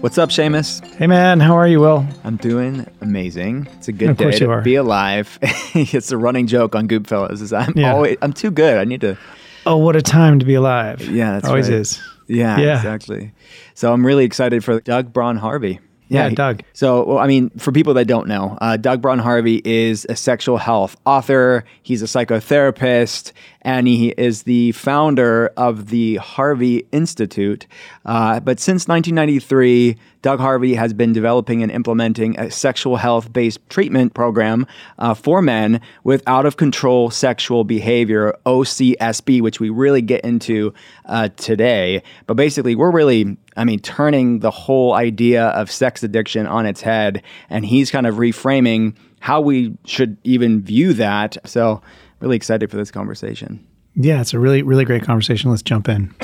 What's 0.00 0.18
up, 0.18 0.28
Seamus? 0.30 0.84
Hey, 0.96 1.06
man. 1.06 1.40
How 1.40 1.56
are 1.56 1.66
you, 1.66 1.80
Will? 1.80 2.06
I'm 2.24 2.36
doing 2.36 2.86
amazing. 3.00 3.66
It's 3.76 3.88
a 3.88 3.92
good 3.92 4.10
Of 4.10 4.16
day 4.18 4.30
to 4.38 4.50
are. 4.50 4.60
be 4.62 4.74
alive. 4.76 5.38
it's 5.42 6.12
a 6.12 6.16
running 6.18 6.46
joke 6.46 6.74
on 6.74 6.86
Goopfellas. 6.86 7.40
Is 7.42 7.52
I'm 7.52 7.72
Yeah. 7.76 7.92
always 7.94 8.16
I'm 8.22 8.32
too 8.32 8.50
good. 8.50 8.78
I 8.78 8.84
need 8.84 9.00
to. 9.00 9.16
Oh, 9.64 9.76
what 9.78 9.96
a 9.96 10.02
time 10.02 10.38
to 10.38 10.44
be 10.44 10.54
alive. 10.54 11.00
Yeah, 11.00 11.32
that's 11.32 11.46
Always 11.48 11.68
right. 11.68 11.78
is. 11.80 12.00
Yeah, 12.28 12.58
Yeah. 12.58 12.76
exactly. 12.76 13.32
So 13.74 13.92
I'm 13.92 14.04
really 14.06 14.24
excited 14.24 14.62
for 14.64 14.80
Doug 14.80 15.12
Braun 15.12 15.36
Harvey. 15.36 15.80
Yeah, 16.08 16.28
he- 16.28 16.34
Doug. 16.34 16.62
So, 16.72 17.04
well, 17.04 17.18
I 17.18 17.26
mean, 17.26 17.50
for 17.58 17.72
people 17.72 17.94
that 17.94 18.06
don't 18.06 18.28
know, 18.28 18.56
uh, 18.60 18.76
Doug 18.76 19.02
Braun 19.02 19.18
Harvey 19.18 19.60
is 19.64 20.06
a 20.08 20.16
sexual 20.16 20.56
health 20.56 20.96
author. 21.04 21.64
He's 21.82 22.02
a 22.02 22.06
psychotherapist, 22.06 23.32
and 23.62 23.88
he 23.88 24.10
is 24.16 24.44
the 24.44 24.72
founder 24.72 25.52
of 25.56 25.88
the 25.88 26.16
Harvey 26.16 26.86
Institute. 26.92 27.66
Uh, 28.04 28.38
but 28.40 28.60
since 28.60 28.86
1993, 28.86 29.96
Doug 30.22 30.38
Harvey 30.40 30.74
has 30.74 30.92
been 30.92 31.12
developing 31.12 31.62
and 31.62 31.70
implementing 31.72 32.38
a 32.38 32.50
sexual 32.50 32.96
health 32.96 33.32
based 33.32 33.58
treatment 33.68 34.14
program 34.14 34.66
uh, 34.98 35.14
for 35.14 35.40
men 35.42 35.80
with 36.04 36.22
out 36.26 36.46
of 36.46 36.56
control 36.56 37.10
sexual 37.10 37.64
behavior, 37.64 38.34
OCSB, 38.44 39.40
which 39.40 39.60
we 39.60 39.70
really 39.70 40.02
get 40.02 40.24
into 40.24 40.72
uh, 41.06 41.28
today. 41.36 42.02
But 42.26 42.34
basically, 42.34 42.74
we're 42.74 42.90
really, 42.90 43.36
I 43.56 43.64
mean, 43.64 43.80
turning 43.80 44.40
the 44.40 44.50
whole 44.50 44.92
idea 44.94 45.46
of 45.48 45.70
sex 45.70 46.02
addiction 46.02 46.46
on 46.46 46.66
its 46.66 46.80
head. 46.80 47.22
And 47.48 47.64
he's 47.64 47.90
kind 47.90 48.06
of 48.06 48.16
reframing 48.16 48.96
how 49.20 49.40
we 49.40 49.76
should 49.84 50.18
even 50.24 50.62
view 50.62 50.92
that. 50.94 51.36
So, 51.44 51.82
really 52.20 52.36
excited 52.36 52.70
for 52.70 52.76
this 52.76 52.90
conversation. 52.90 53.66
Yeah, 53.94 54.20
it's 54.20 54.34
a 54.34 54.38
really, 54.38 54.62
really 54.62 54.84
great 54.84 55.02
conversation. 55.02 55.50
Let's 55.50 55.62
jump 55.62 55.88
in. 55.88 56.14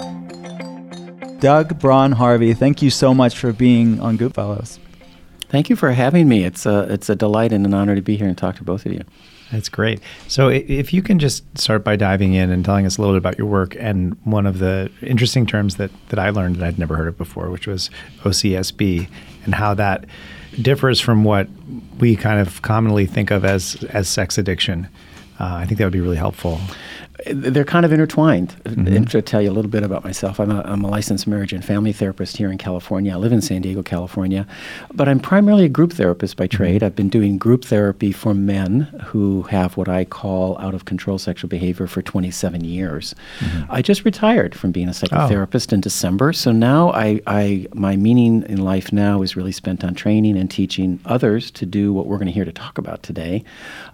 Doug 1.41 1.78
Braun 1.80 2.12
Harvey, 2.12 2.55
thank 2.55 2.83
you 2.83 2.91
so 2.91 3.12
much 3.12 3.36
for 3.36 3.52
being 3.52 3.98
on 4.00 4.17
Goopfellas. 4.17 4.78
Thank 5.48 5.69
you 5.69 5.77
for 5.77 5.91
having 5.91 6.28
me. 6.28 6.44
It's 6.44 6.67
a, 6.67 6.86
it's 6.92 7.08
a 7.08 7.17
delight 7.17 7.52
and 7.52 7.67
an 7.67 7.74
honor 7.74 7.94
to 7.94 8.02
be 8.02 8.17
here 8.17 8.28
and 8.28 8.39
talk 8.39 8.56
to 8.56 8.62
both 8.62 8.86
of 8.86 8.92
you. 8.92 9.02
That's 9.53 9.69
great. 9.69 10.00
So, 10.28 10.48
if 10.48 10.95
you 10.95 11.03
can 11.03 11.19
just 11.19 11.45
start 11.58 11.84
by 11.84 11.95
diving 11.95 12.33
in 12.33 12.50
and 12.50 12.64
telling 12.64 12.86
us 12.86 12.97
a 12.97 13.03
little 13.03 13.14
bit 13.14 13.19
about 13.19 13.39
your 13.39 13.47
work 13.47 13.77
and 13.78 14.17
one 14.25 14.47
of 14.47 14.58
the 14.58 14.91
interesting 15.03 15.47
terms 15.47 15.77
that, 15.77 15.91
that 16.08 16.19
I 16.19 16.31
learned 16.31 16.56
that 16.56 16.64
I'd 16.64 16.78
never 16.78 16.97
heard 16.97 17.08
of 17.08 17.19
before, 17.19 17.50
which 17.50 17.67
was 17.67 17.91
OCSB, 18.23 19.08
and 19.45 19.55
how 19.55 19.75
that 19.75 20.06
differs 20.61 21.00
from 21.00 21.23
what 21.23 21.48
we 21.98 22.17
kind 22.17 22.41
of 22.41 22.62
commonly 22.62 23.05
think 23.05 23.30
of 23.30 23.45
as 23.45 23.83
as 23.91 24.08
sex 24.08 24.39
addiction. 24.39 24.89
Uh, 25.39 25.56
I 25.56 25.67
think 25.67 25.78
that 25.78 25.84
would 25.84 25.92
be 25.92 26.00
really 26.00 26.17
helpful. 26.17 26.58
They're 27.27 27.65
kind 27.65 27.84
of 27.84 27.92
intertwined. 27.92 28.55
And 28.65 29.11
to 29.11 29.23
tell 29.23 29.41
you 29.41 29.51
a 29.51 29.53
little 29.53 29.70
bit 29.70 29.83
about 29.83 30.05
myself, 30.05 30.41
I'm 30.41 30.51
a, 30.51 30.61
I'm 30.62 30.84
a 30.84 30.89
licensed 30.89 31.27
marriage 31.27 31.53
and 31.53 31.64
family 31.64 31.92
therapist 31.92 32.37
here 32.37 32.51
in 32.51 32.59
California. 32.59 33.12
I 33.12 33.17
live 33.17 33.33
in 33.33 33.41
San 33.41 33.62
Diego, 33.62 33.83
California, 33.83 34.47
but 34.92 35.09
I'm 35.09 35.20
primarily 35.20 35.64
a 35.64 35.69
group 35.69 35.92
therapist 35.92 36.37
by 36.37 36.47
trade. 36.47 36.83
I've 36.83 36.97
been 36.97 37.09
doing 37.09 37.39
group 37.39 37.64
therapy 37.64 38.12
for 38.12 38.34
men 38.34 38.83
who 39.05 39.42
have 39.42 39.77
what 39.77 39.89
I 39.89 40.05
call 40.05 40.59
out 40.59 40.75
of 40.75 40.84
control 40.84 41.19
sexual 41.19 41.48
behavior 41.48 41.87
for 41.87 42.03
27 42.03 42.64
years. 42.64 43.14
I 43.70 43.83
just 43.83 44.05
retired 44.05 44.55
from 44.55 44.73
being 44.73 44.89
a 44.89 44.92
psychotherapist 44.92 45.73
in 45.73 45.81
December, 45.81 46.33
so 46.33 46.53
now 46.53 46.91
I, 46.92 47.20
I 47.27 47.67
my 47.75 47.97
meaning 47.97 48.45
in 48.48 48.59
life 48.59 48.92
now 48.92 49.23
is 49.23 49.36
really 49.36 49.53
spent 49.53 49.84
on 49.84 49.95
training 49.95 50.36
and 50.36 50.51
teaching 50.51 51.01
others 51.05 51.51
to 51.53 51.67
do 51.67 51.92
what 51.92 52.07
we're 52.07 52.17
going 52.17 52.27
to 52.27 52.33
hear 52.33 52.45
to 52.45 52.53
talk 52.53 52.79
about 52.79 53.03
today, 53.03 53.45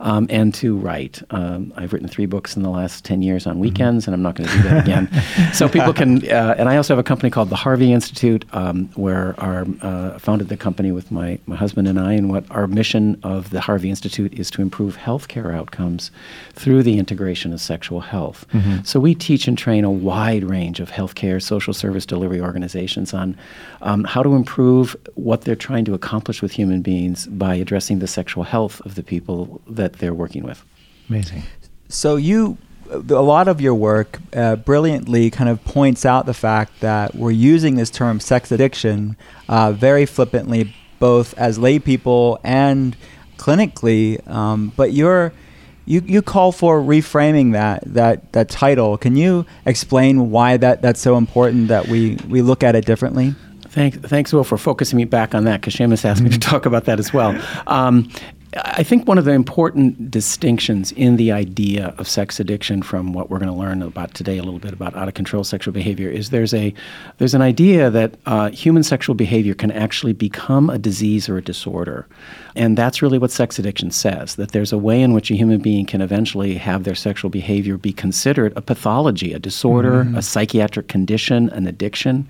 um, 0.00 0.26
and 0.30 0.54
to 0.54 0.76
write. 0.76 1.22
Um, 1.30 1.72
I've 1.76 1.92
written 1.92 2.08
three 2.08 2.26
books 2.26 2.56
in 2.56 2.62
the 2.62 2.70
last 2.70 3.04
10 3.04 3.17
years 3.22 3.46
on 3.46 3.58
weekends, 3.58 4.06
and 4.06 4.14
I'm 4.14 4.22
not 4.22 4.34
going 4.34 4.48
to 4.48 4.56
do 4.56 4.62
that 4.64 4.82
again. 4.84 5.10
so 5.52 5.68
people 5.68 5.92
can, 5.92 6.28
uh, 6.30 6.54
and 6.58 6.68
I 6.68 6.76
also 6.76 6.94
have 6.94 6.98
a 6.98 7.06
company 7.06 7.30
called 7.30 7.50
the 7.50 7.56
Harvey 7.56 7.92
Institute, 7.92 8.44
um, 8.52 8.88
where 8.94 9.34
our 9.38 9.66
uh, 9.82 10.18
founded 10.18 10.48
the 10.48 10.56
company 10.56 10.92
with 10.92 11.10
my, 11.10 11.38
my 11.46 11.56
husband 11.56 11.88
and 11.88 11.98
I, 11.98 12.12
and 12.12 12.30
what 12.30 12.44
our 12.50 12.66
mission 12.66 13.18
of 13.22 13.50
the 13.50 13.60
Harvey 13.60 13.90
Institute 13.90 14.32
is 14.34 14.50
to 14.52 14.62
improve 14.62 14.96
healthcare 14.96 15.54
outcomes 15.54 16.10
through 16.54 16.82
the 16.82 16.98
integration 16.98 17.52
of 17.52 17.60
sexual 17.60 18.00
health. 18.00 18.46
So 18.84 19.00
we 19.00 19.14
teach 19.14 19.48
and 19.48 19.56
train 19.56 19.84
a 19.84 19.90
wide 19.90 20.44
range 20.44 20.80
of 20.80 20.90
healthcare, 20.90 21.42
social 21.42 21.72
service 21.74 22.06
delivery 22.06 22.40
organizations 22.40 23.14
on 23.14 23.36
um, 23.82 24.04
how 24.04 24.22
to 24.22 24.34
improve 24.34 24.96
what 25.14 25.42
they're 25.42 25.56
trying 25.56 25.84
to 25.86 25.94
accomplish 25.94 26.42
with 26.42 26.52
human 26.52 26.82
beings 26.82 27.26
by 27.26 27.54
addressing 27.54 27.98
the 27.98 28.06
sexual 28.06 28.44
health 28.44 28.80
of 28.82 28.94
the 28.94 29.02
people 29.02 29.60
that 29.66 29.94
they're 29.94 30.14
working 30.14 30.42
with. 30.42 30.64
Amazing. 31.08 31.42
So 31.88 32.16
you, 32.16 32.58
a 32.90 33.22
lot 33.22 33.48
of 33.48 33.60
your 33.60 33.74
work 33.74 34.18
uh, 34.34 34.56
brilliantly 34.56 35.30
kind 35.30 35.50
of 35.50 35.62
points 35.64 36.04
out 36.04 36.26
the 36.26 36.34
fact 36.34 36.80
that 36.80 37.14
we're 37.14 37.30
using 37.30 37.76
this 37.76 37.90
term 37.90 38.20
sex 38.20 38.50
addiction 38.50 39.16
uh, 39.48 39.72
very 39.72 40.06
flippantly, 40.06 40.74
both 40.98 41.36
as 41.38 41.58
lay 41.58 41.78
people 41.78 42.38
and 42.42 42.96
clinically. 43.36 44.26
Um, 44.28 44.72
but 44.76 44.92
you're 44.92 45.32
you, 45.84 46.02
you 46.04 46.20
call 46.20 46.52
for 46.52 46.80
reframing 46.80 47.52
that 47.52 47.82
that 47.94 48.32
that 48.32 48.48
title. 48.50 48.98
Can 48.98 49.16
you 49.16 49.46
explain 49.64 50.30
why 50.30 50.56
that 50.58 50.82
that's 50.82 51.00
so 51.00 51.16
important 51.16 51.68
that 51.68 51.88
we 51.88 52.18
we 52.28 52.42
look 52.42 52.62
at 52.62 52.76
it 52.76 52.84
differently? 52.84 53.34
Thanks, 53.68 53.98
thanks, 53.98 54.32
Will, 54.32 54.44
for 54.44 54.58
focusing 54.58 54.96
me 54.96 55.04
back 55.04 55.34
on 55.34 55.44
that 55.44 55.60
because 55.60 55.74
Seamus 55.74 56.04
asked 56.04 56.22
me 56.22 56.30
to 56.30 56.38
talk 56.38 56.66
about 56.66 56.86
that 56.86 56.98
as 56.98 57.12
well. 57.12 57.40
Um, 57.66 58.10
I 58.64 58.82
think 58.82 59.06
one 59.06 59.18
of 59.18 59.24
the 59.24 59.32
important 59.32 60.10
distinctions 60.10 60.92
in 60.92 61.16
the 61.16 61.30
idea 61.32 61.94
of 61.98 62.08
sex 62.08 62.40
addiction 62.40 62.82
from 62.82 63.12
what 63.12 63.30
we're 63.30 63.38
going 63.38 63.52
to 63.52 63.56
learn 63.56 63.82
about 63.82 64.14
today 64.14 64.38
a 64.38 64.42
little 64.42 64.58
bit 64.58 64.72
about 64.72 64.96
out 64.96 65.06
of 65.06 65.14
control 65.14 65.44
sexual 65.44 65.72
behavior 65.72 66.08
is 66.08 66.30
there's 66.30 66.54
a 66.54 66.74
there's 67.18 67.34
an 67.34 67.42
idea 67.42 67.90
that 67.90 68.14
uh, 68.26 68.50
human 68.50 68.82
sexual 68.82 69.14
behavior 69.14 69.54
can 69.54 69.70
actually 69.70 70.12
become 70.12 70.70
a 70.70 70.78
disease 70.78 71.28
or 71.28 71.38
a 71.38 71.42
disorder, 71.42 72.06
and 72.56 72.76
that's 72.76 73.02
really 73.02 73.18
what 73.18 73.30
sex 73.30 73.58
addiction 73.58 73.90
says 73.90 74.36
that 74.36 74.52
there's 74.52 74.72
a 74.72 74.78
way 74.78 75.02
in 75.02 75.12
which 75.12 75.30
a 75.30 75.34
human 75.34 75.60
being 75.60 75.86
can 75.86 76.00
eventually 76.00 76.54
have 76.54 76.84
their 76.84 76.94
sexual 76.94 77.30
behavior 77.30 77.76
be 77.76 77.92
considered 77.92 78.52
a 78.56 78.62
pathology, 78.62 79.32
a 79.32 79.38
disorder, 79.38 80.06
a 80.16 80.22
psychiatric 80.22 80.88
condition, 80.88 81.48
an 81.50 81.66
addiction. 81.66 82.28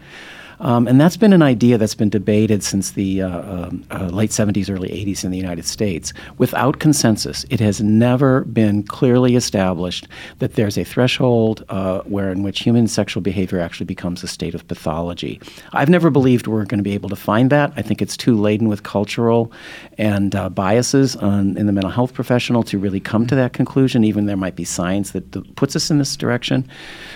Um, 0.60 0.88
and 0.88 1.00
that's 1.00 1.16
been 1.16 1.32
an 1.32 1.42
idea 1.42 1.78
that's 1.78 1.94
been 1.94 2.08
debated 2.08 2.62
since 2.62 2.92
the 2.92 3.22
uh, 3.22 3.28
um, 3.28 3.84
uh, 3.90 4.06
late 4.06 4.30
70s, 4.30 4.70
early 4.70 4.88
80s 4.88 5.24
in 5.24 5.30
the 5.30 5.36
United 5.36 5.64
States 5.64 6.12
without 6.38 6.78
consensus. 6.78 7.44
It 7.50 7.60
has 7.60 7.80
never 7.80 8.44
been 8.44 8.82
clearly 8.82 9.36
established 9.36 10.08
that 10.38 10.54
there's 10.54 10.76
a 10.76 10.84
threshold 10.84 11.64
uh, 11.68 12.00
where 12.00 12.30
in 12.30 12.42
which 12.42 12.60
human 12.60 12.88
sexual 12.88 13.20
behavior 13.20 13.60
actually 13.60 13.86
becomes 13.86 14.22
a 14.22 14.28
state 14.28 14.54
of 14.54 14.66
pathology. 14.66 15.40
I've 15.72 15.88
never 15.88 16.10
believed 16.10 16.46
we're 16.46 16.64
going 16.64 16.78
to 16.78 16.84
be 16.84 16.94
able 16.94 17.08
to 17.10 17.16
find 17.16 17.50
that. 17.50 17.72
I 17.76 17.82
think 17.82 18.02
it's 18.02 18.16
too 18.16 18.36
laden 18.36 18.68
with 18.68 18.82
cultural 18.82 19.52
and 19.96 20.34
uh, 20.34 20.48
biases 20.48 21.16
on, 21.16 21.56
in 21.56 21.66
the 21.66 21.72
mental 21.72 21.90
health 21.90 22.14
professional 22.14 22.62
to 22.64 22.78
really 22.78 23.00
come 23.00 23.26
to 23.26 23.34
that 23.34 23.52
conclusion, 23.52 24.04
even 24.04 24.26
there 24.26 24.36
might 24.36 24.56
be 24.56 24.64
science 24.64 25.12
that, 25.12 25.32
that 25.32 25.56
puts 25.56 25.76
us 25.76 25.90
in 25.90 25.98
this 25.98 26.16
direction. 26.16 26.68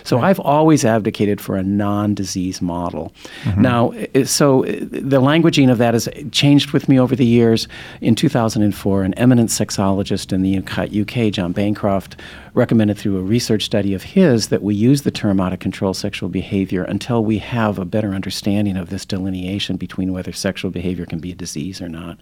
So 0.04 0.20
I've 0.20 0.40
always 0.40 0.84
advocated 0.84 1.40
for 1.40 1.56
a 1.56 1.62
non 1.62 2.14
disease 2.14 2.62
model. 2.62 3.12
Mm-hmm. 3.42 3.62
Now, 3.62 3.92
so 4.24 4.62
the 4.62 5.20
languaging 5.20 5.70
of 5.70 5.78
that 5.78 5.94
has 5.94 6.08
changed 6.30 6.72
with 6.72 6.88
me 6.88 6.98
over 6.98 7.16
the 7.16 7.26
years. 7.26 7.68
In 8.00 8.14
2004, 8.14 9.02
an 9.02 9.14
eminent 9.14 9.50
sexologist 9.50 10.32
in 10.32 10.42
the 10.42 10.58
UK, 11.02 11.32
John 11.32 11.52
Bancroft, 11.52 12.16
recommended 12.54 12.98
through 12.98 13.16
a 13.16 13.22
research 13.22 13.64
study 13.64 13.94
of 13.94 14.02
his 14.02 14.48
that 14.48 14.62
we 14.62 14.74
use 14.74 15.02
the 15.02 15.10
term 15.10 15.40
out 15.40 15.52
of 15.52 15.58
control 15.58 15.94
sexual 15.94 16.28
behavior 16.28 16.84
until 16.84 17.24
we 17.24 17.38
have 17.38 17.78
a 17.78 17.84
better 17.84 18.12
understanding 18.12 18.76
of 18.76 18.90
this 18.90 19.06
delineation 19.06 19.76
between 19.76 20.12
whether 20.12 20.32
sexual 20.32 20.70
behavior 20.70 21.06
can 21.06 21.18
be 21.18 21.32
a 21.32 21.34
disease 21.34 21.80
or 21.80 21.88
not. 21.88 22.18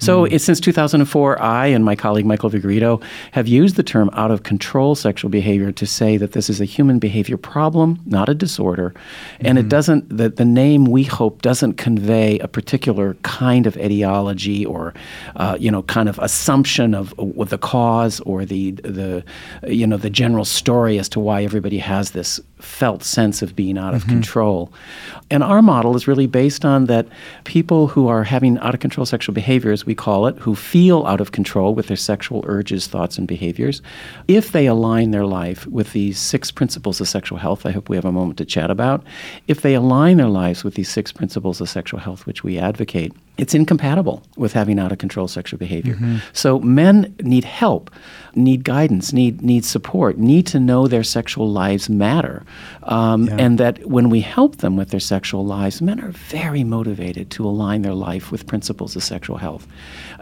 So 0.00 0.24
it's 0.24 0.44
since 0.44 0.58
2004, 0.58 1.40
I 1.40 1.66
and 1.66 1.84
my 1.84 1.94
colleague 1.94 2.26
Michael 2.26 2.50
Vigorito 2.50 3.02
have 3.32 3.46
used 3.46 3.76
the 3.76 3.82
term 3.84 4.10
out 4.14 4.32
of 4.32 4.42
control 4.42 4.96
sexual 4.96 5.30
behavior 5.30 5.70
to 5.70 5.86
say 5.86 6.16
that 6.16 6.32
this 6.32 6.50
is 6.50 6.60
a 6.60 6.64
human 6.64 6.98
behavior 6.98 7.36
problem, 7.36 8.00
not 8.04 8.28
a 8.28 8.34
disorder, 8.34 8.94
and 9.40 9.58
it 9.58 9.68
doesn't. 9.68 10.16
The, 10.16 10.28
the 10.28 10.44
name 10.44 10.86
we 10.86 11.04
hope 11.04 11.42
doesn't 11.42 11.74
convey 11.74 12.38
a 12.40 12.48
particular 12.48 13.14
kind 13.22 13.66
of 13.66 13.76
etiology 13.76 14.66
or, 14.66 14.94
uh, 15.36 15.56
you 15.60 15.70
know, 15.70 15.82
kind 15.84 16.08
of 16.08 16.18
assumption 16.18 16.94
of 16.94 17.16
what 17.18 17.50
the 17.50 17.58
cause 17.58 18.20
or 18.20 18.44
the 18.44 18.72
the 18.72 19.24
you 19.68 19.86
know 19.86 19.96
the 19.96 20.10
general 20.10 20.44
story 20.44 20.98
as 20.98 21.08
to 21.10 21.20
why 21.20 21.44
everybody 21.44 21.78
has 21.78 22.12
this 22.12 22.40
felt 22.60 23.02
sense 23.04 23.42
of 23.42 23.54
being 23.54 23.78
out 23.78 23.94
of 23.94 24.02
mm-hmm. 24.02 24.10
control. 24.10 24.72
And 25.30 25.42
our 25.42 25.62
model 25.62 25.96
is 25.96 26.08
really 26.08 26.26
based 26.26 26.64
on 26.64 26.86
that 26.86 27.06
people 27.44 27.88
who 27.88 28.08
are 28.08 28.24
having 28.24 28.58
out 28.58 28.74
of 28.74 28.80
control 28.80 29.06
sexual 29.06 29.34
behaviors, 29.34 29.86
we 29.86 29.94
call 29.94 30.26
it, 30.26 30.36
who 30.38 30.54
feel 30.54 31.06
out 31.06 31.20
of 31.20 31.32
control 31.32 31.74
with 31.74 31.88
their 31.88 31.96
sexual 31.96 32.44
urges, 32.46 32.86
thoughts, 32.86 33.18
and 33.18 33.28
behaviors, 33.28 33.82
if 34.26 34.52
they 34.52 34.66
align 34.66 35.10
their 35.10 35.26
life 35.26 35.66
with 35.66 35.92
these 35.92 36.18
six 36.18 36.50
principles 36.50 37.00
of 37.00 37.08
sexual 37.08 37.38
health, 37.38 37.66
I 37.66 37.70
hope 37.70 37.88
we 37.88 37.96
have 37.96 38.04
a 38.04 38.12
moment 38.12 38.38
to 38.38 38.44
chat 38.44 38.70
about, 38.70 39.04
if 39.46 39.62
they 39.62 39.74
align 39.74 40.16
their 40.16 40.28
lives 40.28 40.64
with 40.64 40.74
these 40.74 40.88
six 40.88 41.12
principles 41.12 41.60
of 41.60 41.68
sexual 41.68 42.00
health 42.00 42.26
which 42.26 42.42
we 42.42 42.58
advocate, 42.58 43.12
it's 43.38 43.54
incompatible 43.54 44.22
with 44.36 44.52
having 44.52 44.80
out 44.80 44.90
of 44.90 44.98
control 44.98 45.28
sexual 45.28 45.58
behavior. 45.58 45.94
Mm-hmm. 45.94 46.16
So 46.32 46.58
men 46.58 47.14
need 47.22 47.44
help, 47.44 47.90
need 48.34 48.64
guidance, 48.64 49.12
need 49.12 49.42
need 49.42 49.64
support, 49.64 50.18
need 50.18 50.46
to 50.48 50.58
know 50.58 50.88
their 50.88 51.04
sexual 51.04 51.48
lives 51.48 51.88
matter, 51.88 52.44
um, 52.84 53.28
and 53.38 53.58
that 53.58 53.84
when 53.86 54.10
we 54.10 54.20
help 54.20 54.56
them 54.56 54.76
with 54.76 54.90
their 54.90 55.00
sexual 55.00 55.44
lives, 55.44 55.82
men 55.82 56.00
are 56.00 56.12
very 56.12 56.64
motivated 56.64 57.30
to 57.30 57.44
align 57.44 57.82
their 57.82 57.94
life 57.94 58.30
with 58.30 58.46
principles 58.46 58.96
of 58.96 59.02
sexual 59.02 59.36
health. 59.38 59.66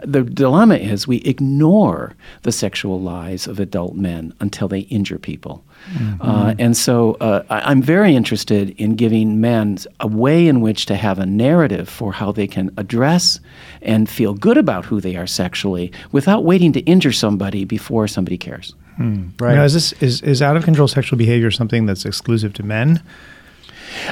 The 0.03 0.23
dilemma 0.23 0.75
is 0.75 1.07
we 1.07 1.17
ignore 1.17 2.15
the 2.43 2.51
sexual 2.51 3.01
lives 3.01 3.47
of 3.47 3.59
adult 3.59 3.95
men 3.95 4.33
until 4.39 4.67
they 4.67 4.81
injure 4.81 5.19
people. 5.19 5.63
Uh, 6.19 6.55
and 6.59 6.75
so 6.75 7.13
uh, 7.21 7.43
I, 7.49 7.71
I'm 7.71 7.81
very 7.81 8.15
interested 8.15 8.71
in 8.71 8.95
giving 8.95 9.39
men 9.39 9.77
a 9.99 10.07
way 10.07 10.47
in 10.47 10.61
which 10.61 10.85
to 10.87 10.95
have 10.95 11.19
a 11.19 11.25
narrative 11.25 11.87
for 11.87 12.13
how 12.13 12.31
they 12.31 12.47
can 12.47 12.71
address 12.77 13.39
and 13.81 14.09
feel 14.09 14.33
good 14.33 14.57
about 14.57 14.85
who 14.85 14.99
they 14.99 15.15
are 15.15 15.27
sexually 15.27 15.91
without 16.11 16.43
waiting 16.43 16.73
to 16.73 16.79
injure 16.81 17.11
somebody 17.11 17.63
before 17.63 18.07
somebody 18.07 18.37
cares. 18.37 18.75
Hmm. 18.97 19.29
Right. 19.39 19.55
Now, 19.55 19.63
is 19.63 19.73
this 19.73 19.93
is, 19.93 20.21
is 20.21 20.41
out 20.41 20.57
of 20.57 20.63
control 20.63 20.87
sexual 20.87 21.17
behavior 21.17 21.51
something 21.51 21.85
that's 21.85 22.05
exclusive 22.05 22.53
to 22.55 22.63
men? 22.63 23.01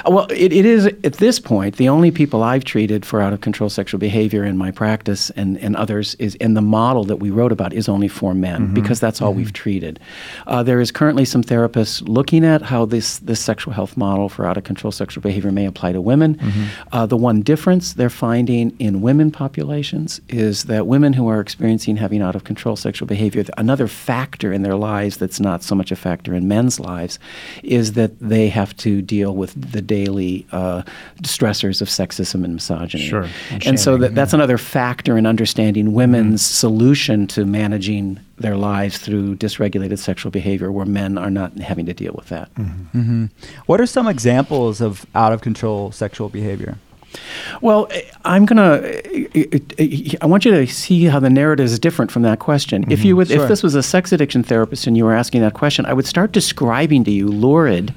Uh, 0.03 0.11
Well, 0.11 0.27
it, 0.31 0.53
it 0.53 0.65
is 0.65 0.85
at 0.85 1.13
this 1.13 1.39
point 1.39 1.75
the 1.77 1.89
only 1.89 2.11
people 2.11 2.41
I've 2.43 2.63
treated 2.63 3.05
for 3.05 3.21
out 3.21 3.33
of 3.33 3.41
control 3.41 3.69
sexual 3.69 3.99
behavior 3.99 4.43
in 4.45 4.57
my 4.57 4.71
practice 4.71 5.29
and, 5.31 5.57
and 5.59 5.75
others 5.75 6.15
is, 6.15 6.35
and 6.39 6.55
the 6.55 6.61
model 6.61 7.03
that 7.05 7.17
we 7.17 7.29
wrote 7.29 7.51
about 7.51 7.73
is 7.73 7.89
only 7.89 8.07
for 8.07 8.33
men 8.33 8.73
because 8.73 8.99
that's 8.99 9.21
all 9.21 9.33
we've 9.33 9.53
treated. 9.53 9.99
Uh, 10.47 10.63
there 10.63 10.79
is 10.79 10.91
currently 10.91 11.25
some 11.25 11.43
therapists 11.43 12.01
looking 12.07 12.45
at 12.45 12.61
how 12.61 12.85
this, 12.85 13.19
this 13.19 13.39
sexual 13.39 13.73
health 13.73 13.97
model 13.97 14.29
for 14.29 14.45
out 14.47 14.57
of 14.57 14.63
control 14.63 14.91
sexual 14.91 15.21
behavior 15.21 15.51
may 15.51 15.65
apply 15.65 15.91
to 15.91 16.01
women. 16.01 16.39
Uh, 16.91 17.05
the 17.05 17.17
one 17.17 17.41
difference 17.41 17.93
they're 17.93 18.09
finding 18.09 18.75
in 18.79 19.01
women 19.01 19.31
populations 19.31 20.21
is 20.29 20.63
that 20.65 20.87
women 20.87 21.13
who 21.13 21.27
are 21.27 21.39
experiencing 21.41 21.97
having 21.97 22.21
out 22.21 22.35
of 22.35 22.43
control 22.43 22.75
sexual 22.75 23.07
behavior, 23.07 23.43
another 23.57 23.87
factor 23.87 24.53
in 24.53 24.61
their 24.63 24.75
lives 24.75 25.17
that's 25.17 25.39
not 25.39 25.61
so 25.63 25.75
much 25.75 25.91
a 25.91 25.95
factor 25.95 26.33
in 26.33 26.47
men's 26.47 26.79
lives, 26.79 27.19
is 27.63 27.93
that 27.93 28.17
they 28.19 28.47
have 28.49 28.75
to 28.77 29.01
deal 29.01 29.35
with 29.35 29.53
the 29.71 29.81
daily 29.85 30.45
uh, 30.51 30.81
stressors 31.23 31.81
of 31.81 31.87
sexism 31.87 32.43
and 32.43 32.55
misogyny. 32.55 33.03
Sure, 33.07 33.27
and 33.51 33.65
And, 33.65 33.79
so 33.79 33.97
that, 33.97 34.15
that's 34.15 34.33
another 34.33 34.57
factor 34.57 35.17
in 35.17 35.25
understanding 35.25 35.93
women's 35.93 36.41
solution 36.45 37.27
to 37.27 37.45
managing 37.45 38.19
their 38.37 38.57
lives 38.57 38.97
through 38.97 39.35
dysregulated 39.37 39.97
sexual 39.99 40.31
behavior, 40.31 40.71
where 40.71 40.85
men 40.85 41.17
are 41.17 41.29
not 41.29 41.57
having 41.59 41.85
to 41.85 41.93
deal 41.93 42.13
with 42.15 42.29
that. 42.29 42.49
hmm 42.57 43.25
What 43.65 43.79
are 43.79 43.85
some 43.85 44.07
examples 44.07 44.81
of 44.81 45.05
out 45.15 45.31
of 45.33 45.41
control 45.41 45.91
sexual 45.91 46.29
behavior? 46.29 46.77
Well, 47.61 47.87
I'm 48.25 48.45
gonna. 48.45 48.81
eh, 48.83 49.45
eh, 49.77 50.13
I 50.21 50.25
want 50.25 50.43
you 50.43 50.51
to 50.51 50.67
see 50.67 51.05
how 51.05 51.21
the 51.21 51.29
narrative 51.29 51.65
is 51.65 51.79
different 51.79 52.11
from 52.11 52.23
that 52.23 52.39
question. 52.39 52.83
If 52.91 53.05
you 53.05 53.15
would, 53.15 53.29
Sure. 53.29 53.41
if 53.43 53.47
this 53.47 53.63
was 53.63 53.73
a 53.73 53.81
sex 53.81 54.11
addiction 54.11 54.43
therapist 54.43 54.85
and 54.85 54.97
you 54.97 55.05
were 55.05 55.13
asking 55.13 55.39
that 55.41 55.53
question, 55.53 55.85
I 55.85 55.93
would 55.93 56.05
start 56.05 56.33
describing 56.33 57.05
to 57.05 57.11
you 57.11 57.29
lurid 57.29 57.93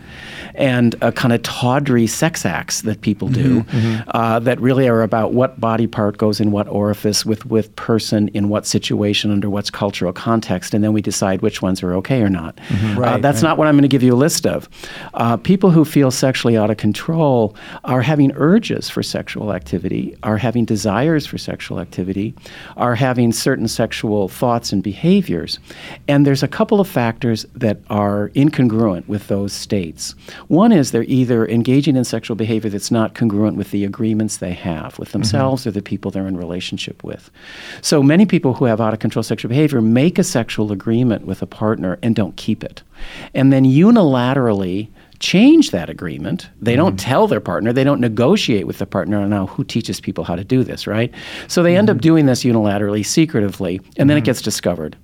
and 0.58 0.94
uh, 1.02 1.10
kind 1.12 1.32
of 1.32 1.42
tawdry 1.42 2.06
sex 2.06 2.44
acts 2.44 2.82
that 2.82 3.00
people 3.00 3.28
do, 3.28 3.64
uh, 4.08 4.38
that 4.40 4.60
really 4.60 4.88
are 4.88 5.02
about 5.02 5.32
what 5.32 5.58
body 5.60 5.86
part 5.86 6.18
goes 6.18 6.40
in 6.40 6.50
what 6.50 6.68
orifice 6.68 7.24
with 7.24 7.46
with 7.46 7.74
person 7.76 8.28
in 8.28 8.48
what 8.48 8.66
situation 8.66 9.30
under 9.30 9.48
what's 9.48 9.70
cultural 9.70 10.12
context, 10.12 10.74
and 10.74 10.82
then 10.84 10.92
we 10.92 11.00
decide 11.00 11.40
which 11.40 11.62
ones 11.62 11.82
are 11.82 11.94
okay 11.94 12.20
or 12.20 12.28
not. 12.28 12.58
Uh, 12.70 12.96
Right, 12.98 13.22
that's 13.22 13.42
right. 13.42 13.50
not 13.50 13.58
what 13.58 13.68
I'm 13.68 13.74
going 13.74 13.82
to 13.82 13.88
give 13.88 14.02
you 14.02 14.14
a 14.14 14.16
list 14.16 14.46
of. 14.46 14.68
Uh, 15.14 15.36
people 15.36 15.70
who 15.70 15.84
feel 15.84 16.10
sexually 16.10 16.56
out 16.56 16.70
of 16.70 16.76
control 16.76 17.54
are 17.84 18.02
having 18.02 18.32
urges 18.34 18.90
for 18.90 19.02
sexual 19.02 19.52
activity, 19.52 20.16
are 20.24 20.36
having 20.36 20.64
desires 20.64 21.24
for 21.26 21.38
sexual 21.38 21.78
activity, 21.78 22.34
are 22.76 22.96
having 22.96 23.32
certain 23.32 23.68
sexual 23.68 24.28
thoughts 24.28 24.72
and 24.72 24.82
behaviors. 24.82 25.60
And 26.08 26.26
there's 26.26 26.42
a 26.42 26.48
couple 26.48 26.80
of 26.80 26.88
factors 26.88 27.46
that 27.54 27.78
are 27.88 28.30
incongruent 28.34 29.06
with 29.06 29.28
those 29.28 29.52
states. 29.52 30.14
One 30.48 30.72
is 30.72 30.90
they're 30.90 31.04
either 31.04 31.46
engaging 31.46 31.96
in 31.96 32.04
sexual 32.04 32.34
behavior 32.34 32.70
that's 32.70 32.90
not 32.90 33.14
congruent 33.14 33.56
with 33.56 33.70
the 33.70 33.84
agreements 33.84 34.38
they 34.38 34.52
have 34.52 34.98
with 34.98 35.08
mm-hmm. 35.08 35.18
themselves 35.18 35.66
or 35.66 35.70
the 35.70 35.82
people 35.82 36.10
they're 36.10 36.26
in 36.26 36.36
relationship 36.36 37.04
with. 37.04 37.30
So 37.82 38.02
many 38.02 38.26
people 38.26 38.54
who 38.54 38.64
have 38.64 38.80
out 38.80 38.94
of 38.94 38.98
control 38.98 39.22
sexual 39.22 39.50
behavior 39.50 39.80
make 39.80 40.18
a 40.18 40.24
sexual 40.24 40.72
agreement 40.72 41.26
with 41.26 41.42
a 41.42 41.46
partner 41.46 41.98
and 42.02 42.16
don't 42.16 42.36
keep 42.36 42.64
it. 42.64 42.82
And 43.34 43.52
then 43.52 43.64
unilaterally 43.64 44.88
change 45.20 45.70
that 45.70 45.90
agreement. 45.90 46.48
They 46.60 46.76
don't 46.76 46.98
tell 46.98 47.26
their 47.26 47.40
partner, 47.40 47.72
they 47.72 47.84
don't 47.84 48.00
negotiate 48.00 48.66
with 48.66 48.78
the 48.78 48.86
partner. 48.86 49.26
Now, 49.26 49.46
who 49.46 49.64
teaches 49.64 50.00
people 50.00 50.24
how 50.24 50.36
to 50.36 50.44
do 50.44 50.64
this, 50.64 50.86
right? 50.86 51.12
So 51.48 51.62
they 51.62 51.76
end 51.76 51.90
up 51.90 51.98
doing 51.98 52.26
this 52.26 52.44
unilaterally, 52.44 53.04
secretively, 53.04 53.80
and 53.96 54.08
then 54.08 54.16
it 54.16 54.24
gets 54.24 54.42
discovered. 54.42 54.96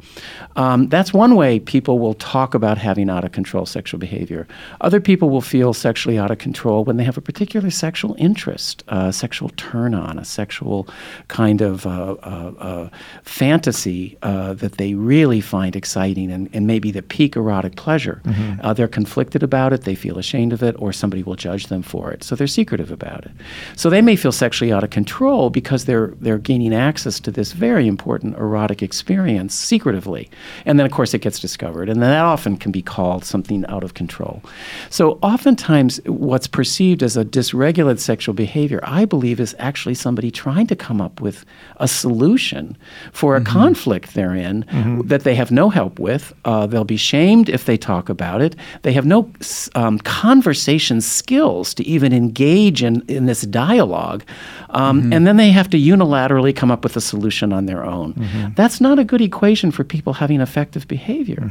Um, 0.56 0.88
that's 0.88 1.12
one 1.12 1.34
way 1.34 1.58
people 1.58 1.98
will 1.98 2.14
talk 2.14 2.54
about 2.54 2.78
having 2.78 3.10
out 3.10 3.24
of 3.24 3.32
control 3.32 3.66
sexual 3.66 3.98
behavior. 3.98 4.46
Other 4.80 5.00
people 5.00 5.30
will 5.30 5.40
feel 5.40 5.74
sexually 5.74 6.18
out 6.18 6.30
of 6.30 6.38
control 6.38 6.84
when 6.84 6.96
they 6.96 7.04
have 7.04 7.18
a 7.18 7.20
particular 7.20 7.70
sexual 7.70 8.14
interest, 8.18 8.84
a 8.88 9.12
sexual 9.12 9.50
turn 9.56 9.94
on, 9.94 10.18
a 10.18 10.24
sexual 10.24 10.88
kind 11.28 11.60
of 11.60 11.86
uh, 11.86 12.16
uh, 12.22 12.52
uh, 12.58 12.88
fantasy 13.24 14.16
uh, 14.22 14.54
that 14.54 14.78
they 14.78 14.94
really 14.94 15.40
find 15.40 15.74
exciting 15.74 16.30
and, 16.30 16.48
and 16.52 16.66
maybe 16.66 16.92
the 16.92 17.02
peak 17.02 17.36
erotic 17.36 17.76
pleasure. 17.76 18.22
Uh, 18.62 18.72
they're 18.72 18.86
conflicted 18.88 19.42
about 19.42 19.72
it, 19.72 19.82
they 19.82 19.94
feel 20.04 20.18
ashamed 20.18 20.52
of 20.52 20.62
it, 20.62 20.74
or 20.78 20.92
somebody 20.92 21.22
will 21.22 21.38
judge 21.48 21.64
them 21.68 21.82
for 21.82 22.12
it. 22.12 22.22
So 22.24 22.36
they're 22.36 22.58
secretive 22.62 22.92
about 23.00 23.24
it. 23.28 23.32
So 23.76 23.90
they 23.90 24.02
may 24.02 24.16
feel 24.16 24.32
sexually 24.32 24.72
out 24.74 24.84
of 24.84 24.90
control 24.90 25.50
because 25.50 25.86
they're, 25.86 26.12
they're 26.24 26.44
gaining 26.50 26.74
access 26.74 27.20
to 27.20 27.30
this 27.30 27.52
very 27.52 27.86
important 27.86 28.36
erotic 28.36 28.82
experience 28.82 29.54
secretively. 29.54 30.28
And 30.66 30.78
then, 30.78 30.86
of 30.86 30.92
course, 30.92 31.14
it 31.16 31.22
gets 31.22 31.38
discovered. 31.40 31.88
And 31.88 32.02
then 32.02 32.10
that 32.10 32.24
often 32.34 32.56
can 32.56 32.72
be 32.72 32.82
called 32.82 33.24
something 33.24 33.64
out 33.66 33.84
of 33.84 33.94
control. 33.94 34.42
So 34.90 35.18
oftentimes, 35.22 36.00
what's 36.06 36.48
perceived 36.48 37.02
as 37.02 37.16
a 37.16 37.24
dysregulated 37.24 37.98
sexual 37.98 38.34
behavior, 38.34 38.80
I 38.82 39.06
believe, 39.06 39.40
is 39.40 39.56
actually 39.58 39.94
somebody 39.94 40.30
trying 40.30 40.66
to 40.66 40.76
come 40.76 41.00
up 41.00 41.20
with 41.20 41.44
a 41.78 41.88
solution 41.88 42.76
for 43.12 43.36
a 43.36 43.40
mm-hmm. 43.40 43.58
conflict 43.58 44.14
they're 44.14 44.34
in 44.34 44.64
mm-hmm. 44.64 45.08
that 45.08 45.22
they 45.24 45.34
have 45.34 45.50
no 45.50 45.70
help 45.70 45.98
with. 45.98 46.32
Uh, 46.44 46.66
they'll 46.66 46.84
be 46.84 46.98
shamed 46.98 47.48
if 47.48 47.64
they 47.64 47.78
talk 47.78 48.08
about 48.10 48.42
it. 48.42 48.54
They 48.82 48.92
have 48.92 49.06
no 49.06 49.20
s- 49.40 49.70
um, 49.74 49.93
um, 49.94 49.98
conversation 50.00 51.00
skills 51.00 51.74
to 51.74 51.82
even 51.84 52.12
engage 52.12 52.82
in, 52.82 53.02
in 53.08 53.26
this 53.26 53.42
dialogue. 53.42 54.24
Um, 54.70 55.12
And 55.12 55.26
then 55.26 55.36
they 55.36 55.50
have 55.52 55.68
to 55.70 55.78
unilaterally 55.78 56.54
come 56.54 56.70
up 56.70 56.82
with 56.84 56.96
a 56.96 57.00
solution 57.00 57.52
on 57.52 57.66
their 57.66 57.84
own. 57.84 58.14
That's 58.56 58.80
not 58.80 58.98
a 58.98 59.04
good 59.04 59.20
equation 59.20 59.70
for 59.70 59.84
people 59.84 60.12
having 60.14 60.40
effective 60.40 60.86
behavior. 60.88 61.50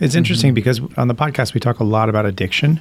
It's 0.00 0.14
interesting 0.16 0.54
because 0.54 0.80
on 0.96 1.08
the 1.08 1.14
podcast 1.14 1.54
we 1.54 1.60
talk 1.60 1.80
a 1.80 1.84
lot 1.84 2.08
about 2.08 2.26
addiction, 2.26 2.80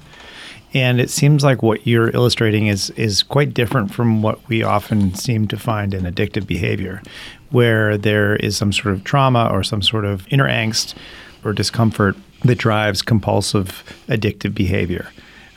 and 0.74 1.00
it 1.00 1.10
seems 1.12 1.44
like 1.44 1.62
what 1.62 1.86
you're 1.86 2.10
illustrating 2.10 2.68
is 2.68 2.90
is 2.96 3.24
quite 3.24 3.54
different 3.54 3.94
from 3.94 4.24
what 4.24 4.40
we 4.50 4.64
often 4.64 5.14
seem 5.14 5.48
to 5.48 5.58
find 5.58 5.94
in 5.94 6.04
addictive 6.04 6.48
behavior, 6.48 7.02
where 7.52 7.98
there 7.98 8.36
is 8.38 8.58
some 8.58 8.74
sort 8.74 8.96
of 8.96 9.04
trauma 9.04 9.48
or 9.52 9.64
some 9.64 9.82
sort 9.84 10.06
of 10.06 10.26
inner 10.30 10.50
angst 10.50 10.96
or 11.46 11.54
discomfort 11.54 12.16
that 12.44 12.58
drives 12.58 13.02
compulsive 13.02 13.84
addictive 14.08 14.54
behavior. 14.54 15.12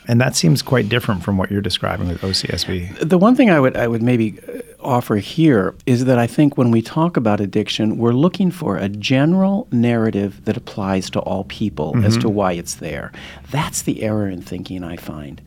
And 0.07 0.21
that 0.21 0.35
seems 0.35 0.61
quite 0.61 0.87
different 0.89 1.23
from 1.23 1.37
what 1.37 1.51
you're 1.51 1.61
describing 1.61 2.07
with 2.07 2.21
OCSB. 2.21 3.09
The 3.09 3.17
one 3.17 3.35
thing 3.35 3.49
I 3.49 3.59
would 3.59 3.75
I 3.75 3.87
would 3.87 4.01
maybe 4.01 4.39
uh, 4.47 4.61
offer 4.79 5.17
here 5.17 5.75
is 5.85 6.05
that 6.05 6.17
I 6.17 6.27
think 6.27 6.57
when 6.57 6.71
we 6.71 6.81
talk 6.81 7.17
about 7.17 7.41
addiction, 7.41 7.97
we're 7.97 8.13
looking 8.13 8.49
for 8.51 8.77
a 8.77 8.87
general 8.87 9.67
narrative 9.71 10.45
that 10.45 10.55
applies 10.55 11.09
to 11.09 11.19
all 11.19 11.43
people 11.45 11.93
as 12.05 12.15
to 12.19 12.29
why 12.29 12.53
it's 12.53 12.75
there. 12.75 13.11
That's 13.51 13.81
the 13.81 14.01
error 14.03 14.29
in 14.29 14.41
thinking 14.41 14.83
I 14.83 14.95
find. 14.95 15.41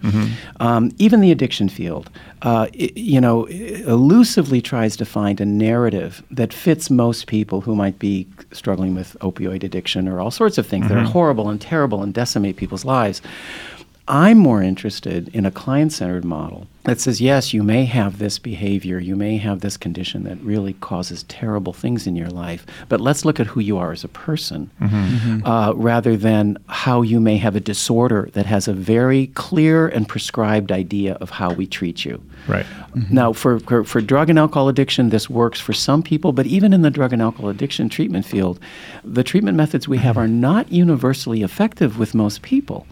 Um, 0.60 0.90
even 0.98 1.20
the 1.20 1.30
addiction 1.30 1.68
field, 1.70 2.10
uh, 2.42 2.66
i- 2.78 2.92
you 2.96 3.20
know, 3.20 3.46
elusively 3.86 4.60
tries 4.60 4.96
to 4.96 5.04
find 5.04 5.40
a 5.40 5.46
narrative 5.46 6.22
that 6.30 6.52
fits 6.52 6.90
most 6.90 7.26
people 7.26 7.60
who 7.62 7.74
might 7.74 7.98
be 7.98 8.26
struggling 8.52 8.94
with 8.94 9.16
opioid 9.20 9.62
addiction 9.64 10.08
or 10.08 10.20
all 10.20 10.30
sorts 10.30 10.58
of 10.58 10.66
things 10.66 10.88
that 10.88 10.98
are 10.98 11.04
horrible 11.04 11.48
and 11.48 11.60
terrible 11.60 12.02
and 12.02 12.12
decimate 12.14 12.56
people's 12.56 12.84
lives. 12.84 13.22
I'm 14.10 14.38
more 14.38 14.60
interested 14.60 15.28
in 15.28 15.46
a 15.46 15.52
client 15.52 15.92
centered 15.92 16.24
model 16.24 16.66
that 16.84 16.98
says, 16.98 17.20
yes, 17.20 17.52
you 17.52 17.62
may 17.62 17.84
have 17.84 18.18
this 18.18 18.38
behavior, 18.38 18.98
you 18.98 19.14
may 19.14 19.36
have 19.36 19.60
this 19.60 19.76
condition 19.76 20.24
that 20.24 20.40
really 20.40 20.72
causes 20.74 21.24
terrible 21.24 21.72
things 21.72 22.06
in 22.06 22.16
your 22.16 22.30
life, 22.30 22.64
but 22.88 23.00
let's 23.00 23.24
look 23.24 23.38
at 23.38 23.46
who 23.46 23.60
you 23.60 23.76
are 23.76 23.92
as 23.92 24.02
a 24.02 24.08
person 24.08 24.70
mm-hmm. 24.80 24.96
Mm-hmm. 24.96 25.46
uh, 25.46 25.72
rather 25.74 26.16
than 26.16 26.56
how 26.68 27.02
you 27.02 27.20
may 27.20 27.36
have 27.36 27.54
a 27.54 27.60
disorder 27.60 28.30
that 28.32 28.46
has 28.46 28.66
a 28.66 28.72
very 28.72 29.26
clear 29.28 29.88
and 29.88 30.08
prescribed 30.08 30.72
idea 30.72 31.14
of 31.20 31.30
how 31.30 31.52
we 31.52 31.66
treat 31.66 32.04
you. 32.04 32.22
Right. 32.48 32.64
Mm-hmm. 32.64 33.14
Now, 33.14 33.34
for, 33.34 33.60
for, 33.60 33.84
for 33.84 34.00
drug 34.00 34.30
and 34.30 34.38
alcohol 34.38 34.68
addiction, 34.68 35.10
this 35.10 35.28
works 35.28 35.60
for 35.60 35.74
some 35.74 36.02
people, 36.02 36.32
but 36.32 36.46
even 36.46 36.72
in 36.72 36.80
the 36.82 36.90
drug 36.90 37.12
and 37.12 37.20
alcohol 37.20 37.50
addiction 37.50 37.90
treatment 37.90 38.24
field, 38.24 38.58
the 39.04 39.22
treatment 39.22 39.56
methods 39.56 39.86
we 39.86 39.98
have 39.98 40.16
are 40.16 40.28
not 40.28 40.72
universally 40.72 41.42
effective 41.42 41.98
with 41.98 42.14
most 42.14 42.40
people. 42.40 42.86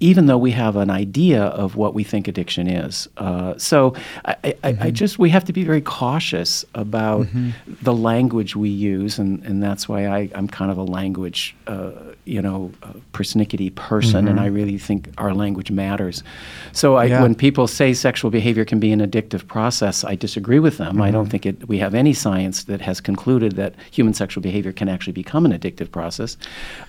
even 0.00 0.26
though 0.26 0.38
we 0.38 0.50
have 0.50 0.76
an 0.76 0.90
idea 0.90 1.42
of 1.44 1.76
what 1.76 1.94
we 1.94 2.04
think 2.04 2.28
addiction 2.28 2.68
is. 2.68 3.08
Uh, 3.24 3.56
so 3.56 3.94
I, 4.26 4.36
I, 4.42 4.52
mm-hmm. 4.52 4.82
I, 4.82 4.90
just 4.90 5.18
we 5.18 5.30
have 5.30 5.46
to 5.46 5.52
be 5.54 5.64
very 5.64 5.80
cautious 5.80 6.62
about 6.74 7.22
mm-hmm. 7.22 7.52
the 7.80 7.94
language 7.94 8.54
we 8.54 8.68
use, 8.68 9.18
and, 9.18 9.42
and 9.44 9.62
that's 9.62 9.88
why 9.88 10.06
I, 10.06 10.30
I'm 10.34 10.46
kind 10.46 10.70
of 10.70 10.76
a 10.76 10.82
language, 10.82 11.56
uh, 11.66 11.92
you 12.26 12.42
know, 12.42 12.70
persnickety 13.14 13.74
person, 13.74 14.26
mm-hmm. 14.26 14.28
and 14.28 14.40
I 14.40 14.46
really 14.46 14.76
think 14.76 15.08
our 15.16 15.32
language 15.32 15.70
matters. 15.70 16.22
So 16.72 16.96
I, 16.96 17.04
yeah. 17.06 17.22
when 17.22 17.34
people 17.34 17.66
say 17.66 17.94
sexual 17.94 18.30
behavior 18.30 18.66
can 18.66 18.78
be 18.78 18.92
an 18.92 19.00
addictive 19.00 19.46
process, 19.46 20.04
I 20.04 20.16
disagree 20.16 20.58
with 20.58 20.76
them. 20.76 21.00
I 21.00 21.10
don't 21.10 21.22
mm-hmm. 21.22 21.30
think 21.30 21.46
it, 21.46 21.66
we 21.66 21.78
have 21.78 21.94
any 21.94 22.12
science 22.12 22.64
that 22.64 22.82
has 22.82 23.00
concluded 23.00 23.56
that 23.56 23.74
human 23.90 24.12
sexual 24.12 24.42
behavior 24.42 24.72
can 24.72 24.90
actually 24.90 25.14
become 25.14 25.46
an 25.46 25.58
addictive 25.58 25.90
process, 25.90 26.36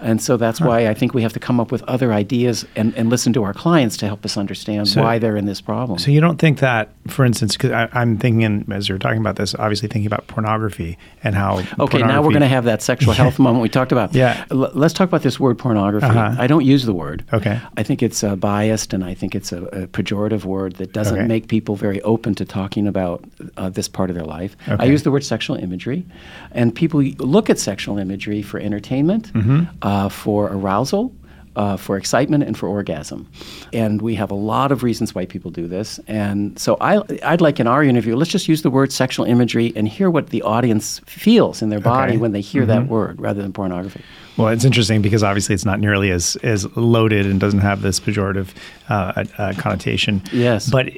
and 0.01 0.21
so 0.21 0.35
that's 0.35 0.59
huh. 0.59 0.67
why 0.67 0.89
I 0.89 0.93
think 0.93 1.13
we 1.13 1.21
have 1.21 1.33
to 1.33 1.39
come 1.39 1.61
up 1.61 1.71
with 1.71 1.81
other 1.83 2.11
ideas 2.11 2.65
and 2.75 2.93
and 2.95 3.09
listen 3.09 3.31
to 3.31 3.43
our 3.43 3.53
clients 3.53 3.95
to 3.97 4.05
help 4.05 4.25
us 4.25 4.35
understand 4.35 4.89
so, 4.89 5.01
why 5.01 5.17
they're 5.17 5.37
in 5.37 5.45
this 5.45 5.61
problem. 5.61 5.97
So 5.97 6.11
you 6.11 6.24
don't 6.25 6.37
think 6.37 6.59
that, 6.59 6.89
for 7.07 7.23
instance, 7.23 7.55
because 7.55 7.71
I'm 7.93 8.17
thinking 8.17 8.65
as 8.71 8.89
you're 8.89 8.97
talking 8.97 9.19
about 9.19 9.35
this, 9.35 9.55
obviously 9.55 9.87
thinking 9.87 10.07
about 10.07 10.27
pornography 10.27 10.97
and 11.23 11.35
how. 11.35 11.63
Okay, 11.79 11.99
now 11.99 12.21
we're 12.21 12.29
going 12.29 12.41
to 12.41 12.47
have 12.47 12.65
that 12.65 12.81
sexual 12.81 13.13
health 13.21 13.39
moment 13.39 13.61
we 13.61 13.69
talked 13.69 13.91
about. 13.91 14.13
Yeah. 14.13 14.45
L- 14.51 14.71
let's 14.73 14.93
talk 14.93 15.07
about 15.07 15.21
this 15.21 15.39
word 15.39 15.57
pornography. 15.57 16.05
Uh-huh. 16.05 16.35
I 16.37 16.47
don't 16.47 16.65
use 16.65 16.85
the 16.85 16.93
word. 16.93 17.23
Okay. 17.31 17.59
I 17.77 17.83
think 17.83 18.03
it's 18.03 18.23
uh, 18.23 18.35
biased 18.35 18.93
and 18.93 19.03
I 19.03 19.13
think 19.13 19.35
it's 19.35 19.51
a, 19.51 19.63
a 19.65 19.87
pejorative 19.87 20.45
word 20.45 20.75
that 20.77 20.93
doesn't 20.93 21.17
okay. 21.17 21.27
make 21.27 21.47
people 21.47 21.75
very 21.75 22.01
open 22.01 22.35
to 22.35 22.45
talking 22.45 22.87
about 22.87 23.23
uh, 23.57 23.69
this 23.69 23.87
part 23.87 24.09
of 24.09 24.15
their 24.15 24.25
life. 24.25 24.55
Okay. 24.67 24.83
I 24.83 24.87
use 24.87 25.03
the 25.03 25.11
word 25.11 25.23
sexual 25.23 25.55
imagery, 25.55 26.05
and 26.51 26.75
people 26.75 27.01
look 27.01 27.49
at 27.49 27.59
sexual 27.59 27.97
imagery 27.97 28.41
for 28.41 28.59
entertainment, 28.59 29.31
mm-hmm. 29.33 29.63
uh, 29.81 30.09
for 30.09 30.47
arousal 30.47 31.13
uh, 31.55 31.77
for 31.77 31.97
excitement 31.97 32.43
and 32.43 32.57
for 32.57 32.67
orgasm. 32.67 33.29
And 33.73 34.01
we 34.01 34.15
have 34.15 34.31
a 34.31 34.35
lot 34.35 34.71
of 34.71 34.83
reasons 34.83 35.15
why 35.15 35.25
people 35.25 35.51
do 35.51 35.67
this. 35.67 35.99
And 36.07 36.57
so 36.59 36.77
I, 36.81 37.01
I'd 37.23 37.41
like 37.41 37.59
in 37.59 37.67
our 37.67 37.83
interview, 37.83 38.15
let's 38.15 38.31
just 38.31 38.47
use 38.47 38.61
the 38.61 38.69
word 38.69 38.91
sexual 38.91 39.25
imagery 39.25 39.73
and 39.75 39.87
hear 39.87 40.09
what 40.09 40.29
the 40.29 40.41
audience 40.41 40.99
feels 41.05 41.61
in 41.61 41.69
their 41.69 41.79
body 41.79 42.13
okay. 42.13 42.17
when 42.17 42.31
they 42.31 42.41
hear 42.41 42.63
mm-hmm. 42.63 42.71
that 42.71 42.87
word 42.87 43.19
rather 43.19 43.41
than 43.41 43.53
pornography. 43.53 44.01
Well, 44.37 44.49
it's 44.49 44.65
interesting 44.65 45.01
because 45.01 45.23
obviously 45.23 45.55
it's 45.55 45.65
not 45.65 45.79
nearly 45.79 46.11
as, 46.11 46.35
as 46.43 46.65
loaded 46.75 47.25
and 47.25 47.39
doesn't 47.39 47.61
have 47.61 47.81
this 47.81 47.99
pejorative 47.99 48.49
uh, 48.89 49.23
uh, 49.37 49.53
connotation. 49.57 50.21
Yes. 50.33 50.69
But 50.69 50.89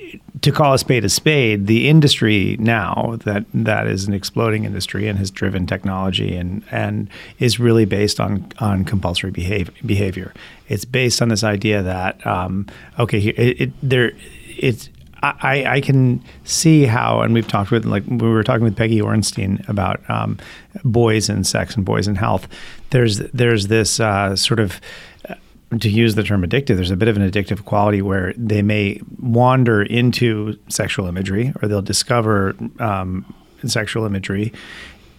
to 0.48 0.54
call 0.54 0.74
a 0.74 0.80
spade 0.80 1.04
a 1.04 1.10
spade, 1.10 1.68
the 1.68 1.90
industry 1.90 2.56
now 2.58 3.18
that 3.26 3.46
that 3.54 3.86
is 3.86 4.08
an 4.08 4.14
exploding 4.14 4.64
industry 4.64 5.08
and 5.10 5.20
has 5.20 5.30
driven 5.30 5.68
technology 5.68 6.38
and 6.38 6.64
and 6.72 7.10
is 7.38 7.60
really 7.60 7.84
based 7.84 8.20
on 8.22 8.50
on 8.60 8.86
compulsory 8.86 9.32
behavior. 9.32 9.74
behavior. 9.86 10.34
It's 10.70 10.86
based 10.86 11.22
on 11.22 11.28
this 11.28 11.44
idea 11.44 11.84
that 11.84 12.26
um, 12.26 12.66
okay, 12.98 13.20
it, 13.20 13.62
it, 13.62 13.72
there 13.84 14.14
it's 14.58 14.90
I, 15.22 15.66
I 15.66 15.82
can 15.82 16.24
see 16.44 16.86
how, 16.86 17.22
and 17.22 17.34
we've 17.34 17.48
talked 17.48 17.72
with, 17.72 17.86
like, 17.86 18.04
we 18.06 18.30
were 18.30 18.44
talking 18.44 18.64
with 18.64 18.76
Peggy 18.76 19.02
Orenstein 19.02 19.68
about 19.68 20.08
um, 20.12 20.38
boys 20.84 21.28
and 21.28 21.46
sex 21.46 21.76
and 21.76 21.84
boys 21.84 22.08
and 22.08 22.20
health. 22.20 22.48
There's 22.92 23.18
there's 23.18 23.66
this 23.66 24.00
uh, 24.00 24.36
sort 24.36 24.60
of 24.60 24.80
to 25.80 25.90
use 25.90 26.16
the 26.16 26.24
term 26.24 26.44
addictive, 26.44 26.76
there's 26.76 26.92
a 26.92 26.96
bit 26.96 27.08
of 27.08 27.18
an 27.18 27.30
addictive 27.30 27.66
quality 27.66 28.02
where 28.02 28.34
they 28.38 28.62
may 28.62 29.02
wander 29.20 29.84
into 29.84 30.58
sexual 30.70 31.08
imagery 31.08 31.54
or 31.62 31.68
they'll 31.68 31.82
discover 31.82 32.56
um, 32.80 33.26
sexual 33.66 34.06
imagery 34.06 34.54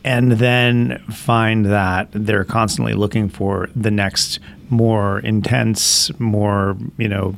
and 0.05 0.33
then 0.33 0.99
find 1.11 1.67
that 1.67 2.09
they're 2.13 2.45
constantly 2.45 2.95
looking 2.95 3.29
for 3.29 3.69
the 3.77 3.91
next 3.91 4.39
more 4.71 5.19
intense, 5.21 6.11
more, 6.19 6.77
you 6.97 7.09
know, 7.09 7.37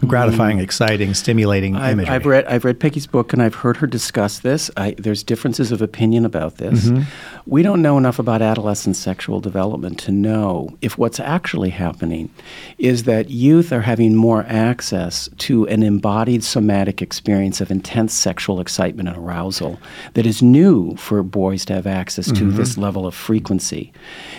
gratifying, 0.00 0.58
mm. 0.58 0.62
exciting, 0.62 1.14
stimulating 1.14 1.76
I've, 1.76 1.92
imagery. 1.92 2.14
I've 2.14 2.26
read 2.26 2.44
I've 2.46 2.64
read 2.64 2.80
Peggy's 2.80 3.06
book 3.06 3.32
and 3.32 3.42
I've 3.42 3.54
heard 3.54 3.76
her 3.78 3.86
discuss 3.86 4.40
this. 4.40 4.70
I, 4.76 4.94
there's 4.98 5.22
differences 5.22 5.72
of 5.72 5.82
opinion 5.82 6.24
about 6.24 6.56
this. 6.56 6.86
Mm-hmm. 6.86 7.02
We 7.46 7.62
don't 7.62 7.82
know 7.82 7.98
enough 7.98 8.18
about 8.18 8.42
adolescent 8.42 8.96
sexual 8.96 9.40
development 9.40 9.98
to 10.00 10.12
know 10.12 10.76
if 10.80 10.98
what's 10.98 11.20
actually 11.20 11.70
happening 11.70 12.30
is 12.78 13.04
that 13.04 13.30
youth 13.30 13.72
are 13.72 13.82
having 13.82 14.14
more 14.14 14.44
access 14.48 15.28
to 15.38 15.66
an 15.68 15.82
embodied 15.82 16.44
somatic 16.44 17.02
experience 17.02 17.60
of 17.60 17.70
intense 17.70 18.12
sexual 18.14 18.60
excitement 18.60 19.08
and 19.08 19.18
arousal 19.18 19.78
that 20.14 20.26
is 20.26 20.42
new 20.42 20.96
for 20.96 21.22
boys 21.22 21.64
to 21.66 21.74
have 21.74 21.86
access 21.86 22.26
to 22.26 22.32
mm-hmm. 22.32 22.56
this 22.56 22.76
level 22.76 23.06
of 23.06 23.14
frequency. 23.14 23.92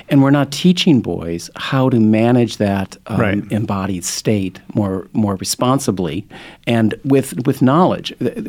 And 0.09 0.21
we're 0.21 0.31
not 0.31 0.51
teaching 0.51 1.01
boys 1.01 1.49
how 1.55 1.89
to 1.89 1.99
manage 1.99 2.57
that 2.57 2.97
um, 3.07 3.19
right. 3.19 3.51
embodied 3.51 4.05
state 4.05 4.59
more 4.73 5.07
more 5.13 5.37
responsibly 5.45 6.25
and 6.65 6.95
with 7.03 7.45
with 7.45 7.61
knowledge. 7.61 8.07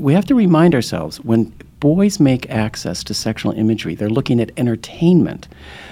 We 0.09 0.15
have 0.15 0.25
to 0.27 0.35
remind 0.35 0.75
ourselves 0.75 1.21
when 1.21 1.53
boys 1.79 2.19
make 2.19 2.49
access 2.49 3.05
to 3.05 3.13
sexual 3.13 3.53
imagery, 3.53 3.95
they're 3.95 4.17
looking 4.19 4.41
at 4.41 4.51
entertainment 4.57 5.47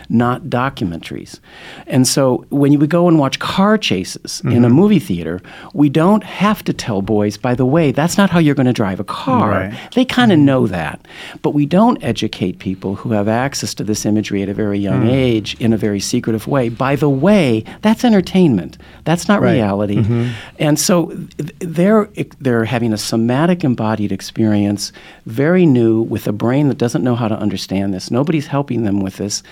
not 0.09 0.45
documentaries. 0.45 1.41
And 1.87 2.07
so 2.07 2.45
when 2.51 2.79
we 2.79 2.87
go 2.87 3.09
and 3.09 3.19
watch 3.19 3.39
car 3.39 3.79
chases 3.79 4.23
mm-hmm. 4.39 4.51
in 4.51 4.65
a 4.65 4.69
mm-hmm. 4.69 4.77
movie 4.77 4.99
theater, 4.99 5.41
we 5.73 5.89
don't 5.89 6.25
have 6.25 6.63
to 6.65 6.73
tell 6.73 7.03
boys, 7.03 7.37
by 7.37 7.55
the 7.55 7.67
way, 7.67 7.93
that's 7.93 8.17
not 8.17 8.31
how 8.31 8.39
you're 8.39 8.55
going 8.55 8.67
to 8.67 8.73
drive 8.73 9.01
a 9.01 9.05
car. 9.05 9.51
Right. 9.51 9.91
They 9.95 10.05
kind 10.05 10.33
of 10.33 10.37
mm-hmm. 10.37 10.47
know 10.47 10.67
that. 10.67 11.07
But 11.43 11.51
we 11.51 11.67
don't 11.67 12.03
educate 12.03 12.59
people 12.59 12.95
who 12.95 13.13
have 13.13 13.29
access 13.29 13.75
to 13.75 13.85
this 13.85 14.05
imagery 14.07 14.43
at 14.43 14.49
a 14.49 14.55
very 14.55 14.79
young 14.79 15.05
mm. 15.05 15.13
age 15.13 15.55
in 15.61 15.73
a 15.73 15.77
very 15.77 16.01
secretive 16.01 16.47
way. 16.47 16.69
By 16.69 16.97
the 16.97 17.09
way, 17.09 17.65
that's 17.83 18.05
entertainment. 18.05 18.79
That's 19.05 19.29
not 19.29 19.41
right. 19.41 19.53
reality. 19.53 19.97
Mm-hmm. 19.97 20.33
And 20.59 20.79
so 20.79 21.13
they're 21.59 22.09
they're 22.41 22.65
having 22.65 22.93
a 22.93 22.99
somatic 22.99 23.65
embodied 23.65 24.13
experience, 24.13 24.93
very 25.27 25.67
new 25.67 26.03
with 26.03 26.27
a 26.27 26.33
brain 26.33 26.69
that 26.69 26.79
doesn't 26.79 27.05
know 27.05 27.15
how 27.15 27.29
to 27.29 27.37
understand 27.37 27.95
this. 27.95 28.11
Nobody's 28.11 28.47
helping 28.47 28.85
them 28.85 29.01
with 29.01 29.17
this 29.17 29.43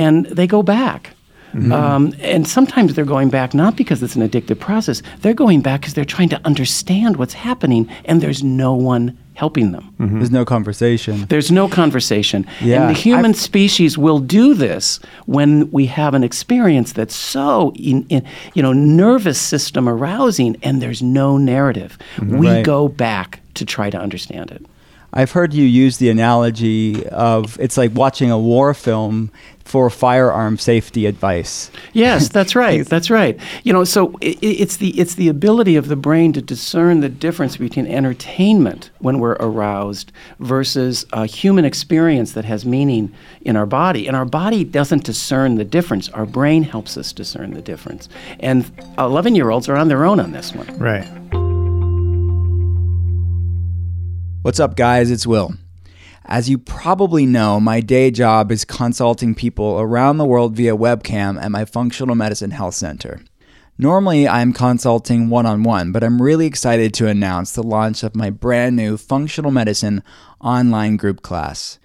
and 0.00 0.26
they 0.26 0.46
go 0.46 0.62
back. 0.62 1.14
Mm-hmm. 1.52 1.72
Um, 1.72 2.14
and 2.20 2.46
sometimes 2.46 2.94
they're 2.94 3.04
going 3.04 3.28
back 3.28 3.54
not 3.54 3.76
because 3.76 4.02
it's 4.04 4.14
an 4.14 4.26
addictive 4.26 4.60
process, 4.60 5.02
they're 5.20 5.34
going 5.34 5.60
back 5.62 5.80
because 5.80 5.94
they're 5.94 6.04
trying 6.04 6.28
to 6.28 6.40
understand 6.44 7.16
what's 7.16 7.34
happening, 7.34 7.88
and 8.04 8.20
there's 8.20 8.42
no 8.42 8.72
one 8.72 9.18
helping 9.34 9.72
them. 9.72 9.82
Mm-hmm. 9.98 10.18
There's 10.18 10.30
no 10.30 10.44
conversation. 10.44 11.26
There's 11.28 11.50
no 11.50 11.66
conversation. 11.66 12.46
Yeah. 12.60 12.82
And 12.82 12.94
the 12.94 13.00
human 13.00 13.32
I've, 13.32 13.36
species 13.36 13.98
will 13.98 14.20
do 14.20 14.54
this 14.54 15.00
when 15.26 15.70
we 15.72 15.86
have 15.86 16.14
an 16.14 16.22
experience 16.22 16.92
that's 16.92 17.16
so, 17.16 17.72
in, 17.74 18.06
in, 18.08 18.24
you 18.54 18.62
know, 18.62 18.72
nervous 18.72 19.40
system 19.40 19.88
arousing, 19.88 20.56
and 20.62 20.80
there's 20.80 21.02
no 21.02 21.36
narrative. 21.36 21.98
Mm-hmm. 22.16 22.38
We 22.38 22.48
right. 22.48 22.64
go 22.64 22.88
back 22.88 23.40
to 23.54 23.64
try 23.64 23.90
to 23.90 23.98
understand 23.98 24.52
it. 24.52 24.64
I've 25.12 25.32
heard 25.32 25.52
you 25.52 25.64
use 25.64 25.98
the 25.98 26.08
analogy 26.08 27.06
of 27.08 27.58
it's 27.60 27.76
like 27.76 27.94
watching 27.94 28.30
a 28.30 28.38
war 28.38 28.74
film 28.74 29.30
for 29.64 29.88
firearm 29.88 30.58
safety 30.58 31.06
advice. 31.06 31.70
Yes, 31.92 32.28
that's 32.32 32.56
right. 32.56 32.84
that's 32.84 33.08
right. 33.08 33.38
You 33.62 33.72
know, 33.72 33.84
so 33.84 34.16
it, 34.20 34.38
it's 34.42 34.76
the 34.78 34.98
it's 34.98 35.14
the 35.14 35.28
ability 35.28 35.76
of 35.76 35.88
the 35.88 35.96
brain 35.96 36.32
to 36.32 36.42
discern 36.42 37.00
the 37.00 37.08
difference 37.08 37.56
between 37.56 37.86
entertainment 37.86 38.90
when 38.98 39.20
we're 39.20 39.36
aroused 39.38 40.10
versus 40.40 41.06
a 41.12 41.26
human 41.26 41.64
experience 41.64 42.32
that 42.32 42.44
has 42.44 42.64
meaning 42.64 43.12
in 43.42 43.56
our 43.56 43.66
body. 43.66 44.06
And 44.08 44.16
our 44.16 44.24
body 44.24 44.64
doesn't 44.64 45.04
discern 45.04 45.54
the 45.56 45.64
difference. 45.64 46.08
Our 46.10 46.26
brain 46.26 46.64
helps 46.64 46.96
us 46.96 47.12
discern 47.12 47.54
the 47.54 47.62
difference. 47.62 48.08
And 48.40 48.64
11-year-olds 48.96 49.68
are 49.68 49.76
on 49.76 49.88
their 49.88 50.04
own 50.04 50.20
on 50.20 50.32
this 50.32 50.52
one. 50.52 50.66
Right. 50.78 51.49
What's 54.42 54.58
up, 54.58 54.74
guys? 54.74 55.10
It's 55.10 55.26
Will. 55.26 55.52
As 56.24 56.48
you 56.48 56.56
probably 56.56 57.26
know, 57.26 57.60
my 57.60 57.82
day 57.82 58.10
job 58.10 58.50
is 58.50 58.64
consulting 58.64 59.34
people 59.34 59.78
around 59.78 60.16
the 60.16 60.24
world 60.24 60.56
via 60.56 60.74
webcam 60.74 61.38
at 61.38 61.50
my 61.50 61.66
functional 61.66 62.14
medicine 62.14 62.52
health 62.52 62.74
center. 62.74 63.20
Normally, 63.76 64.26
I'm 64.26 64.54
consulting 64.54 65.28
one 65.28 65.44
on 65.44 65.62
one, 65.62 65.92
but 65.92 66.02
I'm 66.02 66.22
really 66.22 66.46
excited 66.46 66.94
to 66.94 67.06
announce 67.06 67.52
the 67.52 67.62
launch 67.62 68.02
of 68.02 68.16
my 68.16 68.30
brand 68.30 68.76
new 68.76 68.96
functional 68.96 69.50
medicine 69.50 70.02
online 70.40 70.96
group 70.96 71.20
class. 71.20 71.78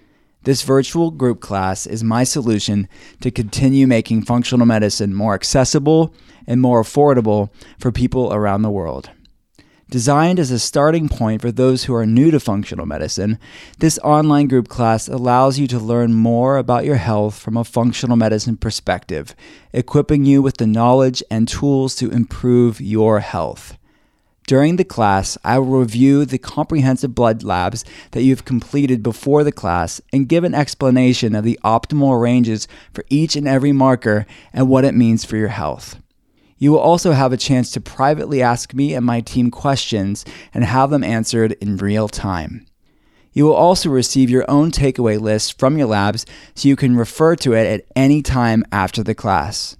This 0.43 0.61
virtual 0.61 1.11
group 1.11 1.41
class 1.41 1.85
is 1.85 2.05
my 2.05 2.23
solution 2.23 2.87
to 3.19 3.31
continue 3.31 3.85
making 3.85 4.21
functional 4.21 4.65
medicine 4.65 5.13
more 5.13 5.33
accessible 5.33 6.15
and 6.47 6.61
more 6.61 6.81
affordable 6.81 7.49
for 7.77 7.91
people 7.91 8.33
around 8.33 8.61
the 8.61 8.71
world. 8.71 9.09
Designed 9.89 10.39
as 10.39 10.49
a 10.49 10.57
starting 10.57 11.07
point 11.07 11.41
for 11.41 11.51
those 11.51 11.83
who 11.83 11.93
are 11.93 12.07
new 12.07 12.31
to 12.31 12.39
functional 12.39 12.87
medicine, 12.87 13.37
this 13.77 13.99
online 13.99 14.47
group 14.47 14.67
class 14.67 15.07
allows 15.07 15.59
you 15.59 15.67
to 15.67 15.77
learn 15.77 16.15
more 16.15 16.57
about 16.57 16.85
your 16.85 16.95
health 16.95 17.37
from 17.37 17.55
a 17.55 17.63
functional 17.63 18.17
medicine 18.17 18.57
perspective, 18.57 19.35
equipping 19.73 20.25
you 20.25 20.41
with 20.41 20.57
the 20.57 20.65
knowledge 20.65 21.21
and 21.29 21.47
tools 21.47 21.95
to 21.97 22.09
improve 22.09 22.81
your 22.81 23.19
health. 23.19 23.77
During 24.47 24.75
the 24.75 24.83
class, 24.83 25.37
I 25.43 25.59
will 25.59 25.79
review 25.79 26.25
the 26.25 26.39
comprehensive 26.39 27.13
blood 27.13 27.43
labs 27.43 27.85
that 28.11 28.23
you've 28.23 28.45
completed 28.45 29.03
before 29.03 29.43
the 29.43 29.51
class 29.51 30.01
and 30.11 30.27
give 30.27 30.43
an 30.43 30.55
explanation 30.55 31.35
of 31.35 31.43
the 31.43 31.59
optimal 31.63 32.19
ranges 32.19 32.67
for 32.91 33.03
each 33.09 33.35
and 33.35 33.47
every 33.47 33.71
marker 33.71 34.25
and 34.51 34.67
what 34.67 34.85
it 34.85 34.95
means 34.95 35.25
for 35.25 35.37
your 35.37 35.49
health. 35.49 35.99
You 36.57 36.71
will 36.71 36.79
also 36.79 37.11
have 37.11 37.33
a 37.33 37.37
chance 37.37 37.71
to 37.71 37.81
privately 37.81 38.41
ask 38.41 38.73
me 38.73 38.93
and 38.93 39.05
my 39.05 39.21
team 39.21 39.51
questions 39.51 40.23
and 40.53 40.63
have 40.63 40.89
them 40.89 41.03
answered 41.03 41.53
in 41.53 41.77
real 41.77 42.07
time. 42.07 42.65
You 43.33 43.43
will 43.43 43.53
also 43.53 43.89
receive 43.89 44.29
your 44.29 44.49
own 44.49 44.71
takeaway 44.71 45.19
list 45.19 45.59
from 45.59 45.77
your 45.77 45.87
labs 45.87 46.25
so 46.55 46.69
you 46.69 46.77
can 46.77 46.95
refer 46.95 47.35
to 47.37 47.53
it 47.53 47.67
at 47.67 47.85
any 47.93 48.21
time 48.21 48.63
after 48.71 49.03
the 49.03 49.13
class. 49.13 49.75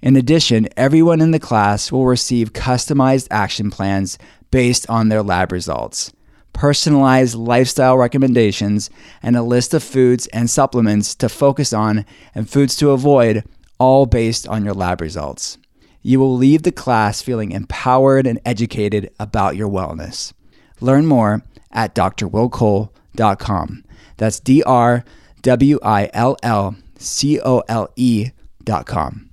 In 0.00 0.16
addition, 0.16 0.68
everyone 0.76 1.20
in 1.20 1.30
the 1.30 1.38
class 1.38 1.92
will 1.92 2.06
receive 2.06 2.54
customized 2.54 3.28
action 3.30 3.70
plans 3.70 4.18
based 4.50 4.88
on 4.88 5.10
their 5.10 5.22
lab 5.22 5.52
results, 5.52 6.12
personalized 6.54 7.34
lifestyle 7.34 7.98
recommendations, 7.98 8.88
and 9.22 9.36
a 9.36 9.42
list 9.42 9.74
of 9.74 9.82
foods 9.82 10.26
and 10.28 10.48
supplements 10.48 11.14
to 11.16 11.28
focus 11.28 11.74
on 11.74 12.06
and 12.34 12.48
foods 12.48 12.76
to 12.76 12.90
avoid, 12.92 13.44
all 13.78 14.06
based 14.06 14.48
on 14.48 14.64
your 14.64 14.74
lab 14.74 15.02
results. 15.02 15.58
You 16.06 16.20
will 16.20 16.36
leave 16.36 16.64
the 16.64 16.70
class 16.70 17.22
feeling 17.22 17.52
empowered 17.52 18.26
and 18.26 18.38
educated 18.44 19.10
about 19.18 19.56
your 19.56 19.70
wellness. 19.70 20.34
Learn 20.82 21.06
more 21.06 21.42
at 21.72 21.94
drwillcole.com. 21.94 23.84
That's 24.18 24.38
D 24.38 24.62
R 24.64 25.02
W 25.40 25.78
I 25.82 26.10
L 26.12 26.36
L 26.42 26.76
C 26.98 27.40
O 27.40 27.62
L 27.68 27.88
E.com. 27.96 29.30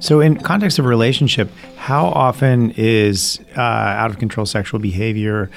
So, 0.00 0.20
in 0.20 0.38
context 0.38 0.78
of 0.78 0.86
a 0.86 0.88
relationship, 0.88 1.50
how 1.76 2.06
often 2.06 2.70
is 2.70 3.40
uh, 3.54 3.60
out 3.60 4.10
of 4.10 4.18
control 4.18 4.46
sexual 4.46 4.80
behavior 4.80 5.50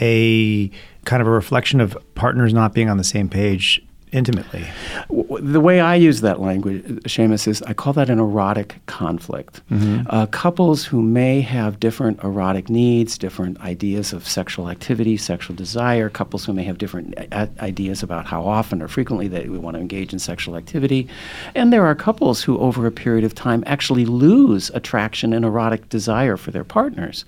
a 0.00 0.68
kind 1.04 1.22
of 1.22 1.28
a 1.28 1.30
reflection 1.30 1.80
of 1.80 1.96
partners 2.16 2.52
not 2.52 2.74
being 2.74 2.90
on 2.90 2.96
the 2.96 3.04
same 3.04 3.28
page 3.28 3.80
intimately. 4.12 4.66
The 5.08 5.60
way 5.60 5.80
I 5.80 5.94
use 5.94 6.20
that 6.20 6.40
language, 6.40 6.84
Seamus, 7.04 7.48
is 7.48 7.62
I 7.62 7.72
call 7.72 7.92
that 7.94 8.10
an 8.10 8.18
erotic 8.18 8.76
conflict. 8.86 9.62
Mm-hmm. 9.70 10.06
Uh, 10.08 10.26
couples 10.26 10.84
who 10.84 11.02
may 11.02 11.40
have 11.40 11.80
different 11.80 12.22
erotic 12.22 12.68
needs, 12.68 13.16
different 13.16 13.60
ideas 13.60 14.12
of 14.12 14.28
sexual 14.28 14.68
activity, 14.68 15.16
sexual 15.16 15.56
desire, 15.56 16.08
couples 16.08 16.44
who 16.44 16.52
may 16.52 16.64
have 16.64 16.78
different 16.78 17.14
a- 17.32 17.48
ideas 17.60 18.02
about 18.02 18.26
how 18.26 18.44
often 18.44 18.82
or 18.82 18.88
frequently 18.88 19.28
they 19.28 19.48
we 19.48 19.58
want 19.58 19.74
to 19.76 19.80
engage 19.80 20.12
in 20.12 20.18
sexual 20.18 20.56
activity. 20.56 21.08
And 21.54 21.72
there 21.72 21.86
are 21.86 21.94
couples 21.94 22.42
who, 22.42 22.58
over 22.58 22.86
a 22.86 22.92
period 22.92 23.24
of 23.24 23.34
time, 23.34 23.64
actually 23.66 24.04
lose 24.04 24.70
attraction 24.70 25.32
and 25.32 25.44
erotic 25.44 25.88
desire 25.88 26.36
for 26.36 26.50
their 26.50 26.64
partners. 26.64 27.24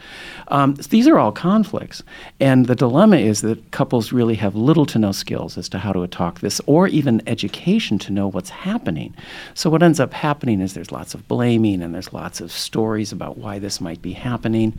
Um, 0.48 0.74
these 0.90 1.08
are 1.08 1.18
all 1.18 1.32
conflicts. 1.32 2.02
And 2.40 2.66
the 2.66 2.74
dilemma 2.74 3.16
is 3.16 3.40
that 3.40 3.70
couples 3.70 4.12
really 4.12 4.34
have 4.34 4.54
little 4.54 4.86
to 4.86 4.98
no 4.98 5.12
skills 5.12 5.56
as 5.56 5.68
to 5.70 5.78
how 5.78 5.92
to 5.92 6.06
talk 6.06 6.40
this 6.40 6.60
or 6.74 6.88
even 6.88 7.22
education 7.28 8.00
to 8.00 8.12
know 8.12 8.26
what's 8.26 8.50
happening. 8.50 9.14
So, 9.54 9.70
what 9.70 9.80
ends 9.80 10.00
up 10.00 10.12
happening 10.12 10.60
is 10.60 10.74
there's 10.74 10.90
lots 10.90 11.14
of 11.14 11.28
blaming 11.28 11.80
and 11.80 11.94
there's 11.94 12.12
lots 12.12 12.40
of 12.40 12.50
stories 12.50 13.12
about 13.12 13.38
why 13.38 13.60
this 13.60 13.80
might 13.80 14.02
be 14.02 14.12
happening. 14.12 14.76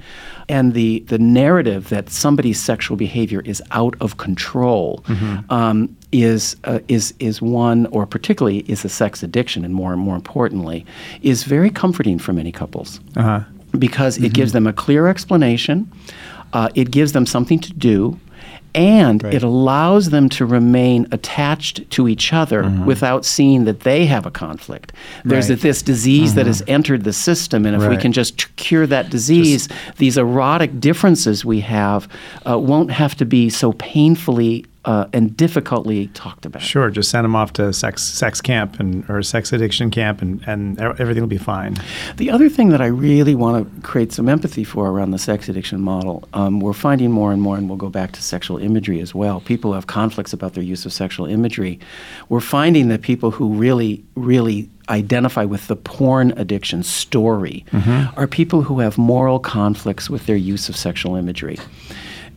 And 0.50 0.74
the, 0.74 1.00
the 1.08 1.18
narrative 1.18 1.88
that 1.88 2.10
somebody's 2.10 2.60
sexual 2.60 2.98
behavior 2.98 3.40
is 3.46 3.64
out 3.72 3.96
of 4.02 4.18
control 4.18 5.06
mm-hmm. 5.08 5.50
um, 5.50 5.96
is, 6.12 6.58
uh, 6.66 6.80
is, 6.90 7.14
is 7.20 7.42
one, 7.42 7.86
or 7.88 8.06
particularly 8.06 8.60
is 8.70 8.84
a 8.84 8.90
sex 8.90 9.24
addiction, 9.24 9.64
and 9.64 9.74
more 9.74 9.94
and 9.94 10.02
more 10.02 10.18
importantly, 10.18 10.86
is 11.22 11.46
very 11.46 11.70
comforting 11.70 12.20
for 12.20 12.34
many 12.34 12.52
couples. 12.52 13.00
Uh-huh. 13.16 13.40
Because 13.80 14.18
mm-hmm. 14.18 14.26
it 14.26 14.34
gives 14.34 14.52
them 14.52 14.68
a 14.68 14.74
clear 14.74 15.08
explanation, 15.08 15.90
uh, 16.52 16.68
it 16.76 16.92
gives 16.92 17.14
them 17.14 17.26
something 17.26 17.60
to 17.60 17.72
do 17.72 18.20
and 18.76 19.24
right. 19.24 19.34
it 19.34 19.42
allows 19.42 20.10
them 20.10 20.28
to 20.30 20.46
remain 20.46 21.08
attached 21.12 21.90
to 21.92 22.08
each 22.08 22.34
other 22.34 22.64
mm-hmm. 22.64 22.86
without 22.86 23.26
seeing 23.26 23.64
that 23.64 23.80
they 23.80 24.06
have 24.06 24.26
a 24.26 24.32
conflict. 24.32 24.92
There's 25.24 25.50
right. 25.50 25.60
this 25.60 25.82
disease 25.82 26.32
mm-hmm. 26.32 26.36
that 26.38 26.46
has 26.46 26.62
entered 26.68 27.06
the 27.06 27.14
system, 27.14 27.66
and 27.66 27.76
if 27.76 27.82
right. 27.84 27.92
we 27.92 27.98
can 27.98 28.12
just 28.12 28.54
cure 28.58 28.86
that 28.88 29.10
disease, 29.10 29.68
just, 29.68 29.98
these 29.98 30.18
erotic 30.18 30.80
differences 30.80 31.46
we 31.46 31.62
have 31.62 32.08
uh, 32.48 32.60
won't 32.60 32.92
have 32.92 33.16
to 33.16 33.26
be 33.26 33.50
so 33.50 33.72
painfully 33.74 34.66
uh, 34.86 35.08
and 35.14 35.36
difficultly 35.36 36.08
talked 36.10 36.46
about. 36.46 36.62
Sure, 36.62 36.90
just 36.90 37.10
send 37.10 37.26
them 37.26 37.36
off 37.36 37.54
to 37.54 37.74
sex 37.74 38.04
sex 38.04 38.40
camp 38.40 38.80
and 38.80 39.08
or 39.10 39.22
sex 39.24 39.52
addiction 39.52 39.90
camp, 39.92 40.22
and 40.22 40.42
and 40.48 40.80
everything 40.80 41.22
will 41.22 41.28
be 41.28 41.38
fine. 41.38 41.76
The 42.18 42.30
other 42.30 42.50
thing 42.50 42.70
that 42.70 42.82
I 42.82 42.86
really 42.86 43.36
want 43.36 43.76
to 43.76 43.82
create 43.82 44.14
some 44.14 44.30
empathy 44.30 44.64
for 44.64 44.90
around 44.90 45.12
the 45.12 45.20
sex 45.20 45.50
addiction 45.50 45.82
model, 45.82 46.28
um, 46.34 46.60
we're 46.60 46.74
finding 46.74 47.12
more 47.12 47.32
and 47.32 47.42
more, 47.42 47.58
and 47.58 47.68
we'll 47.68 47.78
go 47.78 47.90
back 47.90 48.12
to 48.14 48.22
sexual 48.22 48.58
imagery 48.58 49.02
as 49.02 49.16
well. 49.16 49.42
People 49.42 49.74
have 49.74 49.88
conflicts 49.88 50.34
about 50.34 50.54
their 50.54 50.64
use 50.64 50.86
of 50.86 50.94
sexual 50.94 51.26
imagery. 51.26 51.80
We're 52.30 52.40
finding 52.40 52.90
that 52.90 53.02
people 53.02 53.32
who 53.32 53.54
really, 53.54 54.04
really 54.16 54.70
identify 54.88 55.44
with 55.44 55.68
the 55.68 55.76
porn 55.76 56.32
addiction 56.38 56.84
story 56.84 57.66
mm-hmm. 57.72 58.20
are 58.20 58.28
people 58.28 58.62
who 58.62 58.80
have 58.80 59.00
moral 59.00 59.40
conflicts 59.40 60.10
with 60.12 60.28
their 60.28 60.36
use 60.36 60.70
of 60.70 60.76
sexual 60.76 61.16
imagery. 61.16 61.58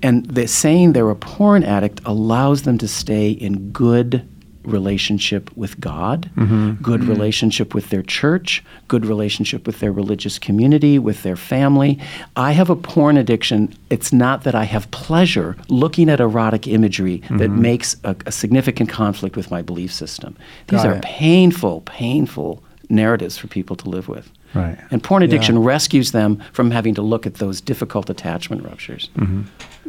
And 0.03 0.27
the 0.27 0.47
saying 0.47 0.93
they're 0.93 1.11
a 1.11 1.17
porn 1.17 1.65
addict 1.65 2.01
allows 2.05 2.63
them 2.63 2.79
to 2.79 2.89
stay 2.89 3.31
in 3.31 3.71
good 3.71 4.27
relationship 4.69 5.55
with 5.57 5.81
God, 5.81 6.31
mm-hmm. 6.37 6.75
good 6.83 7.01
mm-hmm. 7.01 7.11
relationship 7.11 7.75
with 7.75 7.91
their 7.91 8.03
church, 8.03 8.63
good 8.87 9.07
relationship 9.07 9.67
with 9.67 9.81
their 9.81 9.93
religious 9.93 10.39
community, 10.39 10.99
with 10.99 11.23
their 11.23 11.37
family. 11.37 11.99
I 12.37 12.53
have 12.53 12.71
a 12.71 12.77
porn 12.77 13.17
addiction. 13.17 13.75
It's 13.91 14.13
not 14.13 14.45
that 14.45 14.55
I 14.55 14.65
have 14.65 14.91
pleasure 14.91 15.57
looking 15.69 16.09
at 16.09 16.21
erotic 16.21 16.69
imagery 16.69 17.21
mm-hmm. 17.21 17.39
that 17.39 17.49
makes 17.49 17.97
a, 18.05 18.15
a, 18.27 18.33
significant 18.33 18.91
conflict 18.91 19.37
with 19.37 19.51
my 19.51 19.63
belief 19.63 19.93
system. 19.93 20.37
These 20.69 20.83
Got 20.83 20.87
are 20.87 20.97
it. 20.97 21.03
painful, 21.03 21.81
painful 21.83 22.63
narratives 22.89 23.37
for 23.37 23.49
people 23.49 23.77
to 23.77 23.89
live 23.89 24.09
with. 24.09 24.31
Right. 24.55 24.79
And 24.91 25.03
porn 25.03 25.23
addiction 25.23 25.57
yeah. 25.57 25.67
rescues 25.67 26.13
them 26.13 26.43
from 26.53 26.71
having 26.71 26.95
to 26.95 27.03
look 27.03 27.27
at 27.27 27.35
those 27.35 27.61
difficult 27.61 28.09
attachment 28.09 28.65
ruptures. 28.65 29.11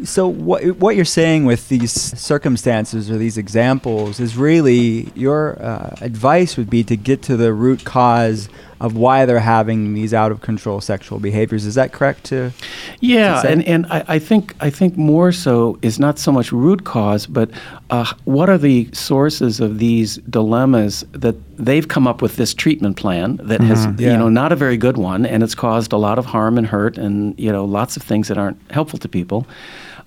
So 0.03 0.27
what 0.27 0.63
what 0.77 0.95
you're 0.95 1.05
saying 1.05 1.45
with 1.45 1.69
these 1.69 1.91
circumstances 1.91 3.09
or 3.09 3.17
these 3.17 3.37
examples 3.37 4.19
is 4.19 4.37
really 4.37 5.11
your 5.15 5.61
uh, 5.61 5.95
advice 6.01 6.57
would 6.57 6.69
be 6.69 6.83
to 6.85 6.95
get 6.95 7.21
to 7.23 7.37
the 7.37 7.53
root 7.53 7.83
cause 7.83 8.49
of 8.81 8.95
why 8.95 9.25
they're 9.25 9.39
having 9.39 9.93
these 9.93 10.13
out 10.13 10.31
of 10.31 10.41
control 10.41 10.79
sexual 10.79 11.19
behaviors. 11.19 11.65
Is 11.65 11.75
that 11.75 11.91
correct? 11.91 12.25
To 12.25 12.51
yeah, 13.01 13.41
to 13.41 13.49
and 13.49 13.63
and 13.65 13.85
I, 13.87 14.05
I, 14.07 14.19
think 14.19 14.55
I 14.61 14.69
think 14.69 14.95
more 14.97 15.31
so 15.31 15.77
is 15.81 15.99
not 15.99 16.17
so 16.17 16.31
much 16.31 16.51
root 16.51 16.85
cause, 16.85 17.25
but 17.25 17.49
uh, 17.89 18.13
what 18.23 18.49
are 18.49 18.57
the 18.57 18.89
sources 18.93 19.59
of 19.59 19.79
these 19.79 20.17
dilemmas 20.17 21.03
that 21.11 21.35
they've 21.57 21.87
come 21.87 22.07
up 22.07 22.21
with 22.21 22.37
this 22.37 22.53
treatment 22.53 22.95
plan 22.95 23.37
that 23.43 23.59
mm-hmm. 23.59 23.69
has 23.69 23.85
yeah. 23.99 24.11
you 24.11 24.17
know 24.17 24.29
not 24.29 24.51
a 24.51 24.55
very 24.55 24.77
good 24.77 24.97
one, 24.97 25.25
and 25.25 25.43
it's 25.43 25.55
caused 25.55 25.91
a 25.91 25.97
lot 25.97 26.17
of 26.17 26.25
harm 26.25 26.57
and 26.57 26.67
hurt, 26.67 26.97
and 26.97 27.37
you 27.37 27.51
know 27.51 27.65
lots 27.65 27.97
of 27.97 28.03
things 28.03 28.29
that 28.29 28.37
aren't 28.37 28.59
helpful 28.71 28.99
to 28.99 29.09
people. 29.09 29.45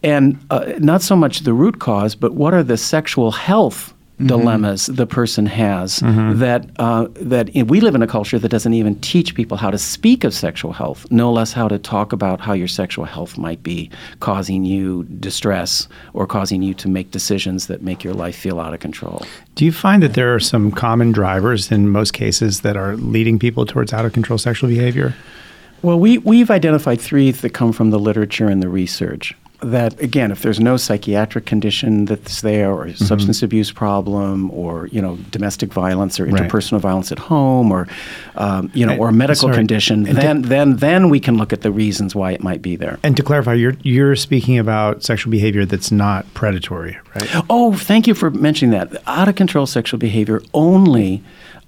And 0.03 0.39
uh, 0.51 0.73
not 0.79 1.03
so 1.03 1.15
much 1.15 1.41
the 1.41 1.53
root 1.53 1.79
cause, 1.79 2.15
but 2.15 2.35
what 2.35 2.55
are 2.55 2.63
the 2.63 2.77
sexual 2.77 3.31
health 3.31 3.95
Mm-hmm. 4.23 4.27
dilemmas 4.27 4.87
the 4.87 5.07
person 5.07 5.47
has 5.47 6.01
mm-hmm. 6.01 6.39
that 6.39 6.71
uh, 6.79 7.09
that 7.17 7.51
we 7.67 7.81
live 7.81 7.95
in 7.95 8.03
a 8.03 8.07
culture 8.07 8.39
that 8.39 8.51
doesn't 8.51 8.75
even 8.75 8.95
teach 9.01 9.35
people 9.35 9.57
how 9.57 9.71
to 9.71 9.79
speak 9.79 10.23
of 10.23 10.33
sexual 10.33 10.73
health, 10.73 11.11
no 11.11 11.33
less 11.33 11.53
how 11.53 11.67
to 11.67 11.79
talk 11.79 12.13
about 12.13 12.39
how 12.39 12.53
your 12.53 12.69
sexual 12.69 13.05
health 13.05 13.37
might 13.37 13.63
be 13.63 13.91
causing 14.21 14.65
you 14.65 15.05
distress 15.19 15.89
or 16.13 16.27
causing 16.27 16.63
you 16.63 16.75
to 16.75 16.89
make 16.89 17.11
decisions 17.11 17.67
that 17.67 17.83
make 17.83 18.05
your 18.05 18.15
life 18.15 18.37
feel 18.37 18.61
out 18.61 18.73
of 18.75 18.81
control. 18.81 19.25
Do 19.57 19.65
you 19.65 19.73
find 19.73 20.03
that 20.03 20.15
there 20.15 20.33
are 20.35 20.41
some 20.41 20.71
common 20.71 21.11
drivers 21.11 21.73
in 21.73 21.89
most 21.89 22.13
cases 22.13 22.61
that 22.61 22.77
are 22.77 22.97
leading 22.97 23.39
people 23.39 23.67
towards 23.67 23.93
out 23.93 24.05
of 24.05 24.13
control 24.13 24.39
sexual 24.39 24.69
behavior? 24.69 25.15
Well, 25.81 25.99
we, 25.99 26.19
we've 26.19 26.51
identified 26.51 27.01
three 27.01 27.33
that 27.33 27.55
come 27.55 27.73
from 27.73 27.91
the 27.91 27.99
literature 27.99 28.47
and 28.47 28.63
the 28.63 28.69
research 28.69 29.35
that 29.63 30.01
again, 30.01 30.31
if 30.31 30.43
there's 30.43 30.61
no 30.61 30.77
psychiatric 30.77 31.47
condition 31.47 32.05
that's 32.07 32.41
there, 32.41 32.71
or 32.71 32.87
mm-hmm. 32.87 33.05
substance 33.05 33.43
abuse 33.43 33.73
problem, 33.73 34.51
or 34.51 34.89
you 34.89 35.01
know 35.01 35.17
domestic 35.31 35.73
violence 35.73 36.19
or 36.19 36.27
interpersonal 36.27 36.73
right. 36.73 36.83
violence 36.83 37.13
at 37.13 37.19
home, 37.19 37.71
or 37.71 37.89
um, 38.37 38.71
you 38.75 38.85
know, 38.85 38.97
or 38.97 39.09
a 39.09 39.13
medical 39.13 39.49
sorry. 39.49 39.55
condition, 39.55 40.07
and 40.07 40.19
then 40.19 40.43
to, 40.43 40.49
then 40.49 40.77
then 40.77 41.09
we 41.09 41.21
can 41.21 41.37
look 41.37 41.53
at 41.53 41.63
the 41.63 41.71
reasons 41.71 42.15
why 42.15 42.33
it 42.33 42.43
might 42.43 42.63
be 42.63 42.77
there. 42.77 42.99
And 43.03 43.17
to 43.17 43.23
clarify, 43.23 43.55
you're 43.55 43.77
you're 43.83 44.17
speaking 44.17 44.59
about 44.59 45.03
sexual 45.03 45.31
behavior 45.31 45.65
that's 45.65 45.91
not 45.91 46.33
predatory, 46.35 46.99
right? 47.15 47.45
Oh, 47.49 47.75
thank 47.75 48.07
you 48.07 48.15
for 48.15 48.31
mentioning 48.31 48.73
that. 48.73 49.03
Out 49.07 49.29
of 49.29 49.37
control 49.37 49.67
sexual 49.67 49.99
behavior 49.99 50.43
only 50.55 51.23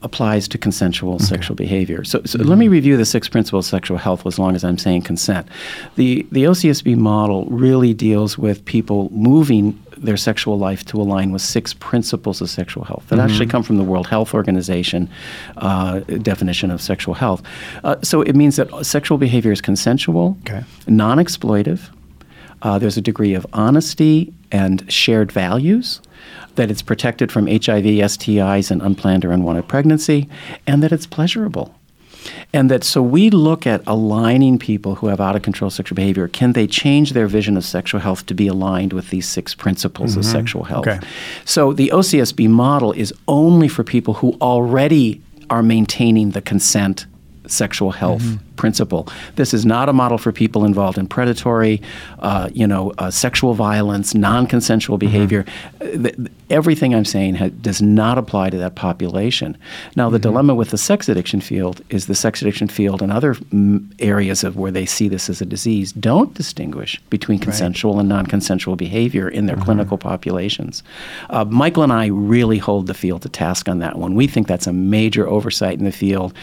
applies 0.04 0.46
to 0.48 0.58
consensual 0.58 1.14
okay. 1.14 1.24
sexual 1.24 1.56
behavior. 1.56 2.04
So, 2.04 2.20
so 2.24 2.38
mm-hmm. 2.38 2.48
let 2.48 2.58
me 2.58 2.68
review 2.68 2.96
the 2.96 3.04
six 3.04 3.28
principles 3.28 3.66
of 3.66 3.70
sexual 3.70 3.96
health 3.96 4.26
as 4.26 4.38
long 4.38 4.54
as 4.54 4.62
I'm 4.62 4.78
saying 4.78 5.02
consent. 5.02 5.48
The, 5.96 6.26
the 6.30 6.44
OCSB 6.44 6.96
model 6.96 7.46
really 7.46 7.94
deals 7.94 8.38
with 8.38 8.64
people 8.64 9.10
moving 9.10 9.80
their 9.96 10.16
sexual 10.16 10.58
life 10.58 10.84
to 10.84 11.00
align 11.00 11.32
with 11.32 11.40
six 11.40 11.72
principles 11.72 12.40
of 12.40 12.50
sexual 12.50 12.84
health 12.84 13.08
that 13.08 13.16
mm-hmm. 13.16 13.26
actually 13.26 13.46
come 13.46 13.62
from 13.62 13.78
the 13.78 13.84
World 13.84 14.06
Health 14.06 14.34
Organization 14.34 15.08
uh, 15.56 16.00
definition 16.00 16.70
of 16.70 16.82
sexual 16.82 17.14
health. 17.14 17.42
Uh, 17.82 17.96
so 18.02 18.20
it 18.20 18.36
means 18.36 18.56
that 18.56 18.84
sexual 18.84 19.18
behavior 19.18 19.52
is 19.52 19.60
consensual, 19.60 20.36
okay. 20.42 20.62
non 20.86 21.18
exploitive, 21.18 21.90
uh, 22.64 22.78
there's 22.78 22.96
a 22.96 23.02
degree 23.02 23.34
of 23.34 23.46
honesty 23.52 24.32
and 24.50 24.90
shared 24.90 25.30
values 25.30 26.00
that 26.56 26.70
it's 26.70 26.82
protected 26.82 27.30
from 27.30 27.46
HIV, 27.46 27.84
STIs, 27.84 28.70
and 28.70 28.82
unplanned 28.82 29.24
or 29.24 29.32
unwanted 29.32 29.68
pregnancy, 29.68 30.28
and 30.66 30.82
that 30.82 30.92
it's 30.92 31.06
pleasurable. 31.06 31.74
And 32.52 32.70
that 32.70 32.84
so 32.84 33.02
we 33.02 33.30
look 33.30 33.66
at 33.66 33.82
aligning 33.86 34.58
people 34.58 34.94
who 34.96 35.08
have 35.08 35.20
out 35.20 35.36
of 35.36 35.42
control 35.42 35.70
sexual 35.70 35.96
behavior. 35.96 36.28
Can 36.28 36.52
they 36.52 36.66
change 36.66 37.12
their 37.12 37.26
vision 37.26 37.56
of 37.56 37.64
sexual 37.64 38.00
health 38.00 38.26
to 38.26 38.34
be 38.34 38.46
aligned 38.46 38.92
with 38.92 39.10
these 39.10 39.28
six 39.28 39.54
principles 39.54 40.16
of 40.16 40.22
mm-hmm. 40.22 40.32
sexual 40.32 40.64
health? 40.64 40.86
Okay. 40.86 41.06
So 41.44 41.72
the 41.72 41.90
OCSB 41.92 42.48
model 42.48 42.92
is 42.92 43.12
only 43.28 43.68
for 43.68 43.84
people 43.84 44.14
who 44.14 44.32
already 44.40 45.20
are 45.50 45.62
maintaining 45.62 46.30
the 46.30 46.40
consent 46.40 47.06
sexual 47.46 47.90
health 47.90 48.22
mm-hmm. 48.22 48.53
Principle. 48.56 49.08
This 49.36 49.54
is 49.54 49.64
not 49.64 49.88
a 49.88 49.92
model 49.92 50.18
for 50.18 50.32
people 50.32 50.64
involved 50.64 50.98
in 50.98 51.06
predatory, 51.06 51.80
uh, 52.20 52.48
you 52.52 52.66
know, 52.66 52.92
uh, 52.98 53.10
sexual 53.10 53.54
violence, 53.54 54.14
non-consensual 54.14 54.98
behavior. 54.98 55.44
Uh, 55.80 55.84
th- 55.84 56.16
th- 56.16 56.28
everything 56.50 56.94
I'm 56.94 57.04
saying 57.04 57.36
ha- 57.36 57.50
does 57.60 57.82
not 57.82 58.18
apply 58.18 58.50
to 58.50 58.58
that 58.58 58.74
population. 58.74 59.56
Now, 59.96 60.10
the 60.10 60.18
dilemma 60.18 60.54
with 60.54 60.70
the 60.70 60.78
sex 60.78 61.08
addiction 61.08 61.40
field 61.40 61.82
is 61.90 62.06
the 62.06 62.14
sex 62.14 62.42
addiction 62.42 62.68
field 62.68 63.02
and 63.02 63.10
other 63.12 63.34
mm, 63.34 63.92
areas 63.98 64.44
of 64.44 64.56
where 64.56 64.70
they 64.70 64.86
see 64.86 65.08
this 65.08 65.28
as 65.28 65.40
a 65.40 65.46
disease 65.46 65.92
don't 65.92 66.34
distinguish 66.34 67.00
between 67.10 67.38
consensual 67.38 67.98
and 67.98 68.08
non-consensual 68.08 68.76
behavior 68.76 69.28
in 69.28 69.46
their 69.46 69.56
clinical 69.56 69.98
populations. 69.98 70.82
Uh, 71.30 71.44
Michael 71.44 71.82
and 71.82 71.92
I 71.92 72.06
really 72.06 72.58
hold 72.58 72.86
the 72.86 72.94
field 72.94 73.22
to 73.22 73.28
task 73.28 73.68
on 73.68 73.78
that 73.80 73.98
one. 73.98 74.14
We 74.14 74.26
think 74.26 74.46
that's 74.46 74.66
a 74.66 74.72
major 74.72 75.26
oversight 75.28 75.78
in 75.78 75.84
the 75.84 75.92
field. 75.92 76.34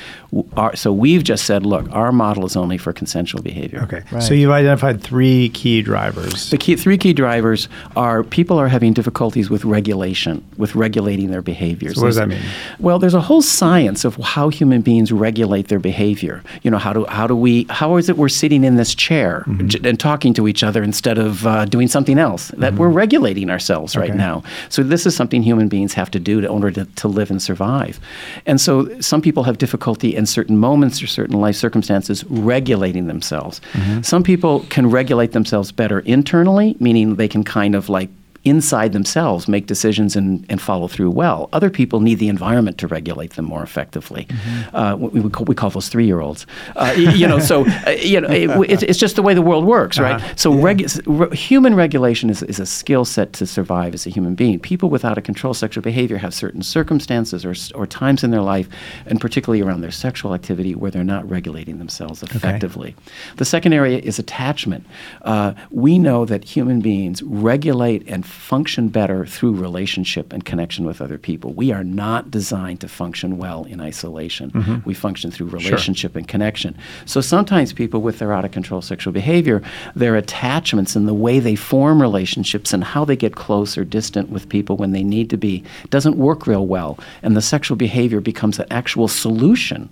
Our, 0.58 0.76
so 0.76 0.92
we've 0.92 1.24
just 1.24 1.46
said, 1.46 1.66
look, 1.66 1.90
our 2.02 2.12
model 2.12 2.44
is 2.46 2.56
only 2.56 2.78
for 2.78 2.92
consensual 3.02 3.42
behavior. 3.52 3.82
Okay. 3.84 4.02
Right. 4.12 4.24
So 4.24 4.34
you've 4.34 4.52
identified 4.64 5.02
three 5.10 5.50
key 5.60 5.82
drivers. 5.82 6.50
The 6.50 6.58
key, 6.58 6.76
three 6.76 6.98
key 6.98 7.14
drivers 7.14 7.70
are 7.96 8.24
people 8.24 8.58
are 8.60 8.68
having 8.68 8.94
difficulties 8.94 9.50
with 9.54 9.64
regulation, 9.78 10.44
with 10.58 10.76
regulating 10.76 11.30
their 11.32 11.42
behaviors. 11.42 11.96
So 11.96 12.02
what 12.02 12.08
does 12.08 12.16
that 12.18 12.28
mean? 12.28 12.42
Well, 12.80 12.98
there's 13.00 13.14
a 13.14 13.22
whole 13.30 13.42
science 13.42 14.04
of 14.06 14.16
how 14.36 14.50
human 14.50 14.82
beings 14.82 15.12
regulate 15.12 15.68
their 15.68 15.80
behavior. 15.80 16.42
You 16.64 16.72
know, 16.72 16.78
how 16.86 16.94
do 16.94 17.06
how 17.06 17.28
do 17.28 17.36
we 17.36 17.66
how 17.70 17.98
is 17.98 18.10
it 18.10 18.18
we're 18.18 18.30
sitting 18.44 18.64
in 18.64 18.76
this 18.82 18.94
chair 18.96 19.44
Mm-hmm. 19.48 19.68
j- 19.68 19.90
and 19.90 20.00
talking 20.00 20.34
to 20.34 20.48
each 20.48 20.64
other 20.64 20.82
instead 20.84 21.18
of 21.18 21.46
uh, 21.46 21.66
doing 21.66 21.88
something 21.88 22.18
else? 22.20 22.44
That 22.64 22.74
we're 22.80 22.90
regulating 23.04 23.50
ourselves 23.50 23.96
right 23.96 24.10
Mm-hmm. 24.12 24.20
Okay. 24.20 24.42
now. 24.42 24.44
So 24.70 24.82
this 24.84 25.06
is 25.06 25.16
something 25.16 25.42
human 25.44 25.68
beings 25.68 25.94
have 25.94 26.10
to 26.12 26.20
do 26.20 26.40
in 26.40 26.46
order 26.48 26.72
to, 26.72 26.86
to 27.02 27.08
live 27.08 27.30
and 27.32 27.42
survive. 27.42 28.00
And 28.46 28.60
so 28.60 28.72
some 29.00 29.22
people 29.22 29.44
have 29.44 29.58
difficulty 29.58 30.16
in 30.20 30.26
certain 30.26 30.58
moments 30.58 31.02
or 31.04 31.08
certain 31.08 31.38
life 31.46 31.56
circumstances 31.56 31.82
regulating 32.26 33.08
themselves. 33.08 33.62
Mm-hmm. 33.74 34.02
Some 34.02 34.24
people 34.24 34.62
can 34.70 34.90
regulate 34.90 35.32
themselves 35.32 35.72
better 35.72 36.00
internally, 36.02 36.76
meaning 36.80 37.16
they 37.16 37.28
can 37.28 37.44
kind 37.44 37.76
of 37.76 37.90
like 37.90 38.10
inside 38.44 38.92
themselves 38.92 39.48
make 39.48 39.68
decisions 39.68 40.16
and, 40.16 40.46
and 40.50 40.60
follow 40.60 40.88
through 40.88 41.12
well. 41.12 41.48
Other 41.54 41.70
people 41.70 42.00
need 42.00 42.16
the 42.16 42.28
environment 42.28 42.78
to 42.80 42.88
regulate 42.88 43.34
them 43.34 43.46
more 43.46 43.62
effectively. 43.62 44.28
Uh, 44.74 44.98
we, 45.00 45.22
we, 45.22 45.30
call, 45.30 45.46
we 45.46 45.54
call 45.54 45.70
those 45.70 45.90
three-year-olds. 45.90 46.48
Uh, 46.76 46.94
you 46.98 47.28
know, 47.28 47.40
so 47.40 47.66
uh, 47.86 47.92
you 47.92 48.20
know, 48.20 48.28
it, 48.30 48.72
it's, 48.72 48.84
it's 48.84 49.00
just 49.00 49.16
the 49.16 49.22
way 49.22 49.34
the 49.34 49.42
world 49.42 49.66
works, 49.66 50.00
right? 50.00 50.22
So 50.40 50.52
regu- 50.52 51.02
re- 51.06 51.38
human 51.38 51.76
regulation 51.76 52.30
is, 52.30 52.42
is 52.44 52.60
a 52.60 52.66
skill 52.66 53.06
set 53.06 53.34
to 53.34 53.46
survive 53.46 53.94
as 53.94 54.08
a 54.08 54.10
human 54.10 54.34
being. 54.34 54.60
People 54.60 54.90
without 54.90 55.18
a 55.18 55.22
control 55.22 55.54
sexual 55.54 55.84
behavior 55.84 56.18
have 56.18 56.34
certain 56.34 56.64
circumstances 56.64 57.46
or, 57.46 57.54
or 57.76 57.86
times 57.86 58.24
in 58.24 58.32
their 58.32 58.42
life, 58.42 58.68
and 59.06 59.22
particularly 59.22 59.62
around 59.62 59.82
their 59.82 59.92
sexual 59.92 60.34
activity, 60.34 60.74
where 60.74 60.90
they're 60.90 61.04
not 61.04 61.30
regulating 61.30 61.78
themselves 61.78 62.24
effectively. 62.24 62.96
The 63.38 63.46
second 63.46 63.74
area 63.74 64.00
is 64.00 64.18
attachment. 64.18 64.86
Uh, 65.22 65.54
we 65.70 66.00
know 66.00 66.26
that 66.26 66.44
human 66.44 66.82
beings 66.82 67.22
regulate 67.22 68.08
and 68.08 68.26
function 68.32 68.88
better 68.90 69.26
through 69.26 69.54
relationship 69.54 70.34
and 70.34 70.46
connection 70.46 70.86
with 70.86 71.02
other 71.02 71.18
people. 71.18 71.54
We 71.54 71.72
are 71.72 71.84
not 71.84 72.32
designed 72.32 72.82
to 72.82 72.88
function 72.88 73.38
well 73.38 73.66
in 73.66 73.82
isolation. 73.82 74.52
Mm-hmm. 74.52 74.78
We 74.86 74.94
function 74.94 75.32
through 75.32 75.48
relationship 75.48 76.16
and 76.16 76.28
connection. 76.28 76.78
So 77.06 77.22
sometimes 77.22 77.74
people 77.74 78.02
with 78.02 78.20
their 78.20 78.34
out 78.34 78.46
of 78.46 78.52
control 78.52 78.82
sexual 78.82 79.14
behavior, 79.14 79.62
their 79.96 80.16
attachments 80.16 80.96
and 80.96 81.08
the 81.08 81.14
way 81.14 81.40
they 81.40 81.56
form 81.56 82.02
relationships 82.02 82.74
and 82.74 82.84
how 82.84 83.06
they 83.06 83.16
get 83.16 83.36
close 83.36 83.78
or 83.78 83.84
distant 83.84 84.30
with 84.30 84.50
people 84.50 84.78
when 84.78 84.92
they 84.92 85.04
need 85.04 85.30
to 85.30 85.38
be 85.38 85.64
doesn't 85.90 86.18
work 86.18 86.48
real 86.48 86.66
well. 86.66 86.98
And 87.24 87.36
the 87.36 87.42
sexual 87.42 87.78
behavior 87.78 88.22
becomes 88.22 88.60
an 88.60 88.68
actual 88.72 89.08
solution 89.08 89.90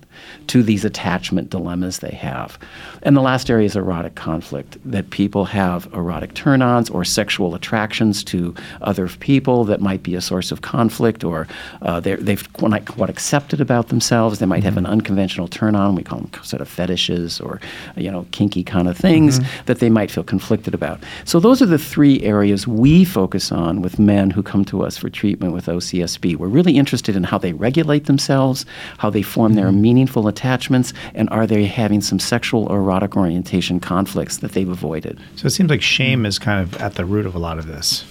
to 0.48 0.62
these 0.62 0.84
attachment 0.84 1.50
dilemmas 1.50 1.98
they 1.98 2.14
have. 2.14 2.58
And 3.02 3.16
the 3.16 3.20
last 3.20 3.50
area 3.50 3.66
is 3.66 3.76
erotic 3.76 4.14
conflict 4.14 4.78
that 4.84 5.10
people 5.10 5.44
have 5.46 5.88
erotic 5.92 6.34
turn 6.34 6.62
ons 6.62 6.90
or 6.90 7.04
sexual 7.04 7.54
attractions 7.54 8.22
to 8.30 8.54
other 8.82 9.08
people 9.08 9.64
that 9.64 9.80
might 9.80 10.02
be 10.02 10.14
a 10.14 10.20
source 10.20 10.52
of 10.52 10.62
conflict 10.62 11.24
or 11.24 11.46
uh, 11.82 12.00
they've 12.00 12.52
quite, 12.54 12.86
quite 12.86 13.10
accepted 13.10 13.60
about 13.60 13.88
themselves. 13.88 14.38
They 14.38 14.46
might 14.46 14.64
have 14.64 14.76
an 14.76 14.84
mm-hmm. 14.84 14.92
unconventional 14.92 15.48
turn 15.48 15.74
on. 15.74 15.94
We 15.94 16.02
call 16.02 16.20
them 16.20 16.42
sort 16.42 16.62
of 16.62 16.68
fetishes 16.68 17.40
or, 17.40 17.60
you 17.96 18.10
know, 18.10 18.26
kinky 18.32 18.64
kind 18.64 18.88
of 18.88 18.96
things 18.96 19.38
mm-hmm. 19.38 19.66
that 19.66 19.80
they 19.80 19.90
might 19.90 20.10
feel 20.10 20.24
conflicted 20.24 20.74
about. 20.74 21.02
So 21.24 21.40
those 21.40 21.62
are 21.62 21.66
the 21.66 21.78
three 21.78 22.22
areas 22.22 22.66
we 22.66 23.04
focus 23.04 23.52
on 23.52 23.82
with 23.82 23.98
men 23.98 24.30
who 24.30 24.42
come 24.42 24.64
to 24.66 24.82
us 24.82 24.96
for 24.96 25.10
treatment 25.10 25.52
with 25.52 25.66
OCSB. 25.66 26.36
We're 26.36 26.48
really 26.48 26.76
interested 26.76 27.16
in 27.16 27.24
how 27.24 27.38
they 27.38 27.52
regulate 27.52 28.06
themselves, 28.06 28.66
how 28.98 29.10
they 29.10 29.22
form 29.22 29.54
their 29.54 29.68
mm-hmm. 29.68 29.82
meaningful 29.82 30.28
attachments, 30.28 30.92
and 31.14 31.28
are 31.30 31.46
they 31.46 31.64
having 31.64 32.00
some 32.00 32.18
sexual 32.18 32.66
or 32.66 32.78
erotic 32.78 33.16
orientation 33.16 33.80
conflicts 33.80 34.38
that 34.38 34.52
they've 34.52 34.68
avoided. 34.68 35.18
So 35.36 35.46
it 35.46 35.50
seems 35.50 35.70
like 35.70 35.82
shame 35.82 36.22
mm. 36.22 36.26
is 36.26 36.38
kind 36.38 36.60
of 36.60 36.80
at 36.80 36.94
the 36.94 37.04
root 37.04 37.26
of 37.26 37.34
a 37.34 37.38
lot 37.38 37.58
of 37.58 37.66
this. 37.66 38.04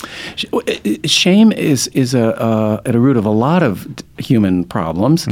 I- 0.53 0.79
i- 0.85 1.07
Shame 1.07 1.51
is 1.51 1.87
is 1.93 2.13
a 2.13 2.39
uh, 2.41 2.81
at 2.85 2.95
a 2.95 2.99
root 2.99 3.17
of 3.17 3.25
a 3.25 3.31
lot 3.31 3.63
of 3.63 3.87
human 4.17 4.63
problems, 4.63 5.27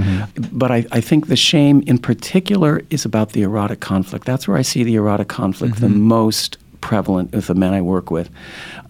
but 0.51 0.71
I, 0.71 0.85
I 0.91 1.01
think 1.01 1.27
the 1.27 1.35
shame 1.35 1.81
in 1.87 1.97
particular 1.97 2.81
is 2.89 3.05
about 3.05 3.31
the 3.33 3.41
erotic 3.43 3.79
conflict. 3.79 4.25
That's 4.25 4.47
where 4.47 4.57
I 4.57 4.63
see 4.63 4.83
the 4.83 4.95
erotic 4.95 5.27
conflict 5.27 5.79
the 5.79 5.89
most 5.89 6.57
prevalent 6.79 7.31
with 7.33 7.47
the 7.47 7.55
men 7.55 7.73
I 7.73 7.81
work 7.81 8.11
with. 8.11 8.29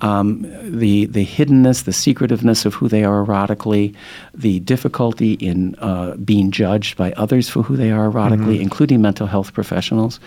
Um, 0.02 0.46
the 0.80 1.06
the 1.08 1.26
hiddenness, 1.26 1.84
the 1.84 1.94
secretiveness 1.94 2.66
of 2.66 2.74
who 2.76 2.88
they 2.90 3.04
are 3.04 3.24
erotically, 3.26 3.94
the 4.36 4.60
difficulty 4.60 5.34
in 5.34 5.76
uh, 5.80 6.16
being 6.18 6.52
judged 6.52 6.98
by 6.98 7.12
others 7.14 7.50
for 7.50 7.64
who 7.64 7.76
they 7.78 7.92
are 7.92 8.10
erotically, 8.12 8.60
including 8.62 9.02
mental 9.02 9.28
health 9.28 9.54
professionals, 9.54 10.20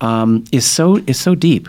um, 0.00 0.44
is 0.52 0.64
so 0.64 0.96
is 1.06 1.18
so 1.20 1.34
deep 1.34 1.68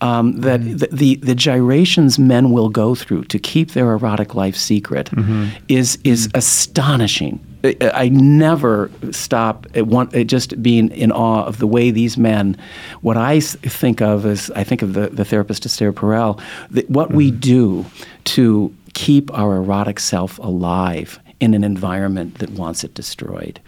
um, 0.00 0.40
that 0.40 0.60
mm-hmm. 0.60 0.76
the, 0.76 0.88
the 0.92 1.14
the 1.16 1.34
gyrations 1.34 2.18
men 2.18 2.50
will 2.50 2.68
go 2.68 2.94
through 2.94 3.24
to 3.24 3.38
keep 3.38 3.72
their 3.72 3.92
erotic 3.92 4.34
life 4.34 4.56
secret 4.56 5.10
mm-hmm. 5.10 5.48
is 5.68 5.98
is 6.04 6.28
mm-hmm. 6.28 6.38
astonishing. 6.38 7.44
I, 7.64 7.76
I 7.94 8.08
never 8.08 8.90
stop 9.10 9.66
at 9.74 9.88
one 9.88 10.14
at 10.14 10.28
just 10.28 10.62
being 10.62 10.90
in 10.90 11.10
awe 11.10 11.44
of 11.44 11.58
the 11.58 11.66
way 11.66 11.90
these 11.90 12.16
men. 12.16 12.56
What 13.00 13.16
I 13.16 13.40
think 13.40 14.00
of 14.00 14.24
as 14.26 14.50
I 14.52 14.62
think 14.64 14.82
of 14.82 14.94
the, 14.94 15.08
the 15.08 15.24
therapist 15.24 15.66
Esther 15.66 15.92
Perel, 15.92 16.40
that 16.70 16.88
what 16.88 17.12
we 17.12 17.30
do 17.30 17.84
to 18.24 18.74
keep 18.94 19.32
our 19.36 19.56
erotic 19.56 19.98
self 20.00 20.38
alive 20.38 21.18
in 21.40 21.54
an 21.54 21.62
environment 21.62 22.38
that 22.38 22.50
wants 22.50 22.82
it 22.82 22.94
destroyed 22.94 23.60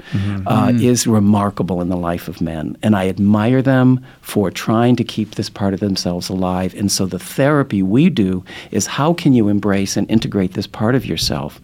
uh, 0.46 0.72
is 0.74 1.06
remarkable 1.06 1.80
in 1.80 1.88
the 1.88 1.96
life 1.96 2.26
of 2.26 2.40
men. 2.40 2.76
And 2.82 2.96
I 2.96 3.08
admire 3.08 3.62
them 3.62 4.04
for 4.22 4.50
trying 4.50 4.96
to 4.96 5.04
keep 5.04 5.36
this 5.36 5.48
part 5.48 5.72
of 5.72 5.80
themselves 5.80 6.28
alive. 6.28 6.74
And 6.74 6.90
so 6.90 7.06
the 7.06 7.18
therapy 7.18 7.80
we 7.82 8.10
do 8.10 8.44
is 8.72 8.86
how 8.86 9.14
can 9.14 9.34
you 9.34 9.48
embrace 9.48 9.96
and 9.96 10.10
integrate 10.10 10.54
this 10.54 10.66
part 10.66 10.94
of 10.96 11.06
yourself 11.06 11.60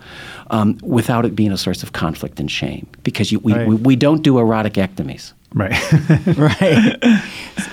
um, 0.50 0.78
without 0.82 1.24
it 1.24 1.34
being 1.34 1.50
a 1.50 1.58
source 1.58 1.82
of 1.82 1.92
conflict 1.92 2.38
and 2.38 2.50
shame? 2.50 2.86
Because 3.02 3.32
you, 3.32 3.40
we, 3.40 3.52
Right. 3.54 3.66
we, 3.66 3.74
we 3.74 3.96
don't 3.96 4.22
do 4.22 4.34
eroticectomies. 4.34 5.32
Right. 5.54 5.72
right. 6.36 7.22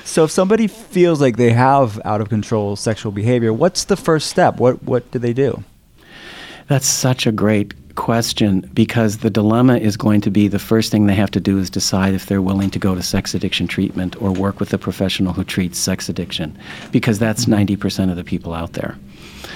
So 0.06 0.24
if 0.24 0.32
somebody 0.32 0.68
feels 0.68 1.20
like 1.22 1.38
they 1.38 1.52
have 1.52 2.00
out 2.06 2.22
of 2.22 2.30
control 2.30 2.76
sexual 2.76 3.12
behavior, 3.12 3.52
what's 3.52 3.84
the 3.86 3.98
first 3.98 4.28
step? 4.28 4.58
What 4.60 4.82
what 4.84 5.10
do 5.12 5.20
they 5.20 5.34
do? 5.34 5.64
That's 6.68 6.88
such 6.88 7.28
a 7.28 7.32
great 7.32 7.74
question 7.96 8.70
because 8.74 9.20
the 9.20 9.30
dilemma 9.30 9.78
is 9.78 9.98
going 9.98 10.22
to 10.22 10.32
be 10.32 10.48
the 10.48 10.60
first 10.60 10.92
thing 10.92 11.06
they 11.06 11.16
have 11.16 11.32
to 11.32 11.40
do 11.40 11.60
is 11.60 11.70
decide 11.70 12.14
if 12.14 12.26
they're 12.26 12.42
willing 12.42 12.70
to 12.72 12.80
go 12.80 12.96
to 12.96 13.04
sex 13.04 13.34
addiction 13.34 13.68
treatment 13.68 14.20
or 14.22 14.32
work 14.32 14.60
with 14.60 14.74
a 14.74 14.78
professional 14.78 15.34
who 15.34 15.44
treats 15.44 15.78
sex 15.78 16.10
addiction 16.10 16.58
because 16.92 17.20
that's 17.20 17.46
90% 17.46 18.10
of 18.10 18.16
the 18.16 18.24
people 18.24 18.54
out 18.54 18.74
there. 18.74 18.98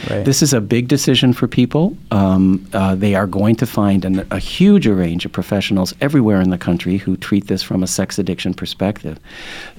Right. 0.10 0.24
This 0.24 0.42
is 0.42 0.54
a 0.54 0.62
big 0.62 0.88
decision 0.88 1.34
for 1.34 1.48
people. 1.48 1.98
Um, 2.12 2.68
uh, 2.74 2.96
they 2.96 3.16
are 3.16 3.28
going 3.28 3.56
to 3.58 3.66
find 3.66 4.06
an, 4.06 4.28
a 4.32 4.40
huge 4.40 4.88
range 4.88 5.26
of 5.26 5.32
professionals 5.32 5.94
everywhere 6.02 6.42
in 6.42 6.50
the 6.50 6.58
country 6.58 6.98
who 6.98 7.18
treat 7.18 7.48
this 7.48 7.64
from 7.64 7.84
a 7.84 7.88
sex 7.88 8.18
addiction 8.20 8.54
perspective. 8.54 9.20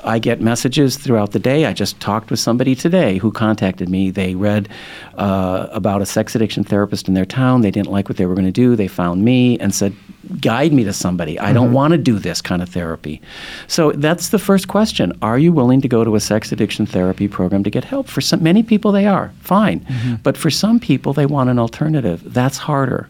I 0.04 0.18
get 0.18 0.40
messages 0.40 0.96
throughout 0.96 1.33
the 1.33 1.38
day. 1.38 1.66
I 1.66 1.72
just 1.72 1.98
talked 2.00 2.31
with 2.31 2.40
somebody 2.40 2.74
today 2.74 3.18
who 3.18 3.33
contacted 3.33 3.88
me. 3.88 4.11
They 4.11 4.35
read 4.35 4.68
uh, 5.16 5.68
about 5.70 6.02
a 6.02 6.07
sex 6.07 6.35
addiction 6.35 6.64
therapist 6.64 7.09
in 7.09 7.14
their 7.14 7.26
town. 7.26 7.62
They 7.62 7.70
didn't 7.70 7.90
like 7.90 8.09
what 8.09 8.16
they 8.16 8.26
were 8.26 8.35
going 8.35 8.46
to 8.46 8.52
do. 8.52 8.76
They 8.76 8.88
found 8.88 9.24
me 9.24 9.59
and 9.59 9.74
said, 9.74 9.94
Guide 10.40 10.72
me 10.72 10.85
to 10.85 10.92
somebody. 10.92 11.38
I 11.38 11.52
don't 11.54 11.72
want 11.72 11.92
to 11.92 11.98
do 11.98 12.18
this 12.18 12.42
kind 12.42 12.61
of 12.61 12.68
therapy. 12.68 13.22
So 13.66 13.92
that's 13.92 14.28
the 14.28 14.38
first 14.38 14.68
question. 14.68 15.12
Are 15.22 15.38
you 15.38 15.52
willing 15.52 15.81
to 15.81 15.88
go 15.88 16.04
to 16.04 16.16
a 16.16 16.20
sex 16.20 16.52
addiction 16.52 16.85
therapy 16.85 17.28
program 17.28 17.64
to 17.64 17.70
get 17.70 17.85
help? 17.85 18.09
For 18.09 18.20
some, 18.20 18.42
many 18.42 18.62
people, 18.62 18.92
they 18.92 19.07
are. 19.07 19.33
Fine. 19.40 19.87
Fine. 20.09 20.21
But 20.23 20.37
for 20.37 20.51
some 20.51 20.81
people, 20.81 21.12
they 21.12 21.27
want 21.27 21.51
an 21.51 21.59
alternative. 21.59 22.23
That's 22.25 22.59
harder. 22.59 23.09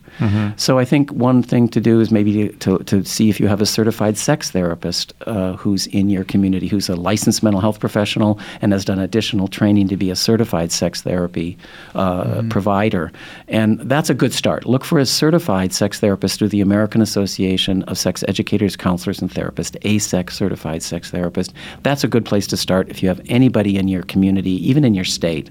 So 0.57 0.79
I 0.79 0.85
think 0.85 1.13
one 1.13 1.43
thing 1.43 1.69
to 1.69 1.81
do 1.81 2.01
is 2.01 2.11
maybe 2.11 2.49
to, 2.49 2.79
to 2.79 3.05
see 3.05 3.31
if 3.31 3.39
you 3.39 3.47
have 3.47 3.61
a 3.61 3.67
certified 3.67 4.17
sex 4.17 4.51
therapist 4.51 5.15
uh, 5.27 5.53
who's 5.55 5.87
in 5.89 6.11
your 6.11 6.25
community, 6.25 6.67
who's 6.67 6.89
a 6.89 6.97
licensed 6.97 7.43
mental 7.43 7.61
health 7.61 7.79
professional 7.79 8.41
and 8.61 8.73
has 8.73 8.85
done 8.85 8.99
additional 8.99 9.49
training 9.49 9.89
to 9.89 9.97
be 9.97 10.11
a 10.11 10.17
certified 10.17 10.73
sex 10.73 11.03
therapy 11.03 11.57
uh, 11.95 12.43
provider. 12.51 13.13
And 13.47 13.79
that's 13.81 14.11
a 14.11 14.15
good 14.15 14.33
start. 14.33 14.67
Look 14.67 14.85
for 14.85 14.99
a 14.99 15.07
certified 15.07 15.73
sex 15.73 16.01
therapist 16.01 16.39
through 16.39 16.49
the 16.49 16.61
American 16.61 17.01
Association 17.01 17.83
of 17.85 17.97
Sex 17.97 18.25
Educators, 18.27 18.77
Counselors, 18.77 19.21
and 19.23 19.31
Therapists, 19.31 19.79
AASECT 19.83 20.33
certified 20.33 20.83
sex 20.83 21.11
therapist. 21.11 21.53
That's 21.83 22.05
a 22.05 22.09
good 22.09 22.25
place 22.25 22.47
to 22.49 22.57
start 22.57 22.89
if 22.89 23.03
you 23.03 23.09
have 23.09 23.21
anybody 23.29 23.79
in 23.79 23.89
your 23.89 24.03
community, 24.03 24.69
even 24.69 24.85
in 24.85 24.95
your 24.95 25.05
state. 25.05 25.51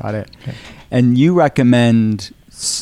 Got 0.00 0.14
it. 0.14 0.30
And 0.90 1.16
you 1.18 1.34
recommend 1.34 2.32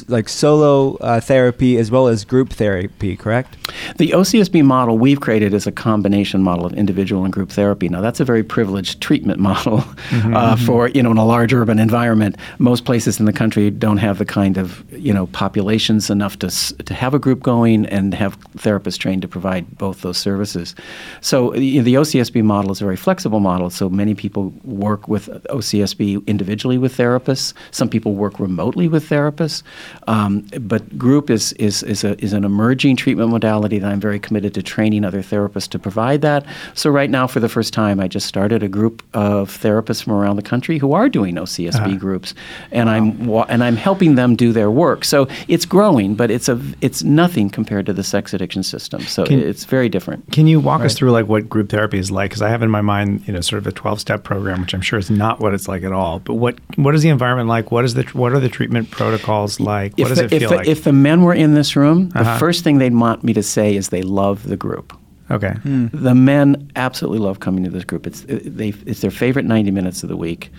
like 0.08 0.28
solo 0.28 0.96
uh, 0.96 1.20
therapy 1.20 1.78
as 1.78 1.90
well 1.90 2.08
as 2.08 2.24
group 2.24 2.50
therapy, 2.50 3.16
correct? 3.16 3.56
The 3.96 4.10
OCSB 4.10 4.64
model 4.64 4.98
we've 4.98 5.20
created 5.20 5.54
is 5.54 5.66
a 5.66 5.72
combination 5.72 6.42
model 6.42 6.66
of 6.66 6.72
individual 6.74 7.24
and 7.24 7.32
group 7.32 7.50
therapy. 7.50 7.88
Now, 7.88 8.00
that's 8.00 8.20
a 8.20 8.24
very 8.24 8.42
privileged 8.42 9.00
treatment 9.00 9.40
model 9.50 9.84
uh, 10.12 10.56
for 10.56 10.88
you 10.88 11.02
know 11.02 11.10
in 11.10 11.16
a 11.16 11.24
large 11.24 11.52
urban 11.54 11.78
environment. 11.78 12.36
Most 12.58 12.84
places 12.84 13.18
in 13.18 13.26
the 13.26 13.32
country 13.32 13.70
don't 13.70 13.98
have 13.98 14.18
the 14.18 14.24
kind 14.24 14.56
of 14.58 14.84
you 14.92 15.12
know 15.12 15.26
populations 15.28 16.10
enough 16.10 16.38
to 16.40 16.48
to 16.84 16.94
have 16.94 17.14
a 17.14 17.18
group 17.18 17.42
going 17.42 17.86
and 17.86 18.14
have 18.14 18.38
therapists 18.56 18.98
trained 18.98 19.22
to 19.22 19.28
provide 19.28 19.78
both 19.78 20.02
those 20.02 20.18
services. 20.18 20.74
So 21.20 21.50
y- 21.52 21.80
the 21.82 21.94
OCSB 21.94 22.42
model 22.42 22.72
is 22.72 22.80
a 22.80 22.84
very 22.84 22.96
flexible 22.96 23.40
model. 23.40 23.70
So 23.70 23.88
many 23.88 24.14
people 24.14 24.52
work 24.64 25.08
with 25.08 25.28
OCSB 25.50 26.26
individually 26.26 26.78
with 26.78 26.96
therapists. 26.96 27.54
Some 27.70 27.88
people 27.88 28.14
work 28.14 28.38
remotely 28.38 28.88
with 28.88 29.08
therapists. 29.08 29.61
Um, 30.06 30.46
but 30.60 30.98
group 30.98 31.30
is 31.30 31.52
is 31.54 31.82
is, 31.82 32.04
a, 32.04 32.22
is 32.22 32.32
an 32.32 32.44
emerging 32.44 32.96
treatment 32.96 33.30
modality 33.30 33.78
that 33.78 33.90
I'm 33.90 34.00
very 34.00 34.18
committed 34.18 34.54
to 34.54 34.62
training 34.62 35.04
other 35.04 35.22
therapists 35.22 35.68
to 35.70 35.78
provide 35.78 36.22
that. 36.22 36.44
So 36.74 36.90
right 36.90 37.10
now, 37.10 37.26
for 37.26 37.40
the 37.40 37.48
first 37.48 37.72
time, 37.72 38.00
I 38.00 38.08
just 38.08 38.26
started 38.26 38.62
a 38.62 38.68
group 38.68 39.02
of 39.14 39.50
therapists 39.50 40.02
from 40.02 40.12
around 40.14 40.36
the 40.36 40.42
country 40.42 40.78
who 40.78 40.92
are 40.92 41.08
doing 41.08 41.36
OCSB 41.36 41.98
groups, 41.98 42.34
and 42.70 42.88
I'm 42.90 43.26
wa- 43.26 43.46
and 43.48 43.62
I'm 43.62 43.76
helping 43.76 44.14
them 44.16 44.36
do 44.36 44.52
their 44.52 44.70
work. 44.70 45.04
So 45.04 45.28
it's 45.48 45.64
growing, 45.64 46.14
but 46.14 46.30
it's 46.30 46.48
a 46.48 46.60
it's 46.80 47.02
nothing 47.02 47.50
compared 47.50 47.86
to 47.86 47.92
the 47.92 48.02
sex 48.04 48.34
addiction 48.34 48.62
system. 48.62 49.02
So 49.02 49.24
Can- 49.24 49.38
it's 49.40 49.64
very 49.64 49.88
different. 49.88 50.30
Can 50.32 50.46
you 50.46 50.60
walk 50.60 50.82
us 50.82 50.94
through 50.94 51.12
like 51.12 51.26
what 51.26 51.48
group 51.48 51.68
therapy 51.68 51.98
is 51.98 52.10
like? 52.10 52.30
Because 52.30 52.42
I 52.42 52.48
have 52.48 52.62
in 52.62 52.70
my 52.70 52.80
mind, 52.80 53.26
you 53.26 53.32
know, 53.32 53.40
sort 53.40 53.58
of 53.58 53.66
a 53.66 53.72
twelve-step 53.72 54.24
program, 54.24 54.60
which 54.62 54.74
I'm 54.74 54.80
sure 54.80 54.98
is 54.98 55.10
not 55.10 55.40
what 55.40 55.54
it's 55.54 55.68
like 55.68 55.82
at 55.82 55.92
all. 55.92 56.18
But 56.20 56.34
what 56.34 56.56
what 56.76 56.94
is 56.94 57.02
the 57.02 57.08
environment 57.08 57.48
like? 57.48 57.70
What 57.70 57.84
is 57.84 57.94
the 57.94 58.02
what 58.12 58.32
are 58.32 58.40
the 58.40 58.48
treatment 58.48 58.90
protocols 58.90 59.51
like? 59.60 59.92
What 59.98 60.00
if 60.00 60.08
does 60.08 60.18
the, 60.18 60.24
it 60.24 60.28
feel 60.30 60.42
if, 60.42 60.48
the, 60.50 60.56
like? 60.56 60.68
if 60.68 60.84
the 60.84 60.92
men 60.92 61.22
were 61.22 61.34
in 61.34 61.54
this 61.54 61.76
room, 61.76 62.08
the 62.10 62.20
Uh-huh. 62.20 62.38
first 62.38 62.62
thing 62.64 62.78
they'd 62.78 62.94
want 62.94 63.22
me 63.24 63.32
to 63.34 63.42
say 63.42 63.74
is 63.76 63.88
they 63.88 64.02
love 64.02 64.42
the 64.48 64.56
group. 64.56 64.92
okay, 65.30 65.54
The 65.64 66.14
men 66.14 66.70
absolutely 66.76 67.18
love 67.20 67.38
coming 67.40 67.64
to 67.64 67.70
this 67.70 67.84
group. 67.84 68.06
It's 68.06 68.20
they 68.28 68.74
it's 68.86 69.00
their 69.00 69.10
favorite 69.10 69.46
ninety 69.46 69.70
minutes 69.70 70.02
of 70.02 70.08
the 70.10 70.16
week. 70.16 70.50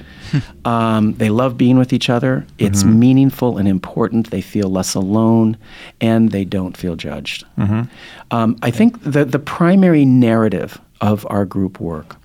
um, 0.66 1.14
they 1.18 1.30
love 1.30 1.58
being 1.58 1.78
with 1.78 1.94
each 1.94 2.10
other. 2.10 2.46
It's 2.58 2.84
meaningful 2.84 3.58
and 3.60 3.68
important. 3.68 4.30
They 4.32 4.42
feel 4.42 4.70
less 4.70 4.96
alone, 4.96 5.58
and 6.02 6.32
they 6.32 6.46
don't 6.46 6.76
feel 6.78 6.96
judged. 6.96 7.46
Um, 8.32 8.58
I 8.62 8.72
think 8.72 8.98
the 9.04 9.26
the 9.26 9.40
primary 9.40 10.06
narrative 10.06 10.80
of 11.02 11.26
our 11.30 11.46
group 11.46 11.80
work 11.80 12.16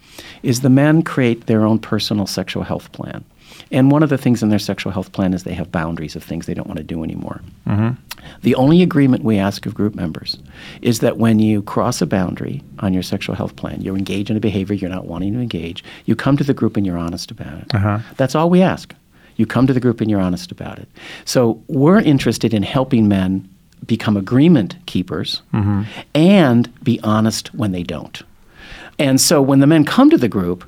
is 0.43 0.61
the 0.61 0.71
men 0.71 1.03
create 1.03 1.47
their 1.47 1.65
own 1.67 1.79
personal 1.79 2.27
sexual 2.27 2.63
health 2.65 2.91
plan. 2.93 3.25
And 3.71 3.91
one 3.91 4.03
of 4.03 4.09
the 4.09 4.19
things 4.19 4.43
in 4.43 4.49
their 4.49 4.59
sexual 4.59 4.93
health 4.93 5.13
plan 5.13 5.35
is 5.35 5.45
they 5.45 5.53
have 5.55 5.71
boundaries 5.71 6.17
of 6.17 6.23
things 6.25 6.47
they 6.47 6.55
don't 6.55 6.67
want 6.67 6.79
to 6.79 6.85
do 6.85 7.05
anymore. 7.05 7.41
The 8.43 8.55
only 8.55 8.83
agreement 8.83 9.25
we 9.25 9.39
ask 9.39 9.67
of 9.67 9.75
group 9.75 9.95
members 9.95 10.39
is 10.83 11.01
that 11.01 11.19
when 11.19 11.39
you 11.39 11.63
cross 11.63 12.01
a 12.03 12.07
boundary 12.07 12.63
on 12.81 12.93
your 12.93 13.03
sexual 13.03 13.35
health 13.35 13.57
plan, 13.57 13.81
you 13.81 13.95
engage 13.95 14.31
in 14.31 14.37
a 14.37 14.41
behavior 14.41 14.75
you're 14.75 14.91
not 14.91 15.07
wanting 15.07 15.33
to 15.35 15.41
engage, 15.41 15.85
you 16.07 16.17
come 16.17 16.37
to 16.37 16.45
the 16.45 16.55
group 16.55 16.77
and 16.77 16.85
you're 16.87 16.99
honest 16.99 17.31
about 17.31 17.59
it. 17.59 17.75
Uh-huh. 17.75 17.99
That's 18.17 18.35
all 18.35 18.51
we 18.51 18.63
ask. 18.63 18.95
You 19.37 19.47
come 19.47 19.67
to 19.67 19.73
the 19.73 19.81
group 19.81 20.01
and 20.01 20.11
you're 20.11 20.21
honest 20.21 20.51
about 20.51 20.79
it. 20.79 20.89
So 21.25 21.63
we're 21.69 22.01
interested 22.01 22.53
in 22.53 22.63
helping 22.65 23.07
men 23.07 23.49
become 23.87 24.17
agreement 24.17 24.75
keepers 24.87 25.43
and 26.15 26.85
be 26.85 26.99
honest 27.03 27.55
when 27.55 27.73
they 27.73 27.85
don't. 27.85 28.23
And 28.99 29.21
so 29.21 29.41
when 29.41 29.61
the 29.61 29.67
men 29.69 29.85
come 29.85 30.11
to 30.11 30.19
the 30.19 30.29
group 30.29 30.65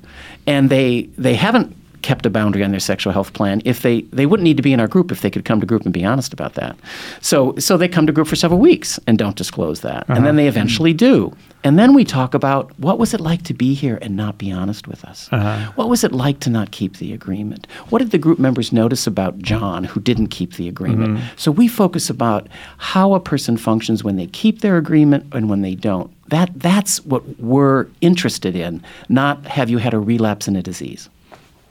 and 0.46 0.70
they 0.70 1.08
they 1.18 1.34
haven't 1.34 1.76
kept 2.02 2.26
a 2.26 2.30
boundary 2.30 2.64
on 2.64 2.70
their 2.70 2.80
sexual 2.80 3.12
health 3.12 3.32
plan, 3.32 3.62
if 3.64 3.82
they 3.82 4.02
they 4.02 4.26
wouldn't 4.26 4.44
need 4.44 4.56
to 4.56 4.62
be 4.62 4.72
in 4.72 4.80
our 4.80 4.88
group 4.88 5.12
if 5.12 5.20
they 5.20 5.30
could 5.30 5.44
come 5.44 5.60
to 5.60 5.66
group 5.66 5.84
and 5.84 5.92
be 5.92 6.04
honest 6.04 6.32
about 6.32 6.54
that. 6.54 6.76
So 7.20 7.54
so 7.58 7.76
they 7.76 7.88
come 7.88 8.06
to 8.06 8.12
group 8.12 8.28
for 8.28 8.36
several 8.36 8.60
weeks 8.60 8.98
and 9.06 9.18
don't 9.18 9.36
disclose 9.36 9.80
that. 9.80 10.08
And 10.08 10.18
then 10.18 10.24
uh-huh. 10.24 10.36
they 10.36 10.48
eventually 10.48 10.92
do. 10.92 11.34
And 11.62 11.78
then 11.78 11.92
we 11.92 12.04
talk 12.04 12.32
about 12.32 12.78
what 12.78 12.98
was 12.98 13.12
it 13.12 13.20
like 13.20 13.42
to 13.42 13.54
be 13.54 13.74
here 13.74 13.98
and 14.00 14.16
not 14.16 14.38
be 14.38 14.50
honest 14.50 14.88
with 14.88 15.04
us? 15.04 15.28
Uh-huh. 15.30 15.72
What 15.74 15.88
was 15.90 16.04
it 16.04 16.12
like 16.12 16.40
to 16.40 16.50
not 16.50 16.70
keep 16.70 16.96
the 16.96 17.12
agreement? 17.12 17.66
What 17.90 17.98
did 17.98 18.12
the 18.12 18.18
group 18.18 18.38
members 18.38 18.72
notice 18.72 19.06
about 19.06 19.38
John 19.38 19.84
who 19.84 20.00
didn't 20.00 20.28
keep 20.28 20.54
the 20.54 20.68
agreement? 20.68 21.18
Mm-hmm. 21.18 21.36
So 21.36 21.50
we 21.50 21.68
focus 21.68 22.08
about 22.08 22.48
how 22.78 23.12
a 23.12 23.20
person 23.20 23.58
functions 23.58 24.02
when 24.02 24.16
they 24.16 24.26
keep 24.26 24.62
their 24.62 24.78
agreement 24.78 25.26
and 25.32 25.50
when 25.50 25.60
they 25.60 25.74
don't. 25.74 26.10
That 26.30 26.50
that's 26.54 27.04
what 27.04 27.22
we're 27.40 27.86
interested 28.00 28.56
in, 28.56 28.82
not 29.08 29.44
have 29.46 29.68
you 29.68 29.78
had 29.78 29.92
a 29.92 29.98
relapse 29.98 30.48
in 30.48 30.56
a 30.56 30.62
disease. 30.62 31.10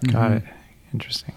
Got 0.07 0.31
it. 0.33 0.43
Interesting. 0.93 1.33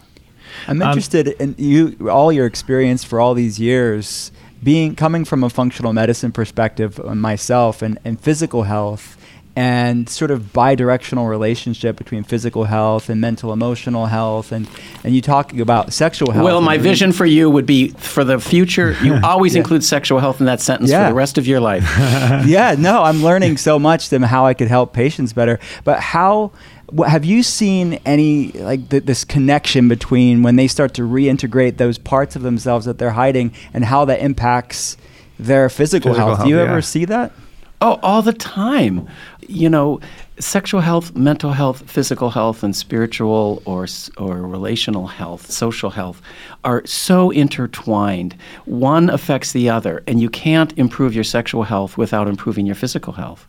I'm 0.68 0.80
interested 0.82 1.28
in 1.28 1.54
you, 1.58 2.08
all 2.10 2.30
your 2.32 2.46
experience 2.46 3.04
for 3.04 3.20
all 3.20 3.34
these 3.34 3.58
years, 3.58 4.30
being 4.62 4.94
coming 4.94 5.24
from 5.24 5.42
a 5.42 5.50
functional 5.50 5.92
medicine 5.92 6.30
perspective 6.32 7.00
uh, 7.00 7.14
myself 7.14 7.82
and, 7.82 7.98
and 8.04 8.20
physical 8.20 8.62
health 8.64 9.16
and 9.54 10.08
sort 10.08 10.30
of 10.30 10.50
bi-directional 10.54 11.26
relationship 11.26 11.96
between 11.96 12.22
physical 12.24 12.64
health 12.64 13.10
and 13.10 13.20
mental 13.20 13.52
emotional 13.52 14.06
health 14.06 14.50
and, 14.50 14.66
and 15.04 15.14
you 15.14 15.20
talking 15.20 15.60
about 15.60 15.92
sexual 15.92 16.30
health. 16.30 16.44
Well, 16.44 16.62
my 16.62 16.74
and- 16.74 16.82
vision 16.82 17.12
for 17.12 17.26
you 17.26 17.50
would 17.50 17.66
be 17.66 17.88
for 17.88 18.24
the 18.24 18.38
future. 18.40 18.96
You 19.02 19.18
always 19.24 19.54
Yeah. 19.54 19.58
include 19.60 19.84
sexual 19.84 20.20
health 20.20 20.40
in 20.40 20.46
that 20.46 20.60
sentence 20.62 20.90
Yeah. 20.90 21.04
for 21.04 21.10
the 21.10 21.14
rest 21.16 21.36
of 21.36 21.46
your 21.46 21.60
life. 21.60 21.84
yeah, 22.46 22.76
no, 22.78 23.02
I'm 23.02 23.22
learning 23.22 23.58
so 23.58 23.78
much 23.78 24.08
them 24.08 24.22
how 24.22 24.46
I 24.46 24.54
could 24.54 24.68
help 24.68 24.94
patients 24.94 25.34
better. 25.34 25.58
But 25.84 26.00
how 26.00 26.52
wh- 26.96 27.06
have 27.06 27.24
you 27.24 27.42
seen 27.42 27.94
any 28.04 28.52
like 28.52 28.88
th- 28.88 29.04
this 29.04 29.24
connection 29.24 29.88
between 29.88 30.42
when 30.42 30.56
they 30.56 30.68
start 30.68 30.94
to 30.94 31.02
reintegrate 31.02 31.76
those 31.76 31.98
parts 31.98 32.36
of 32.36 32.42
themselves 32.42 32.86
that 32.86 32.98
they're 32.98 33.10
hiding 33.10 33.52
and 33.74 33.84
how 33.84 34.04
that 34.04 34.20
impacts 34.20 34.96
their 35.38 35.68
physical, 35.68 36.12
Physical 36.12 36.34
health? 36.34 36.44
Do 36.44 36.50
you 36.50 36.56
health, 36.56 36.68
ever 36.68 36.82
see 36.82 37.04
that? 37.06 37.32
Oh, 37.80 37.98
all 38.02 38.22
the 38.22 38.32
time. 38.32 39.08
You 39.48 39.68
know, 39.68 40.00
sexual 40.38 40.80
health, 40.80 41.16
mental 41.16 41.50
health, 41.52 41.90
physical 41.90 42.30
health, 42.30 42.62
and 42.62 42.76
spiritual 42.76 43.60
or 43.64 43.86
or 44.16 44.36
relational 44.42 45.08
health, 45.08 45.50
social 45.50 45.90
health 45.90 46.22
are 46.64 46.86
so 46.86 47.30
intertwined. 47.30 48.36
One 48.66 49.10
affects 49.10 49.52
the 49.52 49.68
other, 49.68 50.02
and 50.06 50.20
you 50.20 50.30
can't 50.30 50.72
improve 50.78 51.12
your 51.14 51.24
sexual 51.24 51.64
health 51.64 51.98
without 51.98 52.28
improving 52.28 52.66
your 52.66 52.76
physical 52.76 53.14
health, 53.14 53.46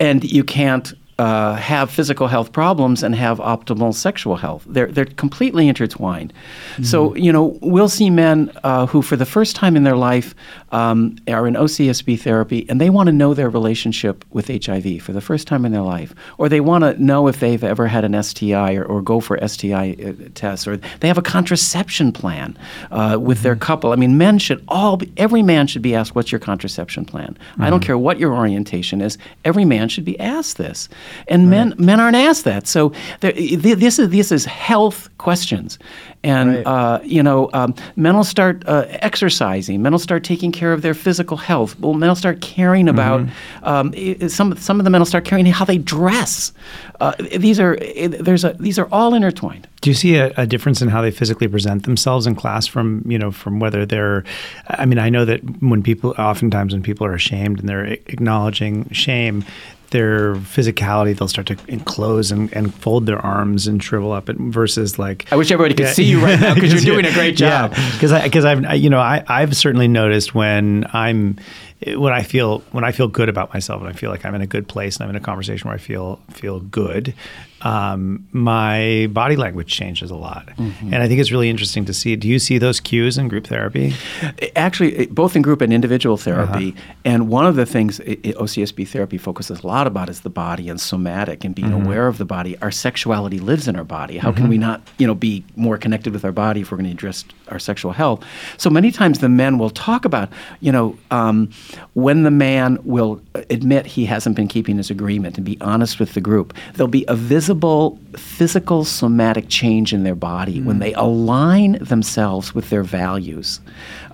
and 0.00 0.24
you 0.24 0.44
can't. 0.44 0.94
Uh, 1.18 1.56
have 1.56 1.90
physical 1.90 2.28
health 2.28 2.52
problems 2.52 3.02
and 3.02 3.12
have 3.12 3.38
optimal 3.38 3.92
sexual 3.92 4.36
health. 4.36 4.64
They're 4.68 4.86
they're 4.86 5.04
completely 5.04 5.66
intertwined. 5.66 6.32
So 6.82 7.14
you 7.16 7.32
know 7.32 7.58
we'll 7.60 7.88
see 7.88 8.08
men 8.08 8.52
uh, 8.62 8.86
who, 8.86 9.02
for 9.02 9.16
the 9.16 9.26
first 9.26 9.56
time 9.56 9.76
in 9.76 9.82
their 9.82 9.96
life, 9.96 10.34
um, 10.70 11.16
are 11.26 11.48
in 11.48 11.54
OCSB 11.54 12.20
therapy 12.20 12.66
and 12.68 12.80
they 12.80 12.90
want 12.90 13.08
to 13.08 13.12
know 13.12 13.34
their 13.34 13.48
relationship 13.48 14.24
with 14.30 14.48
HIV 14.48 15.02
for 15.02 15.12
the 15.12 15.20
first 15.20 15.48
time 15.48 15.64
in 15.64 15.72
their 15.72 15.82
life, 15.82 16.14
or 16.36 16.48
they 16.48 16.60
want 16.60 16.84
to 16.84 17.02
know 17.02 17.26
if 17.28 17.40
they've 17.40 17.64
ever 17.64 17.86
had 17.86 18.04
an 18.04 18.22
STI 18.22 18.74
or, 18.74 18.84
or 18.84 19.02
go 19.02 19.20
for 19.20 19.38
STI 19.46 19.96
uh, 20.04 20.28
tests, 20.34 20.66
or 20.66 20.76
they 20.76 21.08
have 21.08 21.18
a 21.18 21.22
contraception 21.22 22.12
plan 22.12 22.56
uh, 22.90 23.18
with 23.20 23.42
their 23.42 23.56
couple. 23.56 23.92
I 23.92 23.96
mean, 23.96 24.18
men 24.18 24.38
should 24.38 24.62
all 24.68 24.98
be, 24.98 25.12
every 25.16 25.42
man 25.42 25.66
should 25.66 25.82
be 25.82 25.94
asked, 25.94 26.14
"What's 26.14 26.30
your 26.30 26.38
contraception 26.38 27.04
plan?" 27.04 27.36
I 27.58 27.70
don't 27.70 27.80
care 27.80 27.98
what 27.98 28.18
your 28.18 28.34
orientation 28.34 29.00
is. 29.00 29.18
Every 29.44 29.64
man 29.64 29.88
should 29.88 30.04
be 30.04 30.18
asked 30.20 30.58
this, 30.58 30.88
and 31.28 31.50
men 31.50 31.74
men 31.78 32.00
aren't 32.00 32.16
asked 32.16 32.44
that. 32.44 32.66
So 32.66 32.92
there, 33.20 33.32
this 33.32 33.98
is 33.98 34.08
this 34.10 34.32
is 34.32 34.44
health 34.44 35.08
questions, 35.18 35.78
and 36.22 36.56
Right. 36.56 36.66
uh, 36.66 37.00
you 37.04 37.22
know, 37.22 37.50
um, 37.52 37.74
men 37.96 38.14
will 38.16 38.24
start 38.24 38.62
uh, 38.66 38.84
exercising. 38.88 39.82
Men 39.82 39.92
will 39.92 39.98
start 39.98 40.24
taking 40.24 40.52
care 40.52 40.72
of 40.72 40.82
their 40.82 40.94
physical 40.94 41.36
health. 41.36 41.78
Well, 41.80 41.94
men 41.94 42.08
will 42.08 42.16
start 42.16 42.40
caring 42.40 42.88
about 42.88 43.20
um, 43.62 43.92
i- 43.96 44.16
i- 44.20 44.26
some. 44.28 44.56
Some 44.56 44.80
of 44.80 44.84
the 44.84 44.90
men 44.90 45.00
will 45.00 45.06
start 45.06 45.24
caring 45.24 45.46
how 45.46 45.64
they 45.64 45.78
dress. 45.78 46.52
Uh, 47.00 47.12
these 47.36 47.60
are 47.60 47.76
there's 48.08 48.44
a 48.44 48.54
these 48.60 48.78
are 48.78 48.88
all 48.92 49.14
intertwined. 49.14 49.66
Do 49.80 49.90
you 49.90 49.94
see 49.94 50.16
a, 50.16 50.32
a 50.36 50.46
difference 50.46 50.82
in 50.82 50.88
how 50.88 51.00
they 51.02 51.12
physically 51.12 51.46
present 51.48 51.84
themselves 51.84 52.26
in 52.26 52.34
class 52.34 52.66
from 52.66 53.02
you 53.06 53.18
know 53.18 53.30
from 53.30 53.60
whether 53.60 53.86
they're? 53.86 54.24
I 54.68 54.86
mean, 54.86 54.98
I 54.98 55.08
know 55.08 55.24
that 55.24 55.40
when 55.60 55.82
people 55.82 56.14
oftentimes 56.18 56.72
when 56.72 56.82
people 56.82 57.06
are 57.06 57.14
ashamed 57.14 57.60
and 57.60 57.68
they're 57.68 57.84
acknowledging 57.84 58.88
shame, 58.92 59.44
their 59.90 60.34
physicality, 60.36 61.16
they'll 61.16 61.28
start 61.28 61.46
to 61.48 61.56
enclose 61.68 62.30
and, 62.30 62.52
and 62.52 62.74
fold 62.74 63.06
their 63.06 63.18
arms 63.18 63.66
and 63.66 63.82
shrivel 63.82 64.12
up. 64.12 64.28
And 64.28 64.52
versus 64.52 64.98
like, 64.98 65.26
I 65.32 65.36
wish 65.36 65.50
everybody 65.50 65.74
could 65.74 65.86
Yeah. 65.86 65.92
see 65.92 66.04
you 66.04 66.20
right 66.20 66.38
now 66.40 66.54
because 66.54 66.72
you're 66.72 66.94
doing 66.94 67.06
a 67.06 67.12
great 67.14 67.36
job. 67.36 67.70
because 67.92 68.12
I 68.12 68.22
because 68.24 68.44
I've 68.44 68.64
I- 68.64 68.74
you 68.74 68.90
know 68.90 69.00
I 69.00 69.24
I've 69.28 69.56
certainly 69.56 69.88
noticed 69.88 70.34
when 70.34 70.86
I'm 70.92 71.36
when 71.96 72.12
I 72.12 72.22
feel 72.22 72.58
when 72.72 72.84
I 72.84 72.92
feel 72.92 73.08
good 73.08 73.28
about 73.28 73.52
myself 73.54 73.80
and 73.80 73.88
I 73.88 73.92
feel 73.92 74.10
like 74.10 74.24
I'm 74.26 74.34
in 74.34 74.40
a 74.42 74.46
good 74.46 74.66
place 74.68 74.96
and 74.96 75.04
I'm 75.04 75.10
in 75.10 75.16
a 75.16 75.20
conversation 75.24 75.68
where 75.68 75.74
I 75.76 75.78
feel 75.78 76.18
feel 76.30 76.60
good, 76.60 77.14
um, 77.62 78.26
my 78.32 79.08
body 79.12 79.36
language 79.36 79.68
changes 79.72 80.10
a 80.10 80.16
lot, 80.16 80.46
Mm-hmm. 80.58 80.92
and 80.92 81.02
I 81.02 81.08
think 81.08 81.20
it's 81.20 81.30
really 81.32 81.50
interesting 81.50 81.84
to 81.86 81.94
see. 81.94 82.16
Do 82.16 82.28
you 82.28 82.38
see 82.38 82.58
those 82.58 82.80
cues 82.80 83.18
in 83.18 83.28
group 83.28 83.46
therapy? 83.46 83.94
Actually, 84.56 85.06
both 85.06 85.36
in 85.36 85.42
group 85.42 85.60
and 85.60 85.72
individual 85.72 86.14
Uh-huh. 86.14 86.24
therapy. 86.46 86.74
And 87.04 87.28
one 87.28 87.46
of 87.46 87.56
the 87.56 87.66
things 87.66 88.00
OCSB 88.00 88.86
therapy 88.88 89.18
focuses 89.18 89.60
a 89.62 89.66
lot 89.66 89.86
about 89.86 90.08
is 90.08 90.20
the 90.20 90.30
body 90.30 90.68
and 90.68 90.80
somatic 90.80 91.44
and 91.44 91.54
being 91.54 91.68
Mm-hmm. 91.68 91.86
aware 91.86 92.06
of 92.08 92.18
the 92.18 92.24
body. 92.24 92.56
Our 92.62 92.70
sexuality 92.70 93.38
lives 93.38 93.68
in 93.68 93.76
our 93.76 93.84
body. 93.84 94.18
How 94.18 94.32
can 94.32 94.48
we 94.48 94.56
not, 94.58 94.80
you 94.98 95.06
know, 95.06 95.14
be 95.14 95.44
more 95.56 95.76
connected 95.78 96.12
with 96.12 96.24
our 96.24 96.32
body 96.32 96.60
if 96.62 96.70
we're 96.70 96.78
going 96.78 96.86
to 96.90 96.92
address 96.92 97.24
our 97.48 97.58
sexual 97.58 97.92
health? 97.92 98.24
So 98.56 98.70
many 98.70 98.90
times 98.90 99.18
the 99.18 99.28
men 99.28 99.58
will 99.58 99.70
talk 99.70 100.04
about, 100.04 100.30
you 100.60 100.72
know, 100.72 100.96
um, 101.10 101.50
when 101.94 102.22
the 102.22 102.30
man 102.30 102.78
will 102.84 103.20
admit 103.50 103.86
he 103.86 104.04
hasn't 104.06 104.34
been 104.36 104.48
keeping 104.48 104.76
his 104.78 104.90
agreement 104.90 105.36
and 105.36 105.44
be 105.44 105.58
honest 105.60 105.98
with 106.00 106.14
the 106.14 106.20
group, 106.20 106.54
there'll 106.74 106.88
be 106.88 107.04
a 107.08 107.14
visible 107.48 107.98
physical 108.16 108.84
somatic 108.84 109.48
change 109.48 109.92
in 109.94 110.02
their 110.02 110.14
body 110.14 110.60
when 110.60 110.76
mm. 110.76 110.80
they 110.80 110.92
align 110.94 111.72
themselves 111.80 112.54
with 112.54 112.68
their 112.70 112.82
values. 112.82 113.60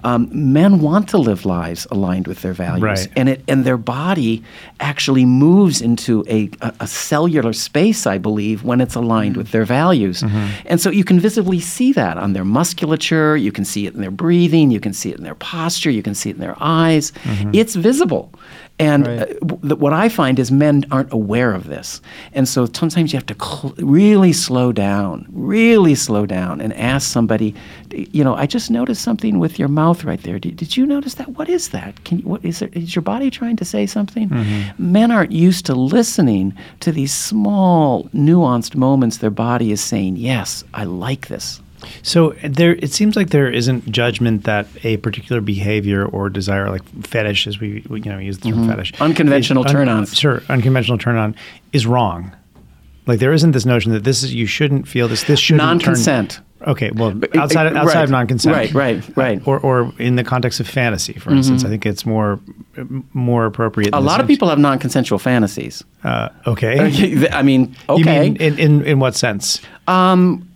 Um, 0.04 0.28
men 0.30 0.80
want 0.80 1.08
to 1.08 1.18
live 1.18 1.46
lives 1.46 1.86
aligned 1.90 2.26
with 2.26 2.42
their 2.42 2.52
values, 2.52 2.82
Right. 2.82 3.08
and 3.16 3.28
it 3.28 3.42
and 3.48 3.64
their 3.64 3.78
body 3.78 4.42
actually 4.78 5.24
moves 5.24 5.80
into 5.80 6.24
a, 6.28 6.50
a, 6.60 6.72
a 6.80 6.86
cellular 6.86 7.54
space, 7.54 8.06
I 8.06 8.18
believe, 8.18 8.64
when 8.64 8.80
it's 8.80 8.94
aligned 8.94 9.34
mm. 9.34 9.38
with 9.38 9.50
their 9.50 9.64
values. 9.64 10.22
Mm-hmm. 10.22 10.66
And 10.66 10.80
so 10.80 10.90
you 10.90 11.04
can 11.04 11.18
visibly 11.18 11.60
see 11.60 11.92
that 11.94 12.18
on 12.18 12.34
their 12.34 12.44
musculature, 12.44 13.36
you 13.36 13.50
can 13.50 13.64
see 13.64 13.86
it 13.86 13.94
in 13.94 14.00
their 14.00 14.10
breathing, 14.10 14.70
you 14.70 14.80
can 14.80 14.92
see 14.92 15.10
it 15.10 15.16
in 15.16 15.24
their 15.24 15.34
posture, 15.34 15.90
you 15.90 16.02
can 16.02 16.14
see 16.14 16.30
it 16.30 16.36
in 16.36 16.40
their 16.40 16.56
eyes. 16.60 17.12
Mm-hmm. 17.12 17.50
It's 17.54 17.74
visible. 17.74 18.28
And 18.80 19.06
Right. 19.06 19.20
uh, 19.40 19.76
what 19.76 19.92
I 19.92 20.08
find 20.08 20.36
is 20.40 20.50
men 20.50 20.84
aren't 20.90 21.12
aware 21.12 21.52
of 21.52 21.68
this. 21.68 22.00
And 22.32 22.48
so 22.48 22.66
sometimes 22.66 23.12
you 23.12 23.16
have 23.18 23.26
to 23.26 23.36
cl- 23.40 23.72
really 23.78 24.32
slow 24.32 24.72
down, 24.72 25.26
really 25.32 25.94
slow 25.94 26.26
down 26.26 26.60
and 26.60 26.72
ask 26.74 27.08
somebody, 27.08 27.54
you 27.92 28.24
know, 28.24 28.34
I 28.34 28.46
just 28.46 28.72
noticed 28.72 29.02
something 29.02 29.38
with 29.38 29.60
your 29.60 29.68
mouth 29.68 30.02
right 30.02 30.20
there. 30.24 30.40
Did, 30.40 30.56
did 30.56 30.76
you 30.76 30.86
notice 30.86 31.14
that? 31.14 31.28
What 31.38 31.48
is 31.48 31.68
that? 31.68 32.02
Can 32.04 32.18
you, 32.18 32.24
what 32.24 32.44
is 32.44 32.62
it? 32.62 32.74
Is 32.76 32.96
your 32.96 33.02
body 33.02 33.30
trying 33.30 33.54
to 33.56 33.64
say 33.64 33.86
something? 33.86 34.28
Men 34.76 35.12
aren't 35.12 35.30
used 35.32 35.66
to 35.66 35.74
listening 35.74 36.52
to 36.80 36.90
these 36.90 37.14
small, 37.14 38.04
nuanced 38.12 38.74
moments 38.74 39.18
their 39.18 39.30
body 39.30 39.70
is 39.70 39.80
saying, 39.80 40.16
yes, 40.16 40.64
I 40.74 40.82
like 40.82 41.28
this. 41.28 41.60
So 42.02 42.30
there, 42.44 42.74
it 42.76 42.92
seems 42.92 43.16
like 43.16 43.30
there 43.30 43.50
isn't 43.50 43.90
judgment 43.90 44.44
that 44.44 44.66
a 44.84 44.96
particular 44.98 45.40
behavior 45.40 46.04
or 46.06 46.28
desire, 46.30 46.70
like 46.70 46.82
fetish, 47.06 47.46
as 47.46 47.58
we, 47.60 47.84
you 47.90 47.98
know 48.10 48.18
use 48.18 48.38
the 48.38 48.50
term 48.50 48.68
fetish, 48.68 48.92
Mm-hmm. 48.92 49.02
Unconventional 49.02 49.64
is- 49.64 49.72
turn-ons. 49.72 50.16
Sure, 50.16 50.42
unconventional 50.48 50.98
turn 50.98 51.16
on 51.16 51.34
is 51.72 51.86
wrong. 51.86 52.32
Like 53.06 53.18
there 53.18 53.32
isn't 53.32 53.52
this 53.52 53.66
notion 53.66 53.92
that 53.92 54.04
this 54.04 54.22
is 54.22 54.32
you 54.34 54.46
shouldn't 54.46 54.88
feel 54.88 55.08
this. 55.08 55.24
This 55.24 55.38
shouldn't 55.40 55.62
Non-consent. 55.66 56.40
Okay, 56.66 56.90
well, 56.92 57.14
outside 57.34 57.66
uh, 57.66 57.78
outside 57.78 57.94
right, 57.94 58.04
of 58.04 58.10
non-consent, 58.10 58.54
right, 58.54 58.72
right, 58.74 59.16
right. 59.16 59.46
or 59.46 59.58
or 59.60 59.92
in 59.98 60.16
the 60.16 60.24
context 60.24 60.60
of 60.60 60.68
fantasy, 60.68 61.12
for 61.14 61.30
instance, 61.30 61.64
I 61.64 61.68
think 61.68 61.84
it's 61.84 62.06
more 62.06 62.40
more 63.12 63.44
appropriate. 63.44 63.94
A 63.94 64.00
lot 64.00 64.20
of 64.20 64.26
people 64.26 64.48
have 64.48 64.58
non-consensual 64.58 65.18
fantasies. 65.18 65.84
Uh, 66.04 66.30
okay, 66.46 67.28
I 67.32 67.42
mean, 67.42 67.76
okay. 67.88 67.98
you 67.98 68.04
mean 68.04 68.36
in, 68.36 68.58
in 68.58 68.84
in 68.84 68.98
what 68.98 69.14
sense? 69.14 69.60
Um, 69.86 70.48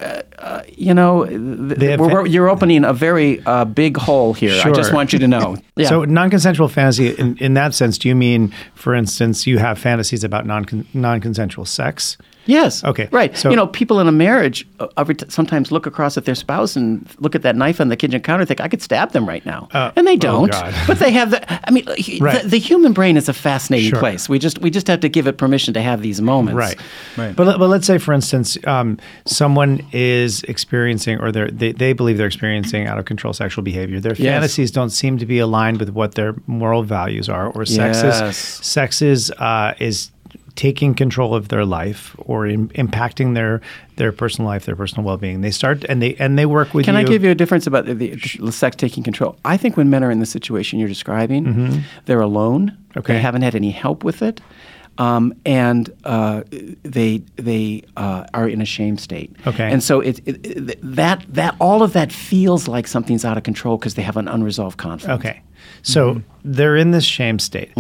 you 0.69 0.95
know, 0.95 1.27
th- 1.27 1.99
we're, 1.99 2.25
fa- 2.25 2.31
you're 2.31 2.49
opening 2.49 2.85
a 2.85 2.93
very 2.93 3.45
uh, 3.45 3.65
big 3.65 3.97
hole 3.97 4.33
here. 4.33 4.63
I 4.65 4.71
just 4.71 4.93
want 4.93 5.13
you 5.13 5.19
to 5.19 5.29
know. 5.29 5.57
Yeah. 5.79 5.91
So 5.91 6.05
non-consensual 6.05 6.67
fantasy, 6.67 7.11
in, 7.11 7.37
in 7.39 7.55
that 7.55 7.73
sense, 7.73 7.99
do 7.99 8.09
you 8.09 8.17
mean, 8.17 8.53
for 8.75 8.97
instance, 8.97 9.47
you 9.47 9.59
have 9.59 9.79
fantasies 9.79 10.25
about 10.25 10.45
non 10.45 10.67
non-consensual 10.93 11.67
sex? 11.67 12.17
Yes. 12.49 12.83
Okay, 12.83 13.09
Right. 13.13 13.37
so- 13.37 13.51
you 13.51 13.57
know, 13.57 13.67
people 13.69 14.01
in 14.01 14.09
a 14.09 14.13
marriage 14.13 14.67
uh, 14.81 15.05
sometimes 15.29 15.71
look 15.71 15.87
across 15.87 16.17
at 16.17 16.25
their 16.25 16.35
spouse 16.35 16.75
and 16.75 17.09
look 17.21 17.35
at 17.37 17.43
that 17.43 17.55
knife 17.55 17.81
on 17.81 17.89
the 17.89 17.97
kitchen 17.97 18.21
counter 18.21 18.41
and 18.41 18.49
think, 18.49 18.61
I 18.61 18.67
could 18.69 18.83
stab 18.83 19.13
them 19.13 19.29
right 19.29 19.45
now. 19.47 19.69
Uh, 19.73 19.93
and 19.95 20.07
they 20.07 20.15
oh, 20.15 20.17
don't. 20.17 20.51
God. 20.51 20.75
but 20.87 20.99
they 20.99 21.13
have 21.13 21.31
the. 21.31 21.69
I 21.69 21.71
mean, 21.71 21.85
Right. 22.21 22.43
the, 22.43 22.49
the 22.49 22.59
human 22.59 22.93
brain 22.93 23.17
is 23.17 23.29
a 23.29 23.33
fascinating 23.33 23.91
Sure. 23.91 24.01
place. 24.01 24.29
We 24.29 24.39
just 24.41 24.59
we 24.61 24.71
just 24.71 24.87
have 24.89 25.01
to 25.01 25.09
give 25.09 25.27
it 25.29 25.37
permission 25.39 25.75
to 25.75 25.81
have 25.83 26.03
these 26.03 26.21
moments. 26.21 26.57
Right. 26.57 26.77
Right. 27.17 27.37
But, 27.37 27.47
let- 27.47 27.59
but 27.59 27.69
let's 27.69 27.87
say, 27.87 27.99
for 27.99 28.13
instance, 28.13 28.57
um, 28.67 28.99
someone 29.27 29.87
is 29.93 30.43
experiencing 30.45 31.21
or 31.21 31.31
they're, 31.31 31.51
they, 31.51 31.73
they 31.73 31.93
believe 31.93 32.17
they're 32.19 32.27
experiencing 32.27 32.87
out 32.87 32.99
of 32.99 33.05
control 33.05 33.33
sexual 33.33 33.63
behavior. 33.63 34.01
Their 34.01 34.15
Yes. 34.15 34.35
fantasies 34.35 34.71
don't 34.71 34.91
seem 34.91 35.19
to 35.19 35.27
be 35.27 35.39
aligned 35.39 35.79
with 35.79 35.91
what 35.91 36.15
their 36.15 36.35
moral 36.47 36.83
values 36.83 37.29
are 37.29 37.49
or 37.49 37.65
sex 37.67 38.03
Yes. 38.03 38.21
is, 38.23 38.37
sex 38.67 39.03
is, 39.03 39.31
uh, 39.33 39.75
is 39.79 40.11
taking 40.59 40.93
control 40.93 41.37
of 41.37 41.49
their 41.49 41.65
life 41.65 42.17
or 42.19 42.45
in, 42.45 42.69
impacting 42.71 43.35
their 43.35 43.61
their 43.95 44.11
personal 44.11 44.51
life, 44.51 44.67
their 44.67 44.75
personal 44.75 45.05
well-being. 45.05 45.41
They 45.41 45.53
start 45.53 45.85
and 45.85 46.03
they 46.03 46.17
and 46.17 46.37
they 46.37 46.47
work 46.47 46.75
with 46.75 46.85
Can 46.85 46.95
you. 46.95 47.01
I 47.01 47.05
give 47.05 47.23
you 47.23 47.31
a 47.31 47.35
difference 47.35 47.69
about 47.69 47.87
the, 47.87 47.95
the 47.95 48.53
sex 48.53 48.75
taking 48.75 49.05
control? 49.05 49.37
I 49.45 49.57
think 49.57 49.77
when 49.77 49.89
men 49.89 50.03
are 50.03 50.11
in 50.11 50.19
the 50.19 50.27
situation 50.27 50.81
you're 50.81 50.89
describing, 50.89 51.85
they're 52.07 52.21
alone. 52.21 52.71
Mm-hmm. 52.71 52.99
Okay. 52.99 53.13
They 53.15 53.21
haven't 53.21 53.43
had 53.43 53.55
any 53.55 53.71
help 53.71 54.03
with 54.03 54.21
it. 54.21 54.41
Um, 54.99 55.33
and 55.47 55.95
uh, 56.03 56.43
they 56.83 57.23
they 57.37 57.85
uh, 57.97 58.25
are 58.35 58.49
in 58.49 58.61
a 58.61 58.65
shame 58.65 58.99
state. 58.99 59.37
Okay. 59.47 59.71
And 59.71 59.81
so 59.81 60.01
it, 60.01 60.19
it, 60.27 60.45
it 60.45 60.79
that 60.83 61.25
that 61.29 61.55
all 61.61 61.85
of 61.85 61.93
that 61.93 62.11
feels 62.11 62.67
like 62.67 62.89
something's 62.89 63.25
out 63.25 63.37
of 63.37 63.45
control 63.45 63.77
because 63.77 63.95
they 63.95 64.03
have 64.03 64.17
an 64.17 64.27
unresolved 64.27 64.77
conflict. 64.77 65.21
Okay. 65.21 65.43
So 65.83 66.15
Mm-hmm. 66.15 66.53
they're 66.53 66.77
in 66.77 66.91
this 66.93 67.05
shame 67.05 67.39
state. 67.39 67.71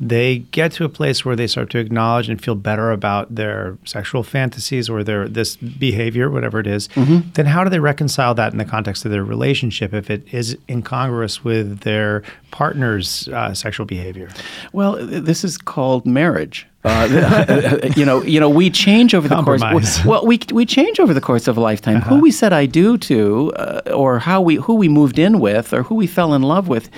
They 0.00 0.38
get 0.50 0.72
to 0.72 0.84
a 0.84 0.88
place 0.88 1.24
where 1.24 1.36
they 1.36 1.46
start 1.46 1.70
to 1.70 1.78
acknowledge 1.78 2.28
and 2.28 2.42
feel 2.42 2.54
better 2.54 2.90
about 2.90 3.34
their 3.34 3.78
sexual 3.84 4.22
fantasies 4.22 4.88
or 4.90 5.02
their 5.04 5.28
this 5.28 5.56
behavior, 5.56 6.30
whatever 6.30 6.58
it 6.60 6.66
is. 6.66 6.88
Mm-hmm. 6.88 7.30
Then 7.34 7.46
how 7.46 7.64
do 7.64 7.70
they 7.70 7.78
reconcile 7.80 8.34
that 8.34 8.52
in 8.52 8.58
the 8.58 8.64
context 8.64 9.04
of 9.04 9.10
their 9.10 9.24
relationship 9.24 9.94
if 9.94 10.10
it 10.10 10.22
is 10.32 10.56
incongruous 10.68 11.42
with 11.44 11.80
their 11.80 12.22
partner's 12.50 13.28
uh, 13.28 13.54
sexual 13.54 13.86
behavior? 13.86 14.28
Well, 14.72 14.96
this 15.00 15.44
is 15.44 15.56
called 15.58 16.06
marriage. 16.06 16.66
Uh, 16.88 17.78
you 17.96 18.04
know, 18.04 18.22
you 18.22 18.38
know, 18.40 18.48
we 18.48 18.70
change 18.70 19.12
over 19.14 19.28
the 19.28 19.34
Compromise. 19.34 19.72
course. 19.72 20.04
Well, 20.06 20.24
we 20.24 20.38
we 20.52 20.64
change 20.64 21.00
over 21.00 21.12
the 21.12 21.20
course 21.20 21.46
of 21.48 21.56
a 21.58 21.60
lifetime. 21.60 22.00
Who 22.02 22.20
we 22.20 22.30
said 22.30 22.52
I 22.52 22.64
do 22.66 22.96
to, 22.98 23.52
uh, 23.56 23.90
or 23.92 24.20
how 24.20 24.40
we 24.40 24.54
who 24.54 24.74
we 24.76 24.88
moved 24.88 25.18
in 25.18 25.38
with, 25.40 25.74
or 25.74 25.82
who 25.82 25.96
we 25.96 26.06
fell 26.06 26.32
in 26.34 26.42
love 26.42 26.68
with, 26.68 26.88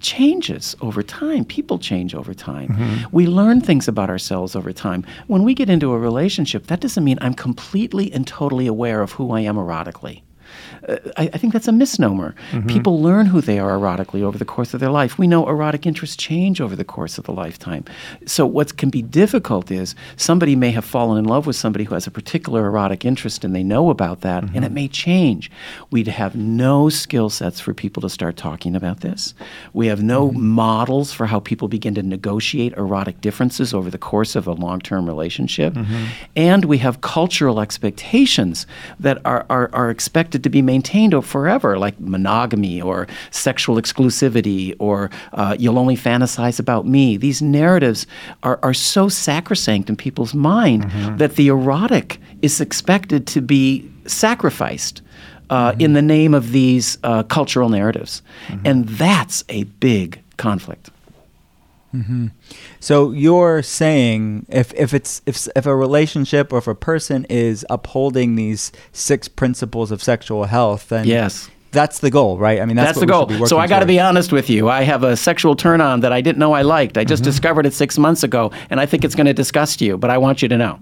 changes 0.00 0.76
over 0.80 1.02
time. 1.02 1.44
People 1.44 1.78
change 1.78 2.14
over 2.14 2.34
time. 2.34 2.68
Mm-hmm. 2.68 3.04
We 3.12 3.26
learn 3.26 3.60
things 3.60 3.88
about 3.88 4.10
ourselves 4.10 4.54
over 4.56 4.72
time. 4.72 5.04
When 5.26 5.42
we 5.42 5.54
get 5.54 5.70
into 5.70 5.92
a 5.92 5.98
relationship, 5.98 6.66
that 6.68 6.80
doesn't 6.80 7.04
mean 7.04 7.18
I'm 7.20 7.34
completely 7.34 8.12
and 8.12 8.26
totally 8.26 8.66
aware 8.66 9.02
of 9.02 9.12
who 9.12 9.32
I 9.32 9.40
am 9.40 9.56
erotically. 9.56 10.22
Uh, 10.88 10.96
I, 11.16 11.30
I 11.32 11.38
think 11.38 11.52
that's 11.52 11.68
a 11.68 11.72
misnomer. 11.72 12.34
Mm-hmm. 12.50 12.68
People 12.68 13.00
learn 13.00 13.26
who 13.26 13.40
they 13.40 13.58
are 13.58 13.76
erotically 13.76 14.22
over 14.22 14.38
the 14.38 14.44
course 14.44 14.74
of 14.74 14.80
their 14.80 14.90
life. 14.90 15.18
We 15.18 15.26
know 15.26 15.48
erotic 15.48 15.86
interests 15.86 16.16
change 16.16 16.60
over 16.60 16.76
the 16.76 16.84
course 16.84 17.18
of 17.18 17.24
the 17.24 17.32
lifetime. 17.32 17.84
So, 18.26 18.46
what 18.46 18.76
can 18.76 18.90
be 18.90 19.02
difficult 19.02 19.70
is 19.70 19.94
somebody 20.16 20.56
may 20.56 20.70
have 20.70 20.84
fallen 20.84 21.18
in 21.18 21.24
love 21.24 21.46
with 21.46 21.56
somebody 21.56 21.84
who 21.84 21.94
has 21.94 22.06
a 22.06 22.10
particular 22.10 22.66
erotic 22.66 23.04
interest 23.04 23.44
and 23.44 23.54
they 23.54 23.64
know 23.64 23.90
about 23.90 24.20
that, 24.22 24.44
and 24.44 24.56
it 24.56 24.62
mm-hmm. 24.62 24.74
may 24.74 24.88
change. 24.88 25.50
We'd 25.90 26.08
have 26.08 26.36
no 26.36 26.88
skill 26.88 27.30
sets 27.30 27.60
for 27.60 27.74
people 27.74 28.00
to 28.02 28.10
start 28.10 28.36
talking 28.36 28.76
about 28.76 29.00
this. 29.00 29.34
We 29.72 29.86
have 29.88 30.02
no 30.02 30.28
mm-hmm. 30.28 30.46
models 30.46 31.12
for 31.12 31.26
how 31.26 31.40
people 31.40 31.68
begin 31.68 31.94
to 31.94 32.02
negotiate 32.02 32.72
erotic 32.74 33.20
differences 33.20 33.74
over 33.74 33.90
the 33.90 33.98
course 33.98 34.36
of 34.36 34.46
a 34.46 34.52
long 34.52 34.80
term 34.80 35.06
relationship. 35.06 35.74
And 36.34 36.64
we 36.64 36.78
have 36.78 37.00
cultural 37.00 37.60
expectations 37.60 38.66
that 39.00 39.18
are, 39.24 39.46
are, 39.48 39.70
are 39.72 39.90
expected 39.90 40.42
to 40.44 40.50
be 40.50 40.62
maintained 40.76 41.24
forever, 41.24 41.78
like 41.78 41.98
monogamy 42.00 42.80
or 42.82 43.06
sexual 43.30 43.76
exclusivity 43.76 44.74
or 44.78 45.10
uh, 45.32 45.56
you'll 45.58 45.78
only 45.78 45.96
fantasize 45.96 46.58
about 46.60 46.84
me. 46.86 47.16
These 47.16 47.40
narratives 47.42 48.06
are, 48.42 48.58
are 48.62 48.74
so 48.74 49.08
sacrosanct 49.08 49.88
in 49.88 49.96
people's 49.96 50.34
mind 50.34 50.82
that 51.18 51.36
the 51.36 51.48
erotic 51.48 52.18
is 52.42 52.60
expected 52.60 53.26
to 53.34 53.40
be 53.40 53.88
sacrificed. 54.06 55.02
Uh, 55.48 55.72
In 55.78 55.92
the 55.92 56.02
name 56.02 56.36
of 56.36 56.50
these 56.52 56.98
uh, 57.04 57.22
cultural 57.22 57.68
narratives. 57.68 58.22
And 58.64 58.88
that's 58.88 59.44
a 59.48 59.62
big 59.80 60.20
conflict. 60.36 60.90
So 62.80 63.10
you're 63.12 63.62
saying 63.62 64.46
if, 64.48 64.72
if 64.74 64.92
it's 64.94 65.22
if 65.26 65.46
if 65.56 65.66
a 65.66 65.74
relationship 65.76 66.52
or 66.52 66.58
if 66.58 66.66
a 66.66 66.74
person 66.74 67.26
is 67.28 67.64
upholding 67.70 68.34
these 68.36 68.72
six 68.92 69.28
principles 69.28 69.90
of 69.90 70.02
sexual 70.02 70.44
health, 70.44 70.88
then 70.88 71.06
Yes. 71.06 71.50
that's 71.72 71.98
the 71.98 72.10
goal, 72.10 72.38
right? 72.38 72.60
I 72.60 72.64
mean, 72.64 72.76
that's, 72.76 72.88
That's, 72.88 72.98
what 72.98 73.06
the 73.06 73.12
goal. 73.12 73.28
should 73.28 73.38
be 73.44 73.46
So 73.48 73.58
I 73.58 73.66
got 73.66 73.80
to 73.80 73.86
be 73.86 74.00
honest 74.00 74.32
with 74.32 74.48
you. 74.48 74.68
I 74.70 74.82
have 74.82 75.02
a 75.04 75.14
sexual 75.16 75.54
turn 75.56 75.80
on 75.82 76.00
that 76.00 76.12
I 76.12 76.20
didn't 76.22 76.38
know 76.38 76.52
I 76.54 76.62
liked. 76.62 76.96
I 76.96 77.04
just 77.04 77.22
Mm-hmm. 77.22 77.30
discovered 77.32 77.66
it 77.66 77.74
six 77.74 77.98
months 77.98 78.22
ago, 78.22 78.50
and 78.70 78.80
I 78.80 78.86
think 78.86 79.04
it's 79.04 79.14
going 79.14 79.26
to 79.26 79.34
disgust 79.34 79.80
you. 79.82 79.98
But 79.98 80.10
I 80.10 80.16
want 80.18 80.40
you 80.42 80.48
to 80.48 80.56
know. 80.56 80.78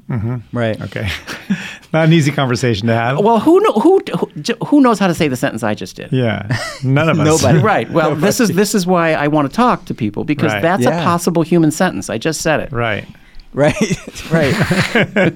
right. 0.53 0.81
Okay. 0.83 1.09
Not 1.95 2.05
an 2.07 2.13
easy 2.13 2.31
conversation 2.33 2.89
to 2.89 2.95
have. 2.95 3.19
Well, 3.21 3.41
who 3.41 3.61
know, 3.61 3.73
who 3.73 4.01
who 4.19 4.31
who 4.67 4.81
knows 4.83 4.99
how 4.99 5.07
to 5.07 5.15
say 5.15 5.29
the 5.29 5.37
sentence 5.37 5.63
I 5.63 5.75
just 5.75 5.97
did? 5.97 6.13
yeah. 6.13 6.47
None 6.83 7.09
of 7.09 7.19
us. 7.21 7.43
Nobody. 7.43 7.59
Right. 7.65 7.91
Well, 7.91 8.15
this 8.15 8.41
is 8.41 8.51
this 8.51 8.75
is 8.75 8.87
why 8.87 9.15
I 9.15 9.29
want 9.29 9.51
to 9.51 9.55
talk 9.57 9.87
to 9.87 9.95
people 9.95 10.25
because 10.25 10.53
Right. 10.53 10.61
that's 10.61 10.83
Yeah. 10.83 11.01
a 11.01 11.05
possible 11.05 11.43
human 11.43 11.71
sentence. 11.71 12.11
I 12.11 12.19
just 12.19 12.43
said 12.43 12.61
it. 12.61 12.71
Right. 12.73 13.07
Right. 13.55 13.75
right. 14.33 15.33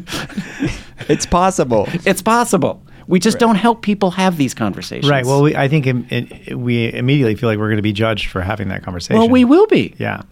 it's 1.09 1.26
possible. 1.26 1.86
It's 2.04 2.22
possible. 2.22 2.82
We 3.06 3.18
just 3.20 3.38
don't 3.38 3.54
help 3.54 3.80
people 3.82 4.11
have 4.11 4.36
these 4.36 4.52
conversations. 4.52 5.09
Right. 5.11 5.24
Well, 5.24 5.40
we, 5.42 5.56
I 5.56 5.66
think 5.68 5.86
im- 5.86 6.06
it, 6.11 6.59
we 6.59 6.92
immediately 6.92 7.36
feel 7.36 7.48
like 7.48 7.59
we're 7.59 7.68
going 7.68 7.76
to 7.76 7.82
be 7.82 7.92
judged 7.94 8.28
for 8.30 8.42
having 8.42 8.68
that 8.68 8.82
conversation. 8.82 9.18
well, 9.18 9.30
we 9.30 9.44
will 9.46 9.66
be. 9.66 9.94
Yeah. 9.98 10.22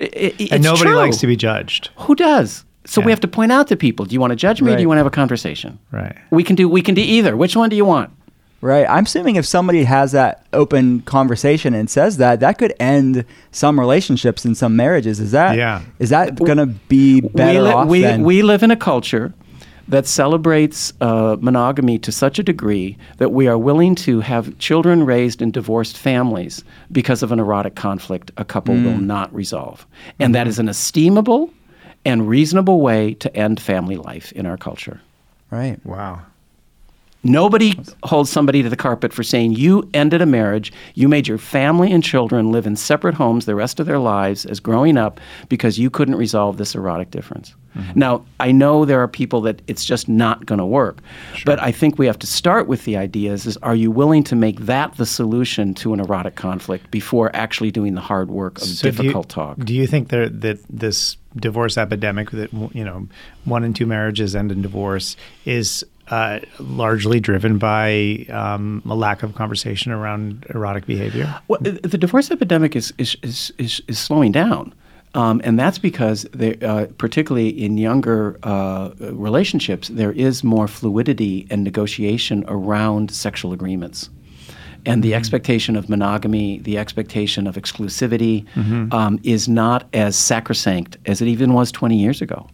I- 0.00 0.04
I- 0.04 0.08
it's 0.38 0.52
And 0.52 0.62
nobody 0.64 0.90
true. 0.90 0.96
likes 0.96 1.18
to 1.18 1.26
be 1.28 1.36
judged. 1.36 1.90
Who 1.98 2.14
does? 2.16 2.64
So 2.86 3.00
we 3.00 3.10
have 3.10 3.20
to 3.20 3.28
point 3.28 3.52
out 3.52 3.68
to 3.68 3.76
people: 3.76 4.06
Do 4.06 4.14
you 4.14 4.20
want 4.20 4.30
to 4.30 4.36
judge 4.36 4.62
me, 4.62 4.72
or 4.72 4.76
do 4.76 4.82
you 4.82 4.88
want 4.88 4.96
to 4.96 5.00
have 5.00 5.06
a 5.06 5.10
conversation? 5.10 5.78
Right. 5.90 6.16
We 6.30 6.44
can 6.44 6.56
do 6.56 6.68
we 6.68 6.82
can 6.82 6.94
do 6.94 7.02
either. 7.02 7.36
Which 7.36 7.56
one 7.56 7.68
do 7.68 7.76
you 7.76 7.84
want? 7.84 8.10
Right. 8.60 8.86
I'm 8.88 9.04
assuming 9.04 9.36
if 9.36 9.46
somebody 9.46 9.84
has 9.84 10.12
that 10.12 10.46
open 10.52 11.02
conversation 11.02 11.74
and 11.74 11.90
says 11.90 12.16
that, 12.16 12.40
that 12.40 12.58
could 12.58 12.74
end 12.80 13.24
some 13.52 13.78
relationships 13.78 14.44
and 14.44 14.56
some 14.56 14.74
marriages. 14.74 15.20
Is 15.20 15.32
that? 15.32 15.56
Yeah. 15.56 15.82
Is 15.98 16.10
that 16.10 16.36
going 16.36 16.58
to 16.58 16.66
be 16.66 17.20
better 17.20 17.60
we, 17.60 17.64
li- 17.64 17.72
off 17.72 17.88
we, 17.88 18.00
than? 18.00 18.22
we 18.24 18.42
live 18.42 18.62
in 18.62 18.70
a 18.70 18.76
culture 18.76 19.34
that 19.88 20.06
celebrates 20.06 20.92
uh, 21.00 21.36
monogamy 21.38 21.98
to 21.98 22.10
such 22.10 22.38
a 22.38 22.42
degree 22.42 22.96
that 23.18 23.30
we 23.30 23.46
are 23.46 23.58
willing 23.58 23.94
to 23.94 24.20
have 24.20 24.58
children 24.58 25.04
raised 25.04 25.40
in 25.40 25.50
divorced 25.50 25.96
families 25.96 26.64
because 26.90 27.22
of 27.22 27.30
an 27.30 27.38
erotic 27.38 27.76
conflict 27.76 28.32
a 28.36 28.44
couple 28.44 28.74
will 28.74 28.98
not 28.98 29.32
resolve. 29.32 29.86
And 30.18 30.34
that 30.34 30.48
is 30.48 30.58
an 30.58 30.66
esteemable 30.66 31.52
and 32.06 32.28
reasonable 32.28 32.80
way 32.80 33.14
to 33.14 33.36
end 33.36 33.60
family 33.60 33.96
life 33.96 34.32
in 34.32 34.46
our 34.46 34.56
culture. 34.56 35.00
right. 35.50 35.84
Wow. 35.84 36.22
Nobody 37.30 37.78
holds 38.04 38.30
somebody 38.30 38.62
to 38.62 38.68
the 38.68 38.76
carpet 38.76 39.12
for 39.12 39.22
saying 39.22 39.52
you 39.52 39.88
ended 39.94 40.22
a 40.22 40.26
marriage, 40.26 40.72
you 40.94 41.08
made 41.08 41.26
your 41.26 41.38
family 41.38 41.92
and 41.92 42.02
children 42.02 42.52
live 42.52 42.66
in 42.66 42.76
separate 42.76 43.14
homes 43.14 43.46
the 43.46 43.54
rest 43.54 43.80
of 43.80 43.86
their 43.86 43.98
lives 43.98 44.46
as 44.46 44.60
growing 44.60 44.96
up 44.96 45.20
because 45.48 45.78
you 45.78 45.90
couldn't 45.90 46.14
resolve 46.14 46.56
this 46.56 46.74
erotic 46.74 47.10
difference. 47.10 47.54
Mm-hmm. 47.76 47.98
Now, 47.98 48.24
I 48.40 48.52
know 48.52 48.84
there 48.84 49.02
are 49.02 49.08
people 49.08 49.42
that 49.42 49.60
it's 49.66 49.84
just 49.84 50.08
not 50.08 50.46
going 50.46 50.58
to 50.58 50.64
work, 50.66 50.98
but 51.44 51.60
I 51.60 51.72
think 51.72 51.98
we 51.98 52.06
have 52.06 52.18
to 52.20 52.26
start 52.26 52.68
with 52.68 52.84
the 52.84 52.96
ideas 52.96 53.44
is 53.44 53.56
are 53.58 53.74
you 53.74 53.90
willing 53.90 54.24
to 54.24 54.36
make 54.36 54.60
that 54.60 54.96
the 54.96 55.04
solution 55.04 55.74
to 55.74 55.92
an 55.92 56.00
erotic 56.00 56.36
conflict 56.36 56.90
before 56.90 57.34
actually 57.34 57.70
doing 57.70 57.94
the 57.94 58.00
hard 58.00 58.30
work 58.30 58.58
of 58.58 58.64
So 58.64 58.82
do 58.82 58.96
you- 58.96 59.02
difficult 59.02 59.28
talk? 59.28 59.58
Do 59.58 59.74
you 59.74 59.86
think 59.86 60.08
there, 60.08 60.28
that 60.28 60.58
this 60.70 61.18
divorce 61.36 61.76
epidemic 61.76 62.30
that 62.30 62.50
you 62.72 62.82
know 62.82 63.06
one 63.44 63.62
in 63.62 63.74
two 63.74 63.84
marriages 63.84 64.34
end 64.34 64.50
in 64.50 64.62
divorce 64.62 65.16
is 65.44 65.84
uh, 66.08 66.40
largely 66.58 67.20
driven 67.20 67.58
by 67.58 68.26
um, 68.30 68.82
a 68.88 68.94
lack 68.94 69.22
of 69.22 69.34
conversation 69.34 69.92
around 69.92 70.46
erotic 70.50 70.86
behavior? 70.86 71.40
Well, 71.48 71.60
the 71.60 71.98
divorce 71.98 72.30
epidemic 72.30 72.76
is 72.76 72.92
is 72.98 73.16
is, 73.22 73.52
is, 73.58 73.82
is 73.88 73.98
slowing 73.98 74.32
down. 74.32 74.74
Um, 75.14 75.40
and 75.44 75.58
that's 75.58 75.78
because, 75.78 76.24
there, 76.32 76.56
uh, 76.60 76.86
particularly 76.98 77.48
in 77.48 77.78
younger 77.78 78.38
uh, 78.42 78.90
relationships, 79.00 79.88
there 79.88 80.12
is 80.12 80.44
more 80.44 80.68
fluidity 80.68 81.46
and 81.48 81.64
negotiation 81.64 82.44
around 82.48 83.10
sexual 83.10 83.54
agreements. 83.54 84.10
And 84.84 85.02
the 85.02 85.14
expectation 85.14 85.74
of 85.74 85.88
monogamy, 85.88 86.58
the 86.60 86.78
expectation 86.78 87.46
of 87.46 87.56
exclusivity, 87.56 88.44
um, 88.92 89.18
is 89.24 89.48
not 89.48 89.88
as 89.94 90.16
sacrosanct 90.16 90.96
as 91.06 91.20
it 91.20 91.26
even 91.26 91.54
was 91.54 91.72
20 91.72 91.96
years 91.96 92.22
ago. 92.22 92.46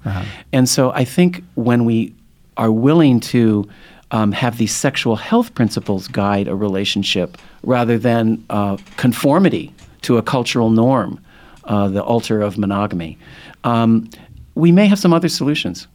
And 0.52 0.66
so 0.68 0.92
I 0.92 1.04
think 1.04 1.44
when 1.56 1.84
we 1.84 2.14
are 2.62 2.70
willing 2.70 3.18
to 3.18 3.68
um, 4.12 4.30
have 4.30 4.56
these 4.56 4.72
sexual 4.72 5.16
health 5.16 5.52
principles 5.52 6.06
guide 6.06 6.46
a 6.46 6.54
relationship 6.54 7.36
rather 7.64 7.98
than 7.98 8.44
uh, 8.50 8.76
conformity 8.96 9.74
to 10.02 10.16
a 10.16 10.22
cultural 10.22 10.70
norm, 10.70 11.20
uh, 11.64 11.88
the 11.88 12.00
altar 12.00 12.40
of 12.40 12.56
monogamy, 12.56 13.18
um, 13.64 14.08
we 14.54 14.70
may 14.70 14.86
have 14.86 15.00
some 15.00 15.12
other 15.12 15.28
solutions. 15.28 15.88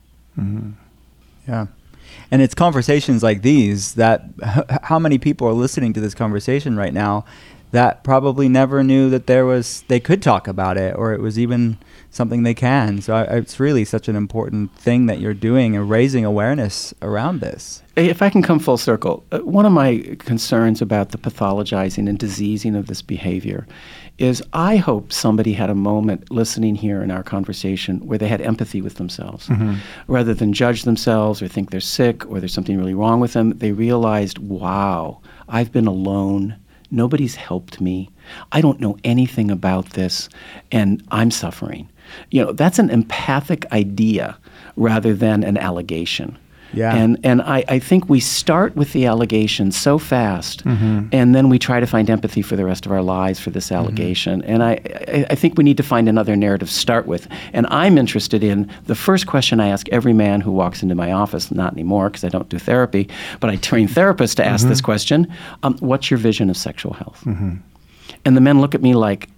Yeah. 1.47 1.67
And 2.29 2.41
it's 2.41 2.53
conversations 2.53 3.23
like 3.23 3.43
these 3.43 3.93
that 3.93 4.25
how 4.83 4.99
many 4.99 5.17
people 5.17 5.47
are 5.47 5.53
listening 5.53 5.93
to 5.93 6.01
this 6.01 6.13
conversation 6.13 6.75
right 6.75 6.93
now 6.93 7.23
that 7.71 8.03
probably 8.03 8.47
never 8.47 8.83
knew 8.83 9.09
that 9.09 9.27
there 9.27 9.45
was 9.45 9.83
they 9.87 9.99
could 9.99 10.21
talk 10.21 10.47
about 10.47 10.77
it 10.77 10.95
or 10.95 11.13
it 11.13 11.21
was 11.21 11.37
even 11.37 11.77
something 12.09 12.43
they 12.43 12.53
can. 12.53 13.01
So 13.01 13.13
I, 13.15 13.23
it's 13.23 13.59
really 13.59 13.85
such 13.85 14.07
an 14.07 14.15
important 14.15 14.73
thing 14.75 15.05
that 15.07 15.19
you're 15.19 15.33
doing 15.33 15.75
and 15.75 15.89
raising 15.89 16.25
awareness 16.25 16.93
around 17.01 17.41
this. 17.41 17.83
If 17.95 18.21
I 18.21 18.29
can 18.29 18.41
come 18.41 18.59
full 18.59 18.77
circle, 18.77 19.25
uh, 19.31 19.39
one 19.39 19.65
of 19.65 19.71
my 19.71 20.15
concerns 20.19 20.81
about 20.81 21.09
the 21.09 21.17
pathologizing 21.17 22.07
and 22.07 22.17
diseasing 22.17 22.75
of 22.75 22.87
this 22.87 23.01
behavior 23.01 23.67
is 24.17 24.41
I 24.53 24.77
hope 24.77 25.13
somebody 25.13 25.53
had 25.53 25.69
a 25.69 25.75
moment 25.75 26.31
listening 26.31 26.75
here 26.75 27.03
in 27.03 27.11
our 27.11 27.21
conversation 27.21 27.99
where 28.07 28.17
they 28.17 28.27
had 28.27 28.41
empathy 28.41 28.81
with 28.81 28.95
themselves. 28.95 29.47
Rather 30.07 30.33
than 30.33 30.53
judge 30.53 30.83
themselves 30.83 31.41
or 31.41 31.47
think 31.47 31.69
they're 31.69 31.79
sick 31.79 32.25
or 32.27 32.39
there's 32.39 32.53
something 32.53 32.77
really 32.79 32.95
wrong 32.95 33.19
with 33.19 33.33
them, 33.33 33.51
they 33.57 33.71
realized, 33.73 34.39
wow, 34.39 35.19
I've 35.47 35.71
been 35.71 35.85
alone. 35.85 36.55
Nobody's 36.89 37.35
helped 37.35 37.81
me. 37.81 38.09
I 38.51 38.61
don't 38.61 38.79
know 38.79 38.97
anything 39.03 39.51
about 39.51 39.91
this, 39.91 40.29
and 40.71 41.03
I'm 41.11 41.31
suffering. 41.31 41.89
You 42.31 42.45
know, 42.45 42.51
that's 42.53 42.79
an 42.79 42.89
empathic 42.89 43.69
idea 43.71 44.37
rather 44.75 45.13
than 45.13 45.43
an 45.43 45.57
allegation. 45.57 46.37
Yeah. 46.77 46.95
And 46.95 47.17
and 47.23 47.41
I, 47.41 47.63
I 47.67 47.79
think 47.79 48.09
we 48.09 48.19
start 48.19 48.75
with 48.75 48.93
the 48.93 49.05
allegation 49.07 49.71
so 49.71 49.97
fast, 49.97 50.63
Mm-hmm. 50.63 51.07
and 51.11 51.33
then 51.35 51.49
we 51.49 51.57
try 51.59 51.79
to 51.79 51.87
find 51.87 52.09
empathy 52.09 52.41
for 52.41 52.55
the 52.55 52.65
rest 52.65 52.85
of 52.85 52.91
our 52.91 53.01
lives 53.01 53.39
for 53.39 53.49
this 53.51 53.71
allegation. 53.71 54.43
And 54.43 54.61
I, 54.63 54.73
I, 55.07 55.25
I 55.31 55.35
think 55.35 55.57
we 55.57 55.63
need 55.63 55.77
to 55.77 55.83
find 55.83 56.07
another 56.09 56.35
narrative 56.35 56.67
to 56.69 56.73
start 56.73 57.07
with. 57.07 57.27
And 57.53 57.65
I'm 57.69 57.97
interested 57.97 58.43
in 58.43 58.69
the 58.85 58.95
first 58.95 59.25
question 59.27 59.59
I 59.59 59.69
ask 59.69 59.87
every 59.89 60.13
man 60.13 60.41
who 60.41 60.51
walks 60.51 60.83
into 60.83 60.95
my 60.95 61.11
office, 61.11 61.51
not 61.51 61.73
anymore 61.73 62.09
because 62.09 62.23
I 62.23 62.29
don't 62.29 62.49
do 62.49 62.59
therapy, 62.59 63.07
but 63.39 63.49
I 63.49 63.55
train 63.57 63.87
therapists 63.87 64.35
to 64.35 64.45
ask 64.45 64.57
Mm-hmm. 64.63 64.69
this 64.69 64.81
question 64.81 65.27
um, 65.63 65.77
What's 65.79 66.09
your 66.11 66.17
vision 66.19 66.49
of 66.49 66.57
sexual 66.57 66.93
health? 66.93 67.23
And 68.25 68.35
the 68.37 68.41
men 68.41 68.61
look 68.61 68.75
at 68.75 68.81
me 68.81 68.93
like, 68.95 69.29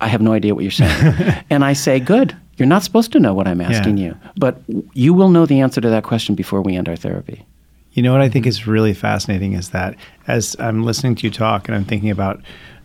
I 0.00 0.08
have 0.08 0.20
no 0.22 0.32
idea 0.32 0.54
what 0.54 0.62
you're 0.64 0.70
saying. 0.70 1.14
and 1.50 1.64
I 1.64 1.74
say, 1.74 2.00
Good. 2.00 2.36
You're 2.58 2.68
not 2.68 2.82
supposed 2.82 3.12
to 3.12 3.20
know 3.20 3.34
what 3.34 3.46
I'm 3.46 3.60
asking 3.60 3.98
Yeah. 3.98 4.06
you, 4.06 4.16
but 4.36 4.60
you 4.92 5.14
will 5.14 5.28
know 5.30 5.46
the 5.46 5.60
answer 5.60 5.80
to 5.80 5.88
that 5.90 6.02
question 6.02 6.34
before 6.34 6.60
we 6.60 6.76
end 6.76 6.88
our 6.88 6.96
therapy. 6.96 7.44
You 7.92 8.02
know 8.02 8.12
what 8.12 8.20
I 8.20 8.28
think 8.28 8.46
is 8.46 8.66
really 8.66 8.94
fascinating 8.94 9.54
is 9.54 9.70
that 9.70 9.94
as 10.26 10.54
I'm 10.58 10.84
listening 10.84 11.14
to 11.16 11.26
you 11.26 11.30
talk 11.32 11.68
and 11.68 11.74
I'm 11.74 11.84
thinking 11.84 12.10
about 12.10 12.40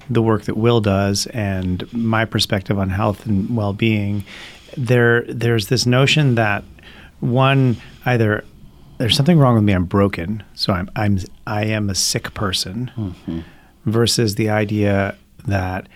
the 0.10 0.22
work 0.22 0.44
that 0.44 0.58
Will 0.58 0.82
does 0.82 1.28
and 1.28 1.92
my 1.94 2.26
perspective 2.26 2.78
on 2.80 2.90
health 2.90 3.26
and 3.26 3.56
well-being, 3.56 4.24
there 4.78 5.24
there's 5.28 5.68
this 5.68 5.86
notion 5.86 6.36
that 6.36 6.64
one 7.20 7.78
either 8.06 8.44
there's 8.98 9.16
something 9.16 9.40
wrong 9.40 9.56
with 9.56 9.64
me, 9.64 9.74
I'm 9.74 9.86
broken, 9.86 10.44
so 10.54 10.74
I'm 10.74 10.90
I'm 10.96 11.20
I 11.48 11.66
am 11.66 11.90
a 11.90 11.96
sick 11.96 12.34
person, 12.34 12.92
mm-hmm. 12.96 13.40
versus 13.86 14.36
the 14.36 14.50
idea 14.50 15.16
that 15.48 15.88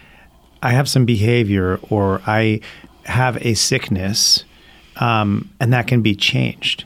I 0.61 0.71
have 0.71 0.89
some 0.89 1.05
behavior 1.05 1.79
or 1.89 2.21
I 2.27 2.61
have 3.07 3.37
a 3.45 3.53
sickness, 3.55 4.43
um, 4.97 5.49
and 5.59 5.73
that 5.73 5.87
can 5.87 6.01
be 6.01 6.15
changed. 6.15 6.83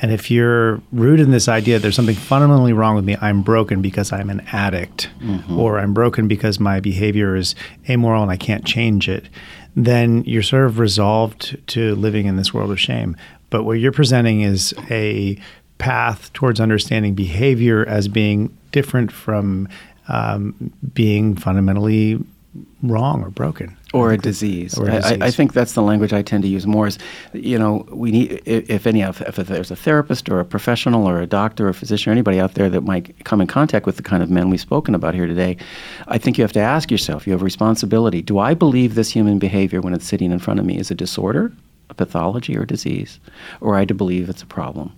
And 0.00 0.12
if 0.12 0.30
you're 0.30 0.80
rooted 0.92 1.26
in 1.26 1.32
this 1.32 1.48
idea 1.48 1.80
there's 1.80 1.96
something 1.96 2.14
fundamentally 2.14 2.72
wrong 2.72 2.94
with 2.94 3.04
me, 3.04 3.16
I'm 3.20 3.42
broken 3.42 3.82
because 3.82 4.12
I'm 4.12 4.30
an 4.30 4.46
addict, 4.52 5.10
or 5.52 5.80
I'm 5.80 5.92
broken 5.92 6.28
because 6.28 6.60
my 6.60 6.78
behavior 6.78 7.34
is 7.34 7.56
amoral 7.88 8.22
and 8.22 8.30
I 8.30 8.36
can't 8.36 8.64
change 8.64 9.08
it, 9.08 9.28
then 9.74 10.22
you're 10.24 10.42
sort 10.44 10.66
of 10.66 10.78
resolved 10.78 11.56
to 11.68 11.96
living 11.96 12.26
in 12.26 12.36
this 12.36 12.54
world 12.54 12.70
of 12.70 12.78
shame. 12.78 13.16
But 13.50 13.64
what 13.64 13.80
you're 13.80 13.92
presenting 13.92 14.42
is 14.42 14.72
a 14.88 15.36
path 15.78 16.32
towards 16.32 16.60
understanding 16.60 17.14
behavior 17.14 17.84
as 17.88 18.06
being 18.08 18.56
different 18.70 19.10
from 19.10 19.68
um, 20.08 20.72
being 20.94 21.34
fundamentally 21.36 22.18
wrong 22.82 23.22
or 23.22 23.30
broken. 23.30 23.76
or 23.94 24.12
a 24.12 24.18
disease. 24.18 24.76
or 24.78 24.88
a 24.88 24.92
I- 24.92 24.94
I, 24.94 24.96
I 24.96 25.00
disease. 25.00 25.22
I 25.22 25.30
think 25.30 25.52
that's 25.52 25.72
the 25.72 25.82
language 25.82 26.12
I 26.12 26.22
tend 26.22 26.42
to 26.42 26.48
use 26.48 26.66
more. 26.66 26.86
Is 26.86 26.98
you 27.32 27.58
know, 27.58 27.86
we 27.90 28.10
need 28.10 28.42
if 28.44 28.86
any 28.86 29.02
if, 29.02 29.20
if 29.22 29.36
there's 29.36 29.70
a 29.70 29.76
therapist 29.76 30.28
or 30.28 30.40
a 30.40 30.44
professional 30.44 31.08
or 31.08 31.20
a 31.20 31.26
doctor 31.26 31.66
or 31.66 31.70
a 31.70 31.74
physician 31.74 32.10
or 32.10 32.12
anybody 32.12 32.40
out 32.40 32.54
there 32.54 32.68
that 32.70 32.82
might 32.82 33.24
come 33.24 33.40
in 33.40 33.46
contact 33.46 33.86
with 33.86 33.96
the 33.96 34.02
kind 34.02 34.22
of 34.22 34.30
men 34.30 34.50
we've 34.50 34.60
spoken 34.60 34.94
about 34.94 35.14
here 35.14 35.26
today, 35.26 35.56
I 36.06 36.18
think 36.18 36.38
you 36.38 36.42
have 36.44 36.52
to 36.52 36.60
ask 36.60 36.90
yourself. 36.90 37.26
You 37.26 37.32
have 37.32 37.42
responsibility. 37.42 38.22
Do 38.22 38.38
I 38.38 38.54
believe 38.54 38.94
this 38.94 39.10
human 39.10 39.38
behavior 39.38 39.80
when 39.80 39.94
it's 39.94 40.06
sitting 40.06 40.32
in 40.32 40.38
front 40.38 40.60
of 40.60 40.66
me 40.66 40.78
is 40.78 40.90
a 40.90 40.94
disorder? 40.94 41.52
a 41.90 41.94
pathology 41.94 42.54
or 42.54 42.64
a 42.64 42.66
disease, 42.66 43.18
or 43.62 43.74
I 43.74 43.86
believe 43.86 44.28
it's 44.28 44.42
a 44.42 44.46
problem. 44.46 44.92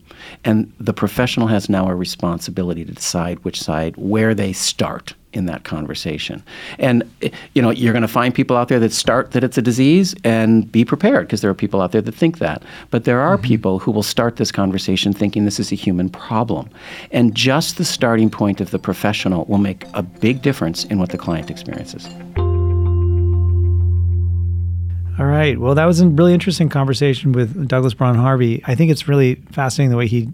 And 0.45 0.73
the 0.79 0.93
professional 0.93 1.49
has 1.49 1.69
now 1.69 1.89
a 1.89 1.95
responsibility 1.95 2.85
to 2.85 2.93
decide 2.93 3.39
which 3.45 3.61
side, 3.61 3.97
where 3.97 4.35
they 4.35 4.53
start 4.53 5.15
in 5.33 5.47
that 5.47 5.65
conversation. 5.65 6.43
And 6.79 7.09
you 7.55 7.63
know, 7.63 7.71
you're 7.71 7.93
going 7.93 8.03
to 8.03 8.09
find 8.09 8.35
people 8.35 8.57
out 8.57 8.69
there 8.69 8.81
that 8.81 8.93
start 8.93 9.31
that 9.33 9.45
it's 9.45 9.57
a 9.57 9.63
disease 9.63 10.15
and 10.25 10.71
be 10.71 10.85
prepared 10.85 11.27
because 11.27 11.41
there 11.41 11.51
are 11.51 11.55
people 11.55 11.81
out 11.81 11.93
there 11.93 12.03
that 12.03 12.15
think 12.15 12.39
that. 12.39 12.63
But 12.91 13.05
there 13.05 13.21
are 13.21 13.37
mm-hmm. 13.37 13.47
people 13.47 13.79
who 13.79 13.93
will 13.93 14.03
start 14.03 14.37
this 14.37 14.51
conversation 14.51 15.13
thinking 15.13 15.45
this 15.45 15.61
is 15.61 15.71
a 15.71 15.77
human 15.77 16.09
problem. 16.09 16.69
And 17.13 17.35
just 17.35 17.79
the 17.79 17.85
starting 17.85 18.31
point 18.31 18.61
of 18.61 18.71
the 18.71 18.79
professional 18.79 19.45
will 19.45 19.59
make 19.59 19.85
a 19.95 20.03
big 20.03 20.43
difference 20.43 20.85
in 20.85 20.99
what 20.99 21.11
the 21.11 21.19
client 21.19 21.51
experiences. 21.51 22.09
All 25.21 25.27
right. 25.27 25.61
Well, 25.61 25.75
that 25.75 25.85
was 25.85 26.01
a 26.01 26.09
really 26.09 26.33
interesting 26.33 26.71
conversation 26.71 27.33
with 27.33 27.69
Douglas 27.69 27.93
Braun 27.93 28.15
Harvey. 28.15 28.63
I 28.67 28.75
think 28.75 28.91
it's 28.91 29.07
really 29.07 29.35
fascinating 29.53 29.91
the 29.91 29.99
way 29.99 30.07
he 30.07 30.33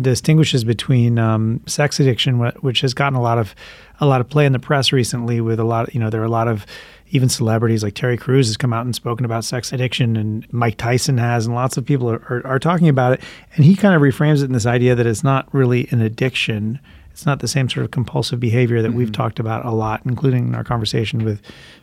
distinguishes 0.00 0.64
between 0.64 1.20
um, 1.20 1.60
sex 1.68 2.00
addiction, 2.00 2.40
which 2.40 2.80
has 2.80 2.94
gotten 2.94 3.16
a 3.16 3.22
lot 3.22 3.38
of 3.38 3.54
a 4.00 4.06
lot 4.06 4.20
of 4.20 4.28
play 4.28 4.44
in 4.44 4.50
the 4.50 4.58
press 4.58 4.90
recently. 4.90 5.40
With 5.40 5.60
a 5.60 5.64
lot, 5.64 5.94
you 5.94 6.00
know, 6.00 6.10
there 6.10 6.20
are 6.20 6.24
a 6.24 6.28
lot 6.28 6.48
of 6.48 6.66
even 7.10 7.28
celebrities 7.28 7.84
like 7.84 7.94
Terry 7.94 8.16
Crews 8.16 8.48
has 8.48 8.56
come 8.56 8.72
out 8.72 8.84
and 8.84 8.92
spoken 8.92 9.24
about 9.24 9.44
sex 9.44 9.72
addiction, 9.72 10.16
and 10.16 10.52
Mike 10.52 10.78
Tyson 10.78 11.16
has, 11.16 11.46
and 11.46 11.54
lots 11.54 11.76
of 11.76 11.86
people 11.86 12.10
are, 12.10 12.20
are, 12.28 12.44
are 12.44 12.58
talking 12.58 12.88
about 12.88 13.12
it. 13.12 13.20
And 13.54 13.64
he 13.64 13.76
kind 13.76 13.94
of 13.94 14.02
reframes 14.02 14.40
it 14.40 14.46
in 14.46 14.52
this 14.52 14.66
idea 14.66 14.96
that 14.96 15.06
it's 15.06 15.22
not 15.22 15.46
really 15.54 15.86
an 15.92 16.00
addiction 16.00 16.80
it's 17.14 17.24
not 17.24 17.38
the 17.38 17.46
same 17.46 17.68
sort 17.68 17.84
of 17.84 17.92
compulsive 17.92 18.40
behavior 18.40 18.82
that 18.82 18.88
mm-hmm. 18.88 18.98
we've 18.98 19.12
talked 19.12 19.38
about 19.38 19.64
a 19.64 19.70
lot, 19.70 20.02
including 20.04 20.48
in 20.48 20.54
our 20.56 20.64
conversation 20.64 21.24
with 21.24 21.40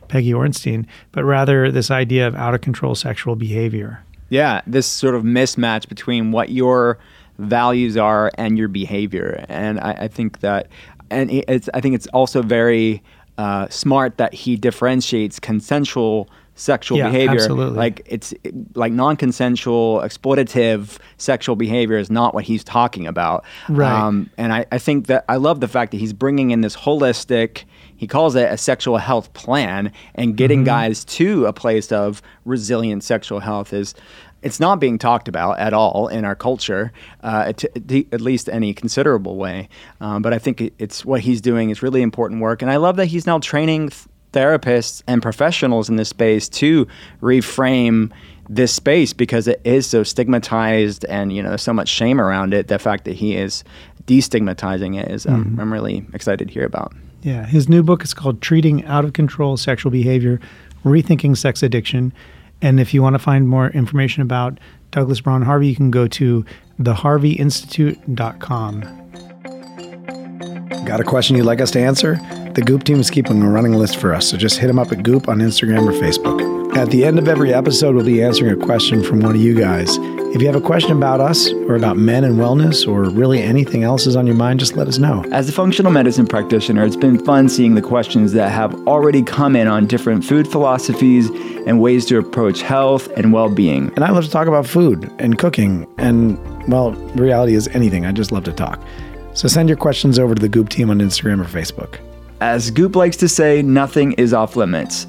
Peggy 0.08 0.30
Orenstein, 0.32 0.84
but 1.10 1.24
rather 1.24 1.72
this 1.72 1.90
idea 1.90 2.28
of 2.28 2.34
out 2.34 2.52
of 2.52 2.60
control 2.60 2.94
sexual 2.94 3.34
behavior. 3.34 4.04
Yeah, 4.28 4.60
this 4.66 4.86
sort 4.86 5.14
of 5.14 5.22
mismatch 5.22 5.88
between 5.88 6.32
what 6.32 6.50
your 6.50 6.98
values 7.38 7.96
are 7.96 8.30
and 8.34 8.58
your 8.58 8.68
behavior, 8.68 9.46
and 9.48 9.80
I, 9.80 9.92
I 10.00 10.08
think 10.08 10.40
that, 10.40 10.68
and 11.08 11.30
it's 11.30 11.70
I 11.72 11.80
think 11.80 11.94
it's 11.94 12.08
also 12.08 12.42
very 12.42 13.02
uh, 13.38 13.68
smart 13.70 14.18
that 14.18 14.34
he 14.34 14.56
differentiates 14.56 15.40
consensual 15.40 16.28
sexual 16.62 16.98
yeah, 16.98 17.10
behavior. 17.10 17.40
Absolutely. 17.40 17.76
Like 17.76 18.02
it's 18.06 18.32
like 18.74 18.92
non-consensual, 18.92 20.00
exploitative 20.00 20.98
sexual 21.16 21.56
behavior 21.56 21.98
is 21.98 22.10
not 22.10 22.34
what 22.34 22.44
he's 22.44 22.62
talking 22.62 23.06
about. 23.06 23.44
Right. 23.68 23.92
Um, 23.92 24.30
and 24.38 24.52
I, 24.52 24.64
I 24.70 24.78
think 24.78 25.08
that 25.08 25.24
I 25.28 25.36
love 25.36 25.60
the 25.60 25.68
fact 25.68 25.90
that 25.90 25.98
he's 25.98 26.12
bringing 26.12 26.52
in 26.52 26.60
this 26.60 26.76
holistic. 26.76 27.64
He 27.96 28.06
calls 28.06 28.34
it 28.34 28.50
a 28.50 28.56
sexual 28.56 28.98
health 28.98 29.32
plan, 29.32 29.92
and 30.14 30.36
getting 30.36 30.60
mm-hmm. 30.60 30.66
guys 30.66 31.04
to 31.04 31.46
a 31.46 31.52
place 31.52 31.92
of 31.92 32.22
resilient 32.44 33.04
sexual 33.04 33.40
health 33.40 33.72
is 33.72 33.94
it's 34.42 34.58
not 34.58 34.80
being 34.80 34.98
talked 34.98 35.28
about 35.28 35.60
at 35.60 35.72
all 35.72 36.08
in 36.08 36.24
our 36.24 36.34
culture, 36.34 36.92
uh, 37.22 37.52
to, 37.52 38.04
at 38.12 38.20
least 38.20 38.48
any 38.48 38.74
considerable 38.74 39.36
way. 39.36 39.68
Um, 40.00 40.20
but 40.20 40.32
I 40.32 40.38
think 40.38 40.72
it's 40.78 41.04
what 41.04 41.20
he's 41.20 41.40
doing 41.40 41.70
is 41.70 41.80
really 41.80 42.02
important 42.02 42.40
work, 42.40 42.62
and 42.62 42.70
I 42.70 42.76
love 42.76 42.96
that 42.96 43.06
he's 43.06 43.24
now 43.26 43.38
training 43.38 43.90
th- 43.90 44.06
therapists 44.32 45.02
and 45.06 45.22
professionals 45.22 45.88
in 45.88 45.96
this 45.96 46.08
space 46.08 46.48
to 46.48 46.86
reframe 47.20 48.10
this 48.48 48.72
space 48.72 49.12
because 49.12 49.46
it 49.46 49.60
is 49.64 49.86
so 49.86 50.02
stigmatized 50.02 51.04
and 51.06 51.32
you 51.32 51.42
know 51.42 51.56
so 51.56 51.72
much 51.72 51.88
shame 51.88 52.20
around 52.20 52.52
it. 52.52 52.68
The 52.68 52.78
fact 52.78 53.04
that 53.04 53.14
he 53.14 53.36
is 53.36 53.64
destigmatizing 54.06 55.00
it 55.00 55.10
is 55.10 55.26
um, 55.26 55.44
mm-hmm. 55.44 55.60
i'm 55.60 55.72
really 55.72 56.04
excited 56.12 56.48
to 56.48 56.54
hear 56.54 56.66
about. 56.66 56.92
Yeah. 57.22 57.46
His 57.46 57.68
new 57.68 57.84
book 57.84 58.02
is 58.02 58.14
called 58.14 58.42
treating 58.42 58.84
out 58.84 59.04
of 59.04 59.12
control 59.12 59.56
sexual 59.56 59.92
behavior 59.92 60.40
rethinking 60.84 61.36
sex 61.36 61.62
addiction. 61.62 62.12
And 62.60 62.80
if 62.80 62.92
you 62.92 63.00
want 63.00 63.14
to 63.14 63.20
find 63.20 63.48
more 63.48 63.70
information 63.70 64.22
about 64.22 64.58
douglas 64.90 65.20
braun 65.20 65.42
harvey 65.42 65.68
you 65.68 65.76
can 65.76 65.90
go 65.90 66.06
to 66.06 66.44
theharveyinstitute.com 66.80 69.02
Got 70.84 71.00
a 71.00 71.04
question 71.04 71.36
you'd 71.36 71.44
like 71.44 71.60
us 71.60 71.70
to 71.72 71.80
answer? 71.80 72.18
The 72.54 72.60
Goop 72.60 72.84
team 72.84 73.00
is 73.00 73.08
keeping 73.08 73.42
a 73.42 73.48
running 73.48 73.72
list 73.72 73.96
for 73.96 74.12
us, 74.12 74.28
so 74.28 74.36
just 74.36 74.58
hit 74.58 74.66
them 74.66 74.78
up 74.78 74.92
at 74.92 75.02
Goop 75.02 75.26
on 75.26 75.38
Instagram 75.38 75.88
or 75.88 75.92
Facebook. 75.92 76.76
At 76.76 76.90
the 76.90 77.02
end 77.02 77.18
of 77.18 77.26
every 77.26 77.54
episode, 77.54 77.94
we'll 77.94 78.04
be 78.04 78.22
answering 78.22 78.52
a 78.52 78.62
question 78.62 79.02
from 79.02 79.20
one 79.20 79.34
of 79.34 79.40
you 79.40 79.54
guys. 79.54 79.96
If 80.34 80.42
you 80.42 80.48
have 80.48 80.56
a 80.56 80.60
question 80.60 80.92
about 80.92 81.18
us 81.18 81.50
or 81.50 81.76
about 81.76 81.96
men 81.96 82.24
and 82.24 82.36
wellness 82.36 82.86
or 82.86 83.04
really 83.04 83.42
anything 83.42 83.84
else 83.84 84.06
is 84.06 84.16
on 84.16 84.26
your 84.26 84.36
mind, 84.36 84.60
just 84.60 84.76
let 84.76 84.86
us 84.86 84.98
know. 84.98 85.24
As 85.32 85.48
a 85.48 85.52
functional 85.52 85.90
medicine 85.92 86.26
practitioner, 86.26 86.84
it's 86.84 86.94
been 86.94 87.24
fun 87.24 87.48
seeing 87.48 87.74
the 87.74 87.80
questions 87.80 88.32
that 88.32 88.50
have 88.50 88.74
already 88.86 89.22
come 89.22 89.56
in 89.56 89.66
on 89.66 89.86
different 89.86 90.22
food 90.22 90.46
philosophies 90.46 91.30
and 91.66 91.80
ways 91.80 92.04
to 92.04 92.18
approach 92.18 92.60
health 92.60 93.08
and 93.16 93.32
well 93.32 93.48
being. 93.48 93.90
And 93.96 94.04
I 94.04 94.10
love 94.10 94.24
to 94.24 94.30
talk 94.30 94.46
about 94.46 94.66
food 94.66 95.10
and 95.18 95.38
cooking, 95.38 95.86
and 95.96 96.38
well, 96.70 96.92
reality 97.14 97.54
is 97.54 97.68
anything. 97.68 98.04
I 98.04 98.12
just 98.12 98.30
love 98.30 98.44
to 98.44 98.52
talk. 98.52 98.78
So 99.32 99.48
send 99.48 99.70
your 99.70 99.78
questions 99.78 100.18
over 100.18 100.34
to 100.34 100.42
the 100.42 100.50
Goop 100.50 100.68
team 100.68 100.90
on 100.90 100.98
Instagram 100.98 101.40
or 101.40 101.44
Facebook. 101.44 101.98
As 102.42 102.72
Goop 102.72 102.96
likes 102.96 103.16
to 103.18 103.28
say, 103.28 103.62
nothing 103.62 104.14
is 104.14 104.34
off 104.34 104.56
limits. 104.56 105.06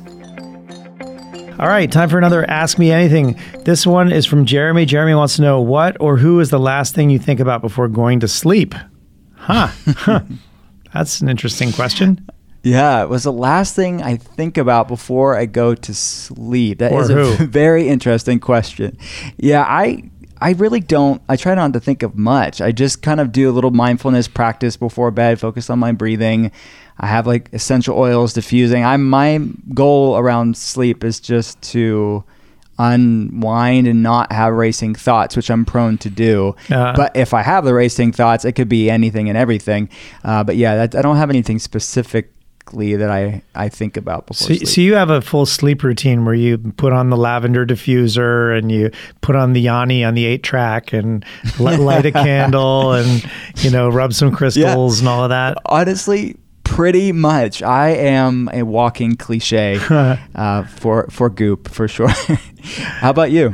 All 1.57 1.67
right, 1.67 1.91
time 1.91 2.07
for 2.07 2.19
another 2.19 2.47
Ask 2.47 2.77
Me 2.77 2.91
Anything. 2.91 3.39
This 3.65 3.87
one 3.87 4.11
is 4.11 4.27
from 4.27 4.45
Jeremy. 4.45 4.85
Jeremy 4.85 5.15
wants 5.15 5.37
to 5.37 5.41
know 5.41 5.59
what 5.59 5.97
or 5.99 6.17
who 6.17 6.39
is 6.41 6.51
the 6.51 6.59
last 6.59 6.93
thing 6.93 7.09
you 7.09 7.17
think 7.17 7.39
about 7.39 7.61
before 7.61 7.87
going 7.87 8.19
to 8.19 8.27
sleep? 8.27 8.75
Huh. 9.33 9.69
That's 10.93 11.21
an 11.21 11.27
interesting 11.27 11.71
question. 11.71 12.23
Yeah, 12.61 13.01
it 13.01 13.09
was 13.09 13.23
the 13.23 13.33
last 13.33 13.75
thing 13.75 14.03
I 14.03 14.17
think 14.17 14.59
about 14.59 14.87
before 14.87 15.35
I 15.35 15.47
go 15.47 15.73
to 15.73 15.93
sleep. 15.95 16.77
That 16.77 16.91
or 16.91 17.01
is 17.01 17.09
who? 17.09 17.33
a 17.33 17.35
very 17.47 17.89
interesting 17.89 18.39
question. 18.39 18.95
Yeah, 19.37 19.65
I 19.67 20.03
I 20.39 20.51
really 20.51 20.81
don't. 20.81 21.21
I 21.29 21.37
try 21.37 21.55
not 21.55 21.71
to 21.71 21.79
think 21.79 22.03
of 22.03 22.17
much. 22.17 22.59
I 22.59 22.73
just 22.73 23.01
kind 23.01 23.19
of 23.19 23.31
do 23.31 23.49
a 23.49 23.53
little 23.53 23.71
mindfulness 23.71 24.27
practice 24.27 24.75
before 24.75 25.09
bed, 25.09 25.39
focus 25.39 25.69
on 25.69 25.79
my 25.79 25.93
breathing. 25.93 26.51
I 26.99 27.07
have 27.07 27.27
like 27.27 27.49
essential 27.53 27.97
oils 27.97 28.33
diffusing. 28.33 28.85
I'm 28.85 29.09
my 29.09 29.39
goal 29.73 30.17
around 30.17 30.57
sleep 30.57 31.03
is 31.03 31.19
just 31.19 31.61
to 31.73 32.23
unwind 32.79 33.87
and 33.87 34.01
not 34.01 34.31
have 34.31 34.53
racing 34.53 34.95
thoughts, 34.95 35.35
which 35.35 35.49
I'm 35.49 35.65
prone 35.65 35.97
to 35.99 36.09
do. 36.09 36.55
Uh, 36.69 36.95
but 36.95 37.15
if 37.15 37.33
I 37.33 37.41
have 37.41 37.65
the 37.65 37.73
racing 37.73 38.11
thoughts, 38.11 38.45
it 38.45 38.53
could 38.53 38.69
be 38.69 38.89
anything 38.89 39.29
and 39.29 39.37
everything. 39.37 39.89
Uh, 40.23 40.43
but 40.43 40.55
yeah, 40.55 40.75
that, 40.75 40.95
I 40.95 41.01
don't 41.01 41.17
have 41.17 41.29
anything 41.29 41.59
specific 41.59 42.31
that 42.71 43.09
I, 43.09 43.43
I 43.53 43.69
think 43.69 43.97
about 43.97 44.25
before 44.25 44.47
so, 44.47 44.53
sleep. 44.53 44.67
So 44.67 44.81
you 44.81 44.95
have 44.95 45.09
a 45.09 45.21
full 45.21 45.45
sleep 45.45 45.83
routine 45.83 46.25
where 46.25 46.33
you 46.33 46.57
put 46.57 46.91
on 46.91 47.09
the 47.09 47.17
lavender 47.17 47.65
diffuser 47.65 48.57
and 48.57 48.71
you 48.71 48.89
put 49.21 49.35
on 49.35 49.53
the 49.53 49.61
Yanni 49.61 50.03
on 50.03 50.15
the 50.15 50.25
eight 50.25 50.43
track 50.43 50.93
and 50.93 51.23
light 51.59 52.05
a 52.05 52.11
candle 52.13 52.93
and 52.93 53.29
you 53.57 53.69
know 53.69 53.89
rub 53.89 54.13
some 54.13 54.35
crystals 54.35 54.95
yeah. 54.95 55.01
and 55.01 55.07
all 55.07 55.23
of 55.23 55.29
that. 55.29 55.57
Honestly, 55.65 56.35
pretty 56.73 57.11
much. 57.11 57.61
I 57.61 57.89
am 57.89 58.49
a 58.51 58.63
walking 58.63 59.15
cliche 59.15 59.79
uh, 60.35 60.63
for 60.65 61.07
for 61.09 61.29
Goop 61.29 61.69
for 61.69 61.87
sure. 61.87 62.09
How 62.63 63.11
about 63.11 63.31
you? 63.31 63.53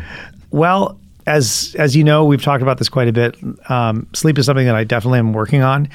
Well, 0.52 1.00
as 1.28 1.76
as 1.78 1.96
you 1.96 2.04
know, 2.04 2.26
we've 2.26 2.42
talked 2.42 2.62
about 2.62 2.78
this 2.78 2.90
quite 2.90 3.08
a 3.08 3.14
bit. 3.14 3.38
Um, 3.70 4.08
sleep 4.14 4.38
is 4.38 4.46
something 4.46 4.66
that 4.66 4.76
I 4.76 4.84
definitely 4.84 5.20
am 5.20 5.34
working 5.34 5.62
on. 5.62 5.90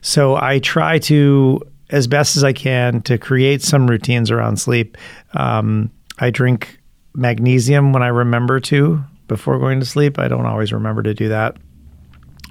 So 0.00 0.36
I 0.36 0.58
try 0.60 0.98
to 1.00 1.60
as 1.90 2.06
best 2.06 2.36
as 2.36 2.44
I 2.44 2.52
can 2.52 3.02
to 3.02 3.18
create 3.18 3.62
some 3.62 3.88
routines 3.88 4.30
around 4.30 4.58
sleep. 4.58 4.96
Um, 5.34 5.90
I 6.18 6.30
drink 6.30 6.78
magnesium 7.14 7.92
when 7.92 8.02
I 8.02 8.08
remember 8.08 8.60
to 8.60 9.02
before 9.28 9.58
going 9.58 9.80
to 9.80 9.86
sleep. 9.86 10.18
I 10.18 10.28
don't 10.28 10.46
always 10.46 10.72
remember 10.72 11.02
to 11.02 11.14
do 11.14 11.28
that. 11.28 11.56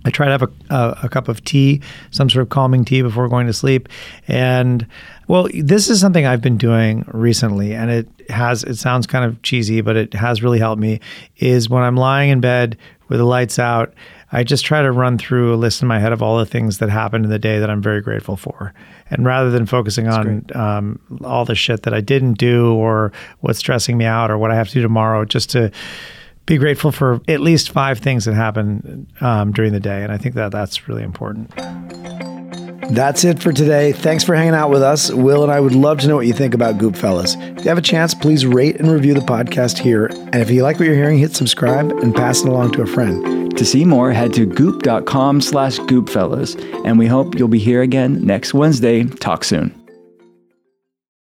I 0.05 0.09
try 0.09 0.25
to 0.27 0.31
have 0.31 0.43
a, 0.43 0.49
a, 0.69 0.99
a, 1.03 1.09
cup 1.09 1.27
of 1.27 1.43
tea, 1.43 1.81
some 2.11 2.29
sort 2.29 2.43
of 2.43 2.49
calming 2.49 2.85
tea 2.85 3.01
before 3.01 3.27
going 3.27 3.47
to 3.47 3.53
sleep. 3.53 3.89
And 4.27 4.87
well, 5.27 5.49
this 5.53 5.89
is 5.89 5.99
something 5.99 6.25
I've 6.25 6.41
been 6.41 6.57
doing 6.57 7.05
recently, 7.09 7.73
and 7.73 7.91
it 7.91 8.07
has, 8.29 8.63
it 8.63 8.77
sounds 8.77 9.07
kind 9.07 9.25
of 9.25 9.41
cheesy, 9.41 9.81
but 9.81 9.95
it 9.95 10.13
has 10.13 10.41
really 10.41 10.59
helped 10.59 10.81
me. 10.81 10.99
Is 11.37 11.69
when 11.69 11.83
I'm 11.83 11.97
lying 11.97 12.29
in 12.29 12.39
bed 12.39 12.77
with 13.09 13.19
the 13.19 13.25
lights 13.25 13.59
out, 13.59 13.93
I 14.31 14.43
just 14.43 14.63
try 14.63 14.81
to 14.81 14.91
run 14.91 15.17
through 15.17 15.53
a 15.53 15.57
list 15.57 15.81
in 15.81 15.87
my 15.87 15.99
head 15.99 16.13
of 16.13 16.21
all 16.21 16.37
the 16.37 16.45
things 16.45 16.77
that 16.77 16.89
happened 16.89 17.25
in 17.25 17.31
the 17.31 17.39
day 17.39 17.59
that 17.59 17.69
I'm 17.69 17.81
very 17.81 18.01
grateful 18.01 18.37
for. 18.37 18.73
And 19.09 19.25
rather 19.25 19.49
than 19.49 19.65
focusing 19.65 20.05
That's 20.05 20.17
on 20.17 20.45
um, 20.53 20.99
all 21.23 21.45
the 21.45 21.55
shit 21.55 21.81
that 21.83 21.95
I 21.95 22.01
didn't 22.01 22.33
do 22.33 22.73
or 22.73 23.11
what's 23.39 23.57
stressing 23.57 23.97
me 23.97 24.05
out 24.05 24.29
or 24.29 24.37
what 24.37 24.51
I 24.51 24.55
have 24.55 24.67
to 24.67 24.73
do 24.75 24.81
tomorrow, 24.83 25.25
just 25.25 25.49
to 25.51 25.71
be 26.49 26.57
grateful 26.57 26.91
for 26.91 27.21
at 27.27 27.41
least 27.41 27.69
five 27.69 27.99
things 27.99 28.25
that 28.25 28.33
happen 28.33 29.07
um, 29.21 29.51
during 29.51 29.71
the 29.71 29.79
day. 29.79 30.01
And 30.01 30.11
I 30.11 30.17
think 30.17 30.33
that 30.33 30.51
that's 30.51 30.89
really 30.89 31.03
important. 31.03 31.53
That's 32.89 33.23
it 33.23 33.39
for 33.39 33.53
today. 33.53 33.91
Thanks 33.91 34.23
for 34.23 34.33
hanging 34.33 34.55
out 34.55 34.71
with 34.71 34.81
us. 34.81 35.11
Will 35.11 35.43
and 35.43 35.51
I 35.51 35.59
would 35.59 35.75
love 35.75 35.99
to 35.99 36.07
know 36.07 36.15
what 36.15 36.25
you 36.25 36.33
think 36.33 36.55
about 36.55 36.79
Goopfellas. 36.79 37.35
If 37.59 37.63
you 37.63 37.69
have 37.69 37.77
a 37.77 37.83
chance, 37.83 38.15
please 38.15 38.47
rate 38.47 38.77
and 38.77 38.91
review 38.91 39.13
the 39.13 39.19
podcast 39.19 39.77
here. 39.77 40.07
And 40.07 40.37
if 40.37 40.49
you 40.49 40.63
like 40.63 40.79
what 40.79 40.85
you're 40.85 40.95
hearing, 40.95 41.19
hit 41.19 41.35
subscribe 41.35 41.91
and 41.91 42.15
pass 42.15 42.41
it 42.41 42.47
along 42.47 42.71
to 42.71 42.81
a 42.81 42.87
friend. 42.87 43.55
To 43.55 43.63
see 43.63 43.85
more, 43.85 44.11
head 44.11 44.33
to 44.33 44.47
goop.com 44.47 45.41
slash 45.41 45.77
goopfellas. 45.81 46.59
And 46.83 46.97
we 46.97 47.05
hope 47.05 47.37
you'll 47.37 47.47
be 47.47 47.59
here 47.59 47.83
again 47.83 48.25
next 48.25 48.55
Wednesday. 48.55 49.03
Talk 49.03 49.43
soon. 49.43 49.78